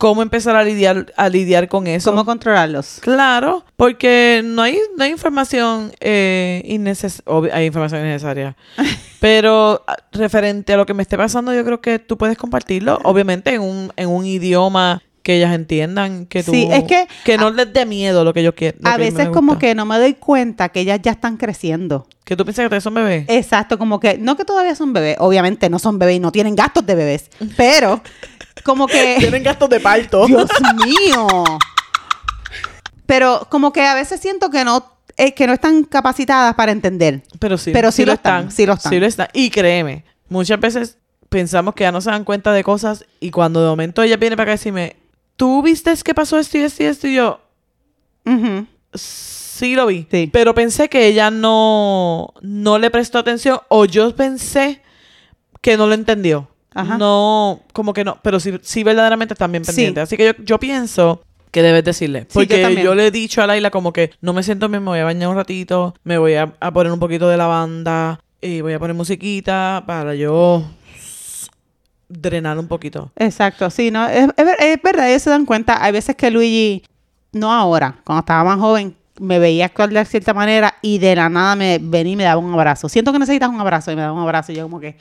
cómo 0.02 0.20
empezar 0.22 0.56
a 0.56 0.64
lidiar, 0.64 1.12
a 1.16 1.28
lidiar 1.28 1.68
con 1.68 1.86
eso. 1.86 2.10
¿Cómo 2.10 2.24
controlarlos? 2.24 2.98
Claro, 3.02 3.64
porque 3.76 4.42
no 4.44 4.62
hay, 4.62 4.76
no 4.98 5.04
hay 5.04 5.12
información 5.12 5.92
eh, 6.00 6.60
innecesaria. 6.64 7.54
Hay 7.54 7.66
información 7.66 8.00
innecesaria. 8.00 8.56
Pero 9.20 9.84
ah, 9.86 9.94
referente 10.10 10.72
a 10.72 10.76
lo 10.76 10.86
que 10.86 10.92
me 10.94 11.04
esté 11.04 11.16
pasando, 11.16 11.54
yo 11.54 11.64
creo 11.64 11.80
que 11.80 12.00
tú 12.00 12.18
puedes 12.18 12.36
compartirlo. 12.36 12.98
Obviamente 13.04 13.54
en 13.54 13.60
un, 13.60 13.92
en 13.94 14.08
un 14.08 14.26
idioma 14.26 15.04
que 15.22 15.36
ellas 15.36 15.54
entiendan. 15.54 16.26
Que 16.26 16.42
tú, 16.42 16.50
Sí, 16.50 16.66
es 16.68 16.82
que- 16.82 17.06
Que 17.24 17.38
no 17.38 17.50
les 17.50 17.72
dé 17.72 17.86
miedo 17.86 18.24
lo 18.24 18.32
que 18.32 18.42
yo 18.42 18.56
quiero. 18.56 18.78
A 18.82 18.96
veces 18.96 19.28
como 19.28 19.56
que 19.56 19.76
no 19.76 19.86
me 19.86 20.00
doy 20.00 20.14
cuenta 20.14 20.70
que 20.70 20.80
ellas 20.80 20.98
ya 21.00 21.12
están 21.12 21.36
creciendo. 21.36 22.08
Que 22.24 22.34
tú 22.34 22.44
piensas 22.44 22.68
que 22.68 22.80
son 22.80 22.94
bebés. 22.94 23.26
Exacto, 23.28 23.78
como 23.78 24.00
que, 24.00 24.18
no 24.18 24.36
que 24.36 24.44
todavía 24.44 24.74
son 24.74 24.92
bebés, 24.92 25.16
obviamente 25.20 25.70
no 25.70 25.78
son 25.78 25.98
bebés 25.98 26.16
y 26.16 26.20
no 26.20 26.32
tienen 26.32 26.56
gastos 26.56 26.86
de 26.86 26.94
bebés, 26.96 27.30
pero 27.56 28.00
como 28.64 28.86
que, 28.86 29.16
Tienen 29.20 29.42
gastos 29.42 29.68
de 29.70 29.80
parto. 29.80 30.26
Dios 30.26 30.48
mío, 30.84 31.44
pero 33.06 33.46
como 33.50 33.72
que 33.72 33.82
a 33.82 33.94
veces 33.94 34.20
siento 34.20 34.50
que 34.50 34.64
no, 34.64 34.84
eh, 35.16 35.34
que 35.34 35.46
no 35.46 35.52
están 35.52 35.84
capacitadas 35.84 36.54
para 36.54 36.72
entender. 36.72 37.22
Pero 37.38 37.58
sí, 37.58 37.70
Pero 37.72 37.92
sí 37.92 38.04
lo 38.04 38.12
están, 38.12 38.50
sí 38.50 38.64
lo 38.66 38.74
están. 38.74 38.92
Sí 38.92 39.00
lo 39.00 39.06
están. 39.06 39.28
Y 39.32 39.50
créeme, 39.50 40.04
muchas 40.28 40.58
veces 40.58 40.96
pensamos 41.28 41.74
que 41.74 41.84
ya 41.84 41.92
no 41.92 42.00
se 42.00 42.10
dan 42.10 42.24
cuenta 42.24 42.52
de 42.52 42.62
cosas 42.64 43.04
y 43.20 43.30
cuando 43.30 43.60
de 43.62 43.68
momento 43.68 44.02
ella 44.02 44.16
viene 44.16 44.36
para 44.36 44.44
acá 44.44 44.52
y 44.52 44.58
decirme, 44.58 44.96
¿tú 45.36 45.62
viste 45.62 45.92
que 46.04 46.14
pasó 46.14 46.38
esto 46.38 46.58
y 46.58 46.62
esto 46.62 46.82
y 46.82 46.86
esto? 46.86 47.06
Y 47.08 47.14
yo, 47.16 47.40
Ujú. 48.24 48.66
sí 48.94 49.74
lo 49.74 49.86
vi. 49.86 50.06
Sí. 50.10 50.30
Pero 50.32 50.54
pensé 50.54 50.88
que 50.88 51.06
ella 51.06 51.30
no, 51.30 52.32
no 52.42 52.78
le 52.78 52.90
prestó 52.90 53.18
atención 53.18 53.60
o 53.68 53.84
yo 53.84 54.14
pensé 54.14 54.82
que 55.60 55.76
no 55.76 55.86
lo 55.86 55.94
entendió. 55.94 56.48
Ajá. 56.74 56.98
No, 56.98 57.60
como 57.72 57.92
que 57.92 58.04
no, 58.04 58.18
pero 58.22 58.40
sí, 58.40 58.58
sí 58.62 58.82
verdaderamente 58.82 59.34
están 59.34 59.52
bien 59.52 59.64
Sí. 59.64 59.92
Así 59.96 60.16
que 60.16 60.26
yo, 60.26 60.44
yo 60.44 60.58
pienso 60.58 61.22
que 61.50 61.62
debes 61.62 61.84
decirle. 61.84 62.20
Sí, 62.20 62.26
yo 62.28 62.40
Porque 62.40 62.82
yo, 62.82 62.94
le 62.94 63.06
he 63.06 63.10
dicho 63.10 63.42
a 63.42 63.46
Laila 63.46 63.70
como 63.70 63.92
que 63.92 64.10
no 64.20 64.32
me 64.32 64.42
siento 64.42 64.68
bien, 64.68 64.82
me 64.82 64.90
voy 64.90 65.00
a 65.00 65.04
bañar 65.04 65.28
un 65.28 65.36
ratito, 65.36 65.94
me 66.04 66.18
voy 66.18 66.34
a, 66.34 66.54
a 66.60 66.72
poner 66.72 66.92
un 66.92 66.98
poquito 66.98 67.28
de 67.28 67.36
lavanda 67.36 68.20
y 68.40 68.60
voy 68.60 68.72
a 68.72 68.78
poner 68.78 68.96
musiquita 68.96 69.84
para 69.86 70.14
yo 70.14 70.64
drenar 72.08 72.58
un 72.58 72.68
poquito. 72.68 73.10
Exacto, 73.16 73.70
sí, 73.70 73.90
no, 73.90 74.06
es, 74.06 74.28
es 74.36 74.46
es 74.58 74.82
verdad, 74.82 75.08
ellos 75.10 75.22
se 75.22 75.30
dan 75.30 75.46
cuenta, 75.46 75.82
hay 75.82 75.92
veces 75.92 76.16
que 76.16 76.30
Luigi, 76.30 76.82
no 77.32 77.52
ahora, 77.52 77.96
cuando 78.04 78.20
estaba 78.20 78.44
más 78.44 78.58
joven, 78.58 78.94
me 79.20 79.38
veía 79.38 79.66
actuar 79.66 79.90
de 79.90 80.04
cierta 80.04 80.34
manera 80.34 80.74
y 80.82 80.98
de 80.98 81.14
la 81.14 81.28
nada 81.28 81.54
me 81.56 81.78
venía 81.80 82.12
y 82.12 82.16
me 82.16 82.24
daba 82.24 82.40
un 82.40 82.52
abrazo. 82.52 82.88
Siento 82.88 83.12
que 83.12 83.18
necesitas 83.18 83.48
un 83.48 83.60
abrazo 83.60 83.92
y 83.92 83.96
me 83.96 84.02
daba 84.02 84.12
un 84.12 84.20
abrazo 84.20 84.52
y 84.52 84.56
yo 84.56 84.64
como 84.64 84.80
que, 84.80 84.96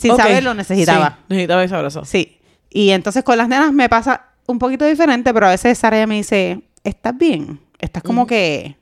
sin 0.00 0.12
Ok. 0.12 0.18
saberlo, 0.18 0.54
necesitaba. 0.54 1.18
Sí, 1.18 1.24
necesitaba 1.28 1.64
ese 1.64 1.74
abrazo. 1.74 2.04
Sí. 2.04 2.38
Y 2.70 2.90
entonces 2.90 3.22
con 3.24 3.36
las 3.36 3.48
nenas 3.48 3.72
me 3.72 3.88
pasa 3.88 4.26
un 4.46 4.58
poquito 4.58 4.84
diferente, 4.86 5.32
pero 5.34 5.46
a 5.46 5.50
veces 5.50 5.78
Sara 5.78 6.06
me 6.06 6.16
dice, 6.16 6.62
¿estás 6.84 7.16
bien? 7.16 7.60
Estás 7.78 8.02
como 8.02 8.26
que 8.26 8.76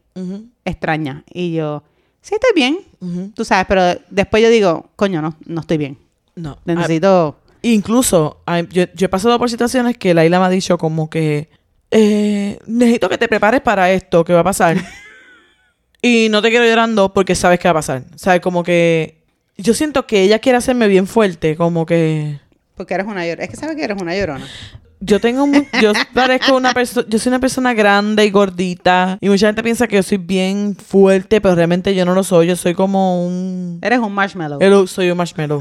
extraña. 0.65 1.25
Y 1.33 1.53
yo, 1.55 1.83
sí, 2.21 2.35
estoy 2.35 2.51
bien. 2.55 2.79
Tú 3.35 3.45
sabes, 3.45 3.67
pero 3.69 3.83
después 4.11 4.43
yo 4.43 4.51
digo, 4.51 4.91
coño, 4.97 5.23
no, 5.23 5.37
no 5.47 5.61
estoy 5.61 5.79
bien. 5.79 5.99
No. 6.35 6.59
Necesito... 6.65 7.41
Incluso, 7.63 8.41
ay, 8.47 8.69
yo, 8.71 8.85
yo 8.95 9.07
he 9.07 9.09
pasado 9.09 9.37
por 9.37 9.51
situaciones 9.51 9.97
que 9.99 10.15
Laila 10.15 10.39
me 10.39 10.47
ha 10.47 10.49
dicho 10.49 10.79
como 10.79 11.11
que 11.11 11.51
eh, 11.91 12.59
necesito 12.67 13.09
que 13.09 13.19
te 13.19 13.27
prepares 13.29 13.61
para 13.63 13.91
esto 13.91 14.25
que 14.25 14.33
va 14.33 14.41
a 14.41 14.45
pasar. 14.45 14.77
y 16.03 16.29
no 16.31 16.41
te 16.43 16.51
quiero 16.51 16.65
llorando 16.65 17.13
porque 17.13 17.35
sabes 17.35 17.59
que 17.59 17.67
va 17.69 17.73
a 17.73 17.75
pasar. 17.75 18.05
¿Sabes? 18.17 18.41
Como 18.41 18.63
que 18.63 19.18
yo 19.59 19.75
siento 19.75 20.07
que 20.07 20.23
ella 20.23 20.39
quiere 20.39 20.59
hacerme 20.59 20.89
bien 20.89 21.07
fuerte, 21.07 21.57
como 21.57 21.85
que... 21.87 22.41
Porque 22.77 22.95
eres 22.95 23.07
una 23.07 23.27
llorona. 23.27 23.45
Es 23.45 23.51
que 23.51 23.57
sabes 23.57 23.77
que 23.77 23.83
eres 23.85 24.01
una 24.01 24.17
llorona. 24.17 24.47
yo 25.01 25.21
tengo 25.21 25.47
mu- 25.47 25.65
yo 25.83 25.93
parezco 26.15 26.57
una 26.57 26.73
persona, 26.73 27.07
yo 27.09 27.19
soy 27.19 27.31
una 27.31 27.41
persona 27.41 27.75
grande 27.75 28.25
y 28.25 28.31
gordita 28.31 29.19
y 29.21 29.29
mucha 29.29 29.47
gente 29.49 29.63
piensa 29.65 29.87
que 29.89 29.97
yo 29.97 30.03
soy 30.03 30.19
bien 30.19 30.77
fuerte, 30.77 31.41
pero 31.41 31.55
realmente 31.57 31.95
yo 31.95 32.05
no 32.05 32.15
lo 32.15 32.23
soy, 32.23 32.47
yo 32.47 32.57
soy 32.57 32.75
como 32.75 33.27
un 33.27 33.79
Eres 33.83 33.99
un 33.99 34.13
marshmallow. 34.13 34.59
el- 34.61 34.87
soy 34.89 35.11
un 35.11 35.17
marshmallow 35.19 35.61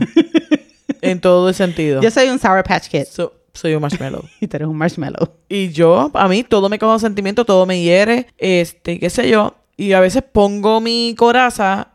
en 1.01 1.19
todo 1.19 1.49
el 1.49 1.55
sentido. 1.55 2.01
Yo 2.01 2.11
soy 2.11 2.29
un 2.29 2.39
Sour 2.39 2.63
Patch 2.63 2.87
Kid. 2.89 3.05
So- 3.11 3.33
soy 3.53 3.73
un 3.73 3.81
marshmallow. 3.81 4.23
Y 4.39 4.47
tú 4.47 4.57
eres 4.57 4.67
un 4.67 4.77
marshmallow. 4.77 5.29
Y 5.49 5.69
yo, 5.69 6.11
a 6.13 6.27
mí, 6.27 6.43
todo 6.43 6.69
me 6.69 6.77
causa 6.77 7.07
sentimiento, 7.07 7.43
todo 7.45 7.65
me 7.65 7.81
hiere, 7.81 8.27
este, 8.37 8.99
qué 8.99 9.09
sé 9.09 9.27
yo. 9.29 9.55
Y 9.75 9.93
a 9.93 9.99
veces 9.99 10.21
pongo 10.31 10.79
mi 10.81 11.15
coraza 11.17 11.87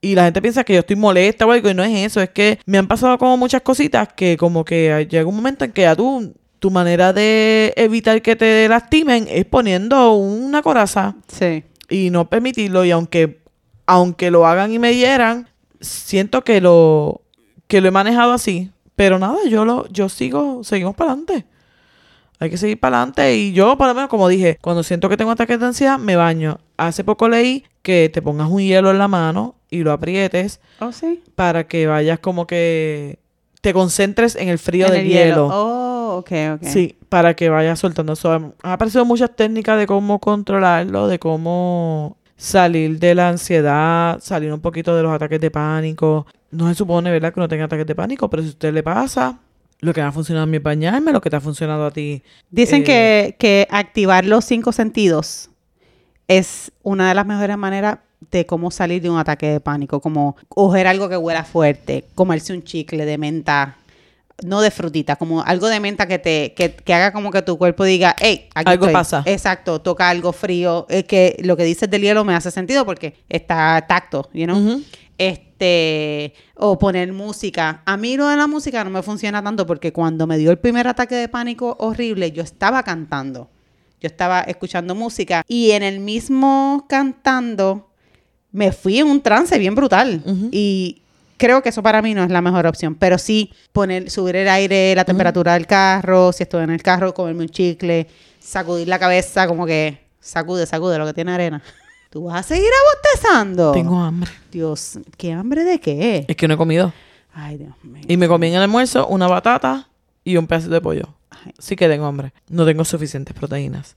y 0.00 0.14
la 0.14 0.24
gente 0.24 0.40
piensa 0.42 0.64
que 0.64 0.74
yo 0.74 0.80
estoy 0.80 0.96
molesta 0.96 1.46
o 1.46 1.50
algo, 1.52 1.68
y 1.70 1.74
no 1.74 1.82
es 1.82 2.06
eso, 2.06 2.20
es 2.20 2.30
que 2.30 2.58
me 2.66 2.78
han 2.78 2.86
pasado 2.86 3.18
como 3.18 3.36
muchas 3.36 3.62
cositas 3.62 4.08
que 4.14 4.36
como 4.36 4.64
que 4.64 5.06
llega 5.10 5.26
un 5.26 5.36
momento 5.36 5.64
en 5.64 5.72
que 5.72 5.82
ya 5.82 5.96
tú, 5.96 6.34
tu 6.58 6.70
manera 6.70 7.12
de 7.12 7.72
evitar 7.76 8.20
que 8.22 8.36
te 8.36 8.68
lastimen 8.68 9.26
es 9.28 9.44
poniendo 9.44 10.14
una 10.14 10.62
coraza 10.62 11.16
Sí. 11.28 11.64
y 11.88 12.10
no 12.10 12.28
permitirlo. 12.28 12.84
Y 12.84 12.90
aunque, 12.90 13.40
aunque 13.86 14.30
lo 14.30 14.46
hagan 14.46 14.72
y 14.72 14.78
me 14.78 14.94
hieran, 14.94 15.48
siento 15.80 16.42
que 16.44 16.60
lo, 16.60 17.22
que 17.66 17.80
lo 17.80 17.88
he 17.88 17.92
manejado 17.92 18.32
así. 18.32 18.70
Pero 18.96 19.18
nada, 19.18 19.38
yo 19.48 19.64
lo, 19.64 19.88
yo 19.88 20.08
sigo, 20.08 20.64
seguimos 20.64 20.96
para 20.96 21.12
adelante. 21.12 21.46
Hay 22.40 22.50
que 22.50 22.56
seguir 22.56 22.78
para 22.78 22.98
adelante. 22.98 23.36
Y 23.36 23.52
yo, 23.52 23.76
por 23.78 23.86
lo 23.86 23.94
menos, 23.94 24.10
como 24.10 24.28
dije, 24.28 24.58
cuando 24.60 24.82
siento 24.82 25.08
que 25.08 25.16
tengo 25.16 25.30
ataques 25.30 25.58
de 25.58 25.66
ansiedad, 25.66 25.98
me 25.98 26.16
baño. 26.16 26.58
Hace 26.76 27.04
poco 27.04 27.28
leí 27.28 27.64
que 27.82 28.10
te 28.12 28.22
pongas 28.22 28.48
un 28.48 28.60
hielo 28.62 28.90
en 28.90 28.98
la 28.98 29.08
mano 29.08 29.54
y 29.70 29.82
lo 29.82 29.92
aprietes 29.92 30.60
Oh, 30.80 30.92
sí. 30.92 31.22
para 31.34 31.66
que 31.66 31.86
vayas 31.86 32.18
como 32.18 32.46
que 32.46 33.18
te 33.60 33.72
concentres 33.72 34.36
en 34.36 34.48
el 34.48 34.58
frío 34.58 34.86
En 34.86 34.92
del 34.92 35.00
el 35.02 35.08
hielo. 35.08 35.48
Oh, 35.52 36.16
ok, 36.18 36.30
ok. 36.54 36.62
Sí, 36.62 36.96
para 37.08 37.34
que 37.34 37.48
vayas 37.50 37.78
soltando. 37.78 38.14
So, 38.16 38.32
han 38.32 38.54
aparecido 38.62 39.04
muchas 39.04 39.34
técnicas 39.34 39.78
de 39.78 39.86
cómo 39.86 40.20
controlarlo, 40.20 41.08
de 41.08 41.18
cómo 41.18 42.16
salir 42.36 42.98
de 43.00 43.14
la 43.16 43.28
ansiedad, 43.30 44.20
salir 44.20 44.52
un 44.52 44.60
poquito 44.60 44.94
de 44.96 45.02
los 45.02 45.12
ataques 45.12 45.40
de 45.40 45.50
pánico. 45.50 46.24
No 46.50 46.68
se 46.68 46.74
supone, 46.76 47.10
¿verdad?, 47.10 47.34
que 47.34 47.40
uno 47.40 47.48
tenga 47.48 47.64
ataques 47.64 47.86
de 47.86 47.94
pánico, 47.94 48.30
pero 48.30 48.42
si 48.42 48.48
a 48.48 48.52
usted 48.52 48.72
le 48.72 48.82
pasa, 48.82 49.38
lo 49.80 49.92
que 49.92 50.00
me 50.00 50.06
ha 50.06 50.12
funcionado 50.12 50.44
a 50.44 50.46
mí 50.46 50.56
es 50.58 50.62
bañarme, 50.62 51.12
lo 51.12 51.20
que 51.20 51.28
te 51.30 51.36
ha 51.36 51.40
funcionado 51.40 51.84
a 51.86 51.90
ti. 51.90 52.22
Dicen 52.50 52.82
Eh, 52.82 52.84
que, 52.84 53.36
que 53.38 53.68
activar 53.70 54.24
los 54.24 54.44
cinco 54.44 54.70
sentidos 54.72 55.50
es 56.28 56.72
una 56.82 57.08
de 57.08 57.14
las 57.14 57.26
mejores 57.26 57.56
maneras 57.58 57.98
de 58.30 58.46
cómo 58.46 58.70
salir 58.70 59.02
de 59.02 59.10
un 59.10 59.18
ataque 59.18 59.48
de 59.48 59.60
pánico, 59.60 60.00
como 60.00 60.36
coger 60.48 60.86
algo 60.86 61.08
que 61.08 61.16
huela 61.16 61.44
fuerte, 61.44 62.04
comerse 62.14 62.52
un 62.52 62.62
chicle 62.62 63.04
de 63.04 63.18
menta, 63.18 63.76
no 64.44 64.60
de 64.60 64.70
frutita, 64.70 65.16
como 65.16 65.42
algo 65.42 65.68
de 65.68 65.80
menta 65.80 66.06
que 66.06 66.18
te 66.18 66.54
que, 66.54 66.74
que 66.74 66.94
haga 66.94 67.12
como 67.12 67.30
que 67.30 67.42
tu 67.42 67.58
cuerpo 67.58 67.84
diga, 67.84 68.14
hey, 68.18 68.48
aquí 68.54 68.70
Algo 68.70 68.86
estoy". 68.86 68.92
pasa. 68.92 69.22
Exacto, 69.24 69.80
toca 69.80 70.08
algo 70.08 70.32
frío, 70.32 70.86
es 70.88 71.04
que 71.04 71.36
lo 71.42 71.56
que 71.56 71.64
dices 71.64 71.90
del 71.90 72.02
hielo 72.02 72.24
me 72.24 72.34
hace 72.34 72.50
sentido 72.50 72.84
porque 72.84 73.14
está 73.28 73.84
tacto, 73.88 74.28
you 74.32 74.44
know? 74.44 74.80
Este 75.16 76.34
o 76.54 76.78
poner 76.78 77.12
música. 77.12 77.82
A 77.84 77.96
mí 77.96 78.16
lo 78.16 78.28
de 78.28 78.36
la 78.36 78.46
música 78.46 78.84
no 78.84 78.90
me 78.90 79.02
funciona 79.02 79.42
tanto 79.42 79.66
porque 79.66 79.92
cuando 79.92 80.26
me 80.28 80.38
dio 80.38 80.52
el 80.52 80.58
primer 80.58 80.86
ataque 80.86 81.16
de 81.16 81.28
pánico 81.28 81.76
horrible, 81.80 82.30
yo 82.30 82.42
estaba 82.42 82.82
cantando. 82.84 83.48
Yo 84.00 84.06
estaba 84.06 84.42
escuchando 84.42 84.94
música 84.94 85.42
y 85.48 85.72
en 85.72 85.82
el 85.82 85.98
mismo 85.98 86.86
cantando 86.88 87.87
me 88.52 88.72
fui 88.72 88.98
en 88.98 89.06
un 89.06 89.20
trance 89.20 89.58
bien 89.58 89.74
brutal 89.74 90.22
y 90.50 91.02
creo 91.36 91.62
que 91.62 91.70
eso 91.70 91.82
para 91.82 92.02
mí 92.02 92.14
no 92.14 92.24
es 92.24 92.30
la 92.30 92.42
mejor 92.42 92.66
opción, 92.66 92.94
pero 92.94 93.18
sí 93.18 93.52
poner 93.72 94.10
subir 94.10 94.36
el 94.36 94.48
aire, 94.48 94.94
la 94.94 95.04
temperatura 95.04 95.54
del 95.54 95.66
carro, 95.66 96.32
si 96.32 96.42
estoy 96.42 96.64
en 96.64 96.70
el 96.70 96.82
carro, 96.82 97.14
comerme 97.14 97.42
un 97.42 97.48
chicle, 97.48 98.06
sacudir 98.40 98.88
la 98.88 98.98
cabeza 98.98 99.46
como 99.46 99.66
que 99.66 99.98
sacude, 100.20 100.66
sacude 100.66 100.98
lo 100.98 101.06
que 101.06 101.14
tiene 101.14 101.32
arena. 101.32 101.62
¿Tú 102.10 102.24
vas 102.24 102.40
a 102.40 102.42
seguir 102.42 102.70
abostezando? 103.12 103.72
Tengo 103.72 103.98
hambre. 103.98 104.30
Dios, 104.50 104.98
¿qué 105.16 105.32
hambre 105.32 105.64
de 105.64 105.78
qué? 105.78 106.24
Es 106.26 106.36
que 106.36 106.48
no 106.48 106.54
he 106.54 106.56
comido. 106.56 106.92
Ay, 107.34 107.58
Dios 107.58 107.74
mío. 107.82 108.02
Y 108.08 108.16
me 108.16 108.26
comí 108.28 108.48
en 108.48 108.54
el 108.54 108.62
almuerzo 108.62 109.06
una 109.06 109.26
batata 109.28 109.88
y 110.24 110.36
un 110.38 110.46
pedazo 110.46 110.70
de 110.70 110.80
pollo. 110.80 111.14
Ay. 111.30 111.52
Sí 111.58 111.76
que 111.76 111.86
tengo 111.86 112.06
hambre. 112.06 112.32
No 112.48 112.64
tengo 112.64 112.84
suficientes 112.84 113.34
proteínas. 113.34 113.94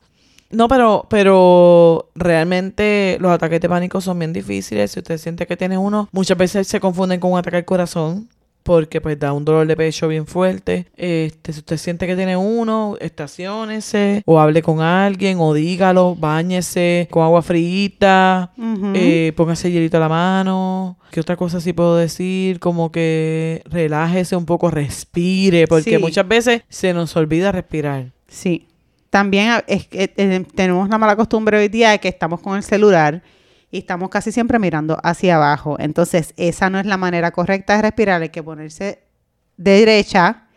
No, 0.52 0.68
pero, 0.68 1.06
pero 1.10 2.10
realmente 2.16 3.18
los 3.20 3.32
ataques 3.32 3.62
de 3.62 3.70
pánico 3.70 4.02
son 4.02 4.20
bien 4.20 4.34
difíciles. 4.34 4.91
Si 4.91 4.99
usted 4.99 5.18
siente 5.18 5.47
que 5.47 5.58
tiene 5.58 5.78
uno, 5.78 6.10
muchas 6.12 6.38
veces 6.38 6.68
se 6.68 6.80
confunden 6.80 7.20
con 7.20 7.32
un 7.32 7.39
ataque 7.39 7.58
al 7.58 7.66
corazón. 7.66 8.28
Porque 8.64 9.02
pues 9.02 9.18
da 9.18 9.34
un 9.34 9.43
dolor 9.43 9.66
de 9.66 9.76
pecho 9.76 10.08
bien 10.08 10.28
fuerte. 10.28 10.86
Este, 10.95 11.52
si 11.52 11.60
usted 11.62 11.78
siente 11.78 12.06
que 12.06 12.16
tiene 12.16 12.38
uno, 12.38 12.95
estaciónese. 13.02 14.22
O 14.28 14.39
hable 14.39 14.62
con 14.62 14.82
alguien. 14.82 15.38
O 15.39 15.56
dígalo. 15.56 16.16
Báñese 16.16 17.08
con 17.10 17.24
agua 17.24 17.41
fríita. 17.41 18.52
Ujú. 18.58 18.91
Eh, 18.93 19.34
póngase 19.36 19.72
hielito 19.72 19.97
a 19.97 20.02
la 20.02 20.10
mano. 20.10 20.97
¿Qué 21.10 21.20
otra 21.20 21.36
cosa 21.38 21.60
sí 21.60 21.74
puedo 21.74 21.95
decir? 21.97 22.60
Como 22.60 22.91
que 22.91 23.64
relájese 23.66 24.36
un 24.36 24.45
poco, 24.45 24.70
respire, 24.70 25.66
porque 25.68 25.95
Sí. 25.95 25.97
muchas 25.97 26.28
veces 26.28 26.62
se 26.70 26.93
nos 26.93 27.16
olvida 27.16 27.52
respirar. 27.52 28.12
Sí. 28.28 28.68
También 29.12 29.62
es 29.68 29.88
que 29.88 30.14
eh, 30.16 30.45
tenemos 30.55 30.88
la 30.89 30.97
mala 30.97 31.18
costumbre 31.18 31.57
hoy 31.57 31.68
día 31.68 31.91
de 31.91 31.99
que 31.99 32.07
estamos 32.07 32.39
con 32.39 32.55
el 32.55 32.64
celular 32.64 33.22
y 33.70 33.80
estamos 33.80 34.09
casi 34.09 34.32
siempre 34.32 34.57
mirando 34.57 34.97
hacia 35.03 35.36
abajo. 35.36 35.76
Entonces, 35.80 36.34
esa 36.38 36.70
no 36.70 36.80
es 36.80 36.86
la 36.86 36.95
manera 36.95 37.32
correcta 37.32 37.76
de 37.76 37.82
respirar. 37.82 38.22
Hay 38.22 38.30
que 38.30 38.41
ponerse 38.41 39.03
de 39.57 39.72
derecha, 39.72 40.47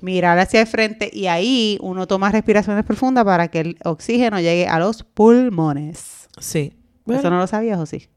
mirar 0.00 0.38
hacia 0.38 0.62
el 0.62 0.66
frente 0.66 1.10
y 1.12 1.26
ahí 1.26 1.78
uno 1.82 2.06
toma 2.06 2.32
respiraciones 2.32 2.82
profundas 2.84 3.26
para 3.26 3.48
que 3.48 3.60
el 3.60 3.78
oxígeno 3.84 4.40
llegue 4.40 4.66
a 4.66 4.78
los 4.78 5.04
pulmones. 5.04 6.28
Sí. 6.38 6.72
¿Eso 7.06 7.28
no 7.28 7.36
lo 7.36 7.46
sabías 7.46 7.78
o 7.78 7.84
sí? 7.84 8.08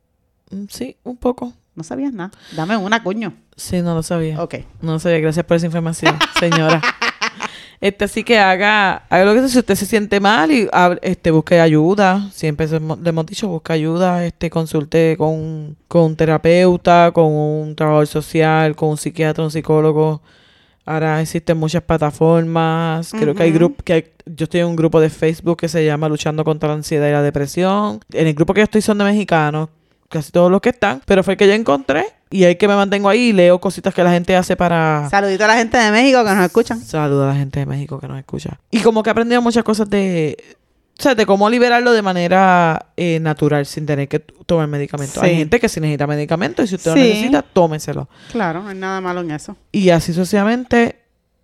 mm, 0.52 0.66
sí, 0.70 0.96
un 1.04 1.18
poco. 1.18 1.54
No 1.76 1.84
sabías 1.84 2.14
nada. 2.14 2.32
Dame 2.56 2.78
una, 2.78 3.04
coño. 3.04 3.34
Sí, 3.58 3.82
no 3.82 3.94
lo 3.94 4.04
sabía. 4.04 4.42
Ok. 4.42 4.56
No 4.82 4.94
lo 4.94 5.00
sabía. 5.00 5.20
Gracias 5.20 5.46
por 5.46 5.58
esa 5.58 5.66
información, 5.66 6.18
señora. 6.40 6.82
Este 7.82 8.08
sí 8.08 8.24
que 8.24 8.38
haga, 8.38 9.04
haga 9.10 9.26
lo 9.26 9.34
que 9.34 9.40
sea. 9.40 9.48
Si 9.50 9.58
usted 9.60 9.74
se 9.76 9.88
siente 9.88 10.20
mal 10.20 10.52
y 10.52 10.70
este, 11.02 11.32
busque 11.32 11.60
ayuda. 11.60 12.30
Siempre 12.32 12.68
se 12.68 12.80
le 12.80 13.10
hemos 13.10 13.26
dicho, 13.26 13.48
busque 13.48 13.74
ayuda. 13.74 14.24
Este, 14.24 14.52
consulte 14.52 15.16
con, 15.18 15.76
con 15.88 16.04
un 16.04 16.16
terapeuta, 16.16 17.12
con 17.12 17.26
un 17.26 17.76
trabajador 17.76 18.06
social, 18.06 18.76
con 18.76 18.90
un 18.90 18.98
psiquiatra, 18.98 19.44
un 19.44 19.50
psicólogo. 19.52 20.22
Ahora 20.86 21.22
existen 21.22 21.58
muchas 21.58 21.82
plataformas. 21.84 23.12
Creo 23.12 23.34
que 23.36 23.44
hay 23.44 23.52
grupos 23.52 23.84
que 23.84 23.94
hay- 23.94 24.06
yo 24.28 24.44
estoy 24.44 24.60
en 24.62 24.68
un 24.68 24.76
grupo 24.76 25.00
de 25.00 25.10
Facebook 25.10 25.58
que 25.58 25.68
se 25.68 25.84
llama 25.84 26.08
Luchando 26.08 26.44
contra 26.44 26.70
la 26.70 26.76
ansiedad 26.76 27.08
y 27.08 27.12
la 27.12 27.22
depresión. 27.24 28.00
En 28.14 28.28
el 28.28 28.34
grupo 28.36 28.54
que 28.54 28.60
yo 28.62 28.66
estoy 28.66 28.82
son 28.82 29.00
de 29.00 29.06
mexicanos, 29.06 29.70
casi 30.12 30.32
todos 30.32 30.52
los 30.52 30.62
que 30.62 30.70
están, 30.70 31.02
pero 31.06 31.24
fue 31.24 31.34
el 31.34 31.38
que 31.38 31.48
yo 31.48 31.54
encontré 31.54 32.06
y 32.30 32.44
es 32.44 32.56
que 32.58 32.68
me 32.68 32.76
mantengo 32.76 33.10
ahí 33.10 33.30
y 33.30 33.34
leo 33.34 33.60
cositas 33.60 33.94
que 33.94 34.04
la 34.04 34.12
gente 34.12 34.36
hace 34.36 34.56
para 34.56 35.08
Saludito 35.10 35.44
a 35.46 35.48
la 35.48 35.56
gente 35.58 35.78
de 35.78 35.92
México 35.92 36.24
que 36.24 36.34
nos 36.36 36.46
escuchan. 36.46 36.80
Saluda 36.82 37.26
a 37.26 37.34
la 37.34 37.40
gente 37.40 37.60
de 37.60 37.66
México 37.66 38.00
que 38.00 38.08
nos 38.08 38.18
escucha. 38.20 38.60
Y 38.70 38.80
como 38.82 39.02
que 39.04 39.10
he 39.10 39.12
aprendido 39.12 39.42
muchas 39.42 39.64
cosas 39.64 39.90
de, 39.90 40.38
o 40.98 41.02
sea, 41.02 41.16
de 41.16 41.26
cómo 41.26 41.50
liberarlo 41.50 41.92
de 41.92 42.02
manera 42.02 42.88
eh, 42.96 43.20
natural 43.20 43.66
sin 43.66 43.86
tener 43.86 44.08
que 44.08 44.20
tomar 44.20 44.68
medicamentos. 44.68 45.22
Hay 45.24 45.36
gente 45.36 45.60
que 45.60 45.68
sí 45.68 45.80
necesita 45.82 46.08
medicamentos 46.08 46.66
y 46.66 46.68
si 46.70 46.76
usted 46.76 46.94
Sí. 46.94 47.00
lo 47.00 47.06
necesita, 47.06 47.42
tómeselo. 47.42 48.08
Claro, 48.32 48.62
no 48.64 48.70
hay 48.70 48.78
nada 48.78 49.02
malo 49.02 49.22
en 49.22 49.32
eso. 49.32 49.58
Y 49.72 49.90
así 49.90 50.14
sucesivamente 50.14 51.00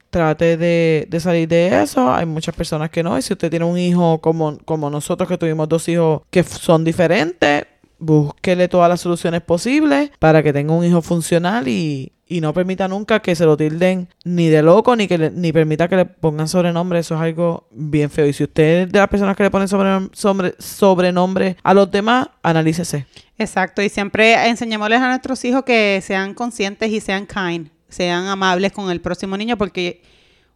trate 0.10 0.56
de, 0.56 1.06
de 1.10 1.20
salir 1.20 1.50
de 1.50 1.82
eso. 1.84 2.14
Hay 2.14 2.26
muchas 2.26 2.56
personas 2.56 2.90
que 2.90 3.04
no. 3.04 3.18
Y 3.18 3.22
si 3.22 3.34
usted 3.34 3.50
tiene 3.50 3.66
un 3.66 3.78
hijo 3.78 4.20
como, 4.22 4.58
como 4.60 4.90
nosotros 4.90 5.28
que 5.28 5.38
tuvimos 5.38 5.68
dos 5.68 5.88
hijos 5.90 6.22
que 6.32 6.44
son 6.44 6.86
diferentes, 6.86 7.66
búsquele 8.00 8.68
todas 8.68 8.90
las 8.90 9.02
soluciones 9.02 9.42
posibles 9.42 10.12
para 10.20 10.44
que 10.44 10.54
tenga 10.54 10.74
un 10.74 10.86
hijo 10.86 11.02
funcional 11.02 11.68
y, 11.68 12.14
y 12.28 12.42
no 12.42 12.54
permita 12.54 12.88
nunca 12.88 13.22
que 13.22 13.36
se 13.36 13.46
lo 13.46 13.58
tilden 13.58 14.10
ni 14.24 14.48
de 14.48 14.62
loco 14.62 14.96
ni 14.96 15.08
que 15.08 15.18
le- 15.18 15.32
ni 15.32 15.52
permita 15.52 15.88
que 15.88 15.96
le 15.96 16.06
pongan 16.06 16.48
sobrenombre. 16.48 17.00
Eso 17.00 17.16
es 17.16 17.22
algo 17.22 17.68
bien 17.72 18.10
feo. 18.10 18.28
Y 18.28 18.34
si 18.34 18.44
usted 18.44 18.84
es 18.84 18.92
de 18.92 19.00
las 19.00 19.08
personas 19.08 19.36
que 19.36 19.44
le 19.44 19.52
ponen 19.52 19.68
sobre, 19.68 20.10
sobre, 20.14 20.54
sobrenombre 20.60 21.58
a 21.64 21.74
los 21.74 21.90
demás, 21.92 22.28
analícese. 22.44 23.06
Exacto, 23.38 23.82
y 23.82 23.90
siempre 23.90 24.48
enseñémosles 24.50 25.00
a 25.00 25.10
nuestros 25.10 25.44
hijos 25.46 25.64
que 25.64 26.02
sean 26.04 26.34
conscientes 26.34 26.90
y 26.92 27.00
sean 27.02 27.28
kind, 27.28 27.70
sean 27.88 28.26
amables 28.28 28.72
con 28.72 28.90
el 28.90 29.00
próximo 29.00 29.38
niño, 29.38 29.58
porque 29.58 30.02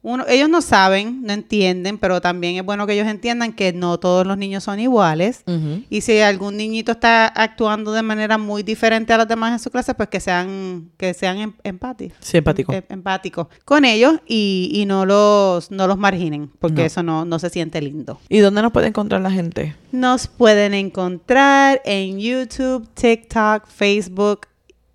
uno, 0.03 0.25
ellos 0.27 0.49
no 0.49 0.61
saben, 0.61 1.21
no 1.21 1.31
entienden, 1.31 1.99
pero 1.99 2.21
también 2.21 2.55
es 2.57 2.65
bueno 2.65 2.87
que 2.87 2.93
ellos 2.93 3.07
entiendan 3.07 3.53
que 3.53 3.71
no 3.71 3.99
todos 3.99 4.25
los 4.25 4.35
niños 4.35 4.63
son 4.63 4.79
iguales. 4.79 5.43
Y 5.91 6.01
si 6.01 6.19
algún 6.21 6.57
niñito 6.57 6.93
está 6.93 7.27
actuando 7.27 7.91
de 7.91 8.01
manera 8.01 8.39
muy 8.39 8.63
diferente 8.63 9.13
a 9.13 9.17
los 9.17 9.27
demás 9.27 9.51
en 9.53 9.59
su 9.59 9.69
clase, 9.69 9.93
pues 9.93 10.09
que 10.09 10.19
sean, 10.19 10.89
que 10.97 11.13
sean 11.13 11.37
em- 11.37 11.53
empáticos. 11.63 12.17
Sí, 12.19 12.37
empático. 12.37 12.73
em- 12.73 12.83
empáticos 12.89 13.47
con 13.63 13.85
ellos 13.85 14.15
y, 14.27 14.71
y 14.73 14.85
no 14.87 15.05
los 15.05 15.69
no 15.69 15.85
los 15.85 15.97
marginen, 15.99 16.49
porque 16.59 16.81
No. 16.81 16.87
eso 16.87 17.03
no, 17.03 17.25
no 17.25 17.37
se 17.37 17.51
siente 17.51 17.79
lindo. 17.81 18.19
¿Y 18.27 18.39
dónde 18.39 18.63
nos 18.63 18.71
puede 18.71 18.87
encontrar 18.87 19.21
la 19.21 19.29
gente? 19.31 19.75
Nos 19.91 20.27
pueden 20.27 20.73
encontrar 20.73 21.79
en 21.85 22.17
YouTube, 22.19 22.87
TikTok, 22.95 23.67
Facebook 23.67 24.47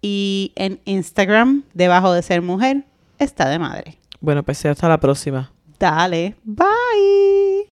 y 0.03 0.53
en 0.57 0.81
Instagram, 0.85 1.63
debajo 1.75 2.13
de 2.13 2.23
ser 2.23 2.43
mujer, 2.43 2.85
está 3.19 3.49
de 3.49 3.59
madre. 3.59 3.99
Bueno, 4.27 4.43
pues 4.43 4.67
hasta 4.67 4.89
la 4.89 4.99
próxima. 4.99 5.53
Dale, 5.79 6.35
bye. 6.43 7.69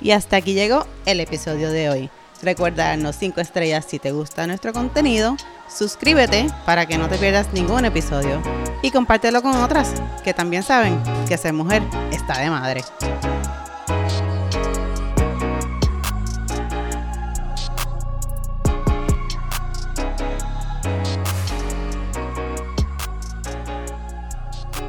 Y 0.00 0.10
hasta 0.10 0.38
aquí 0.38 0.52
llegó 0.52 0.84
el 1.06 1.20
episodio 1.20 1.70
de 1.70 1.90
hoy. 1.90 2.10
Recuerda 2.42 2.88
darnos 2.88 3.14
5 3.14 3.40
estrellas 3.40 3.86
si 3.88 4.00
te 4.00 4.10
gusta 4.10 4.48
nuestro 4.48 4.72
contenido, 4.72 5.36
suscríbete 5.68 6.48
para 6.66 6.86
que 6.86 6.98
no 6.98 7.08
te 7.08 7.18
pierdas 7.18 7.52
ningún 7.52 7.84
episodio 7.84 8.42
y 8.82 8.90
compártelo 8.90 9.42
con 9.42 9.54
otras 9.54 9.94
que 10.24 10.34
también 10.34 10.64
saben 10.64 11.00
que 11.28 11.38
ser 11.38 11.52
mujer 11.52 11.84
está 12.10 12.40
de 12.40 12.50
madre. 12.50 12.82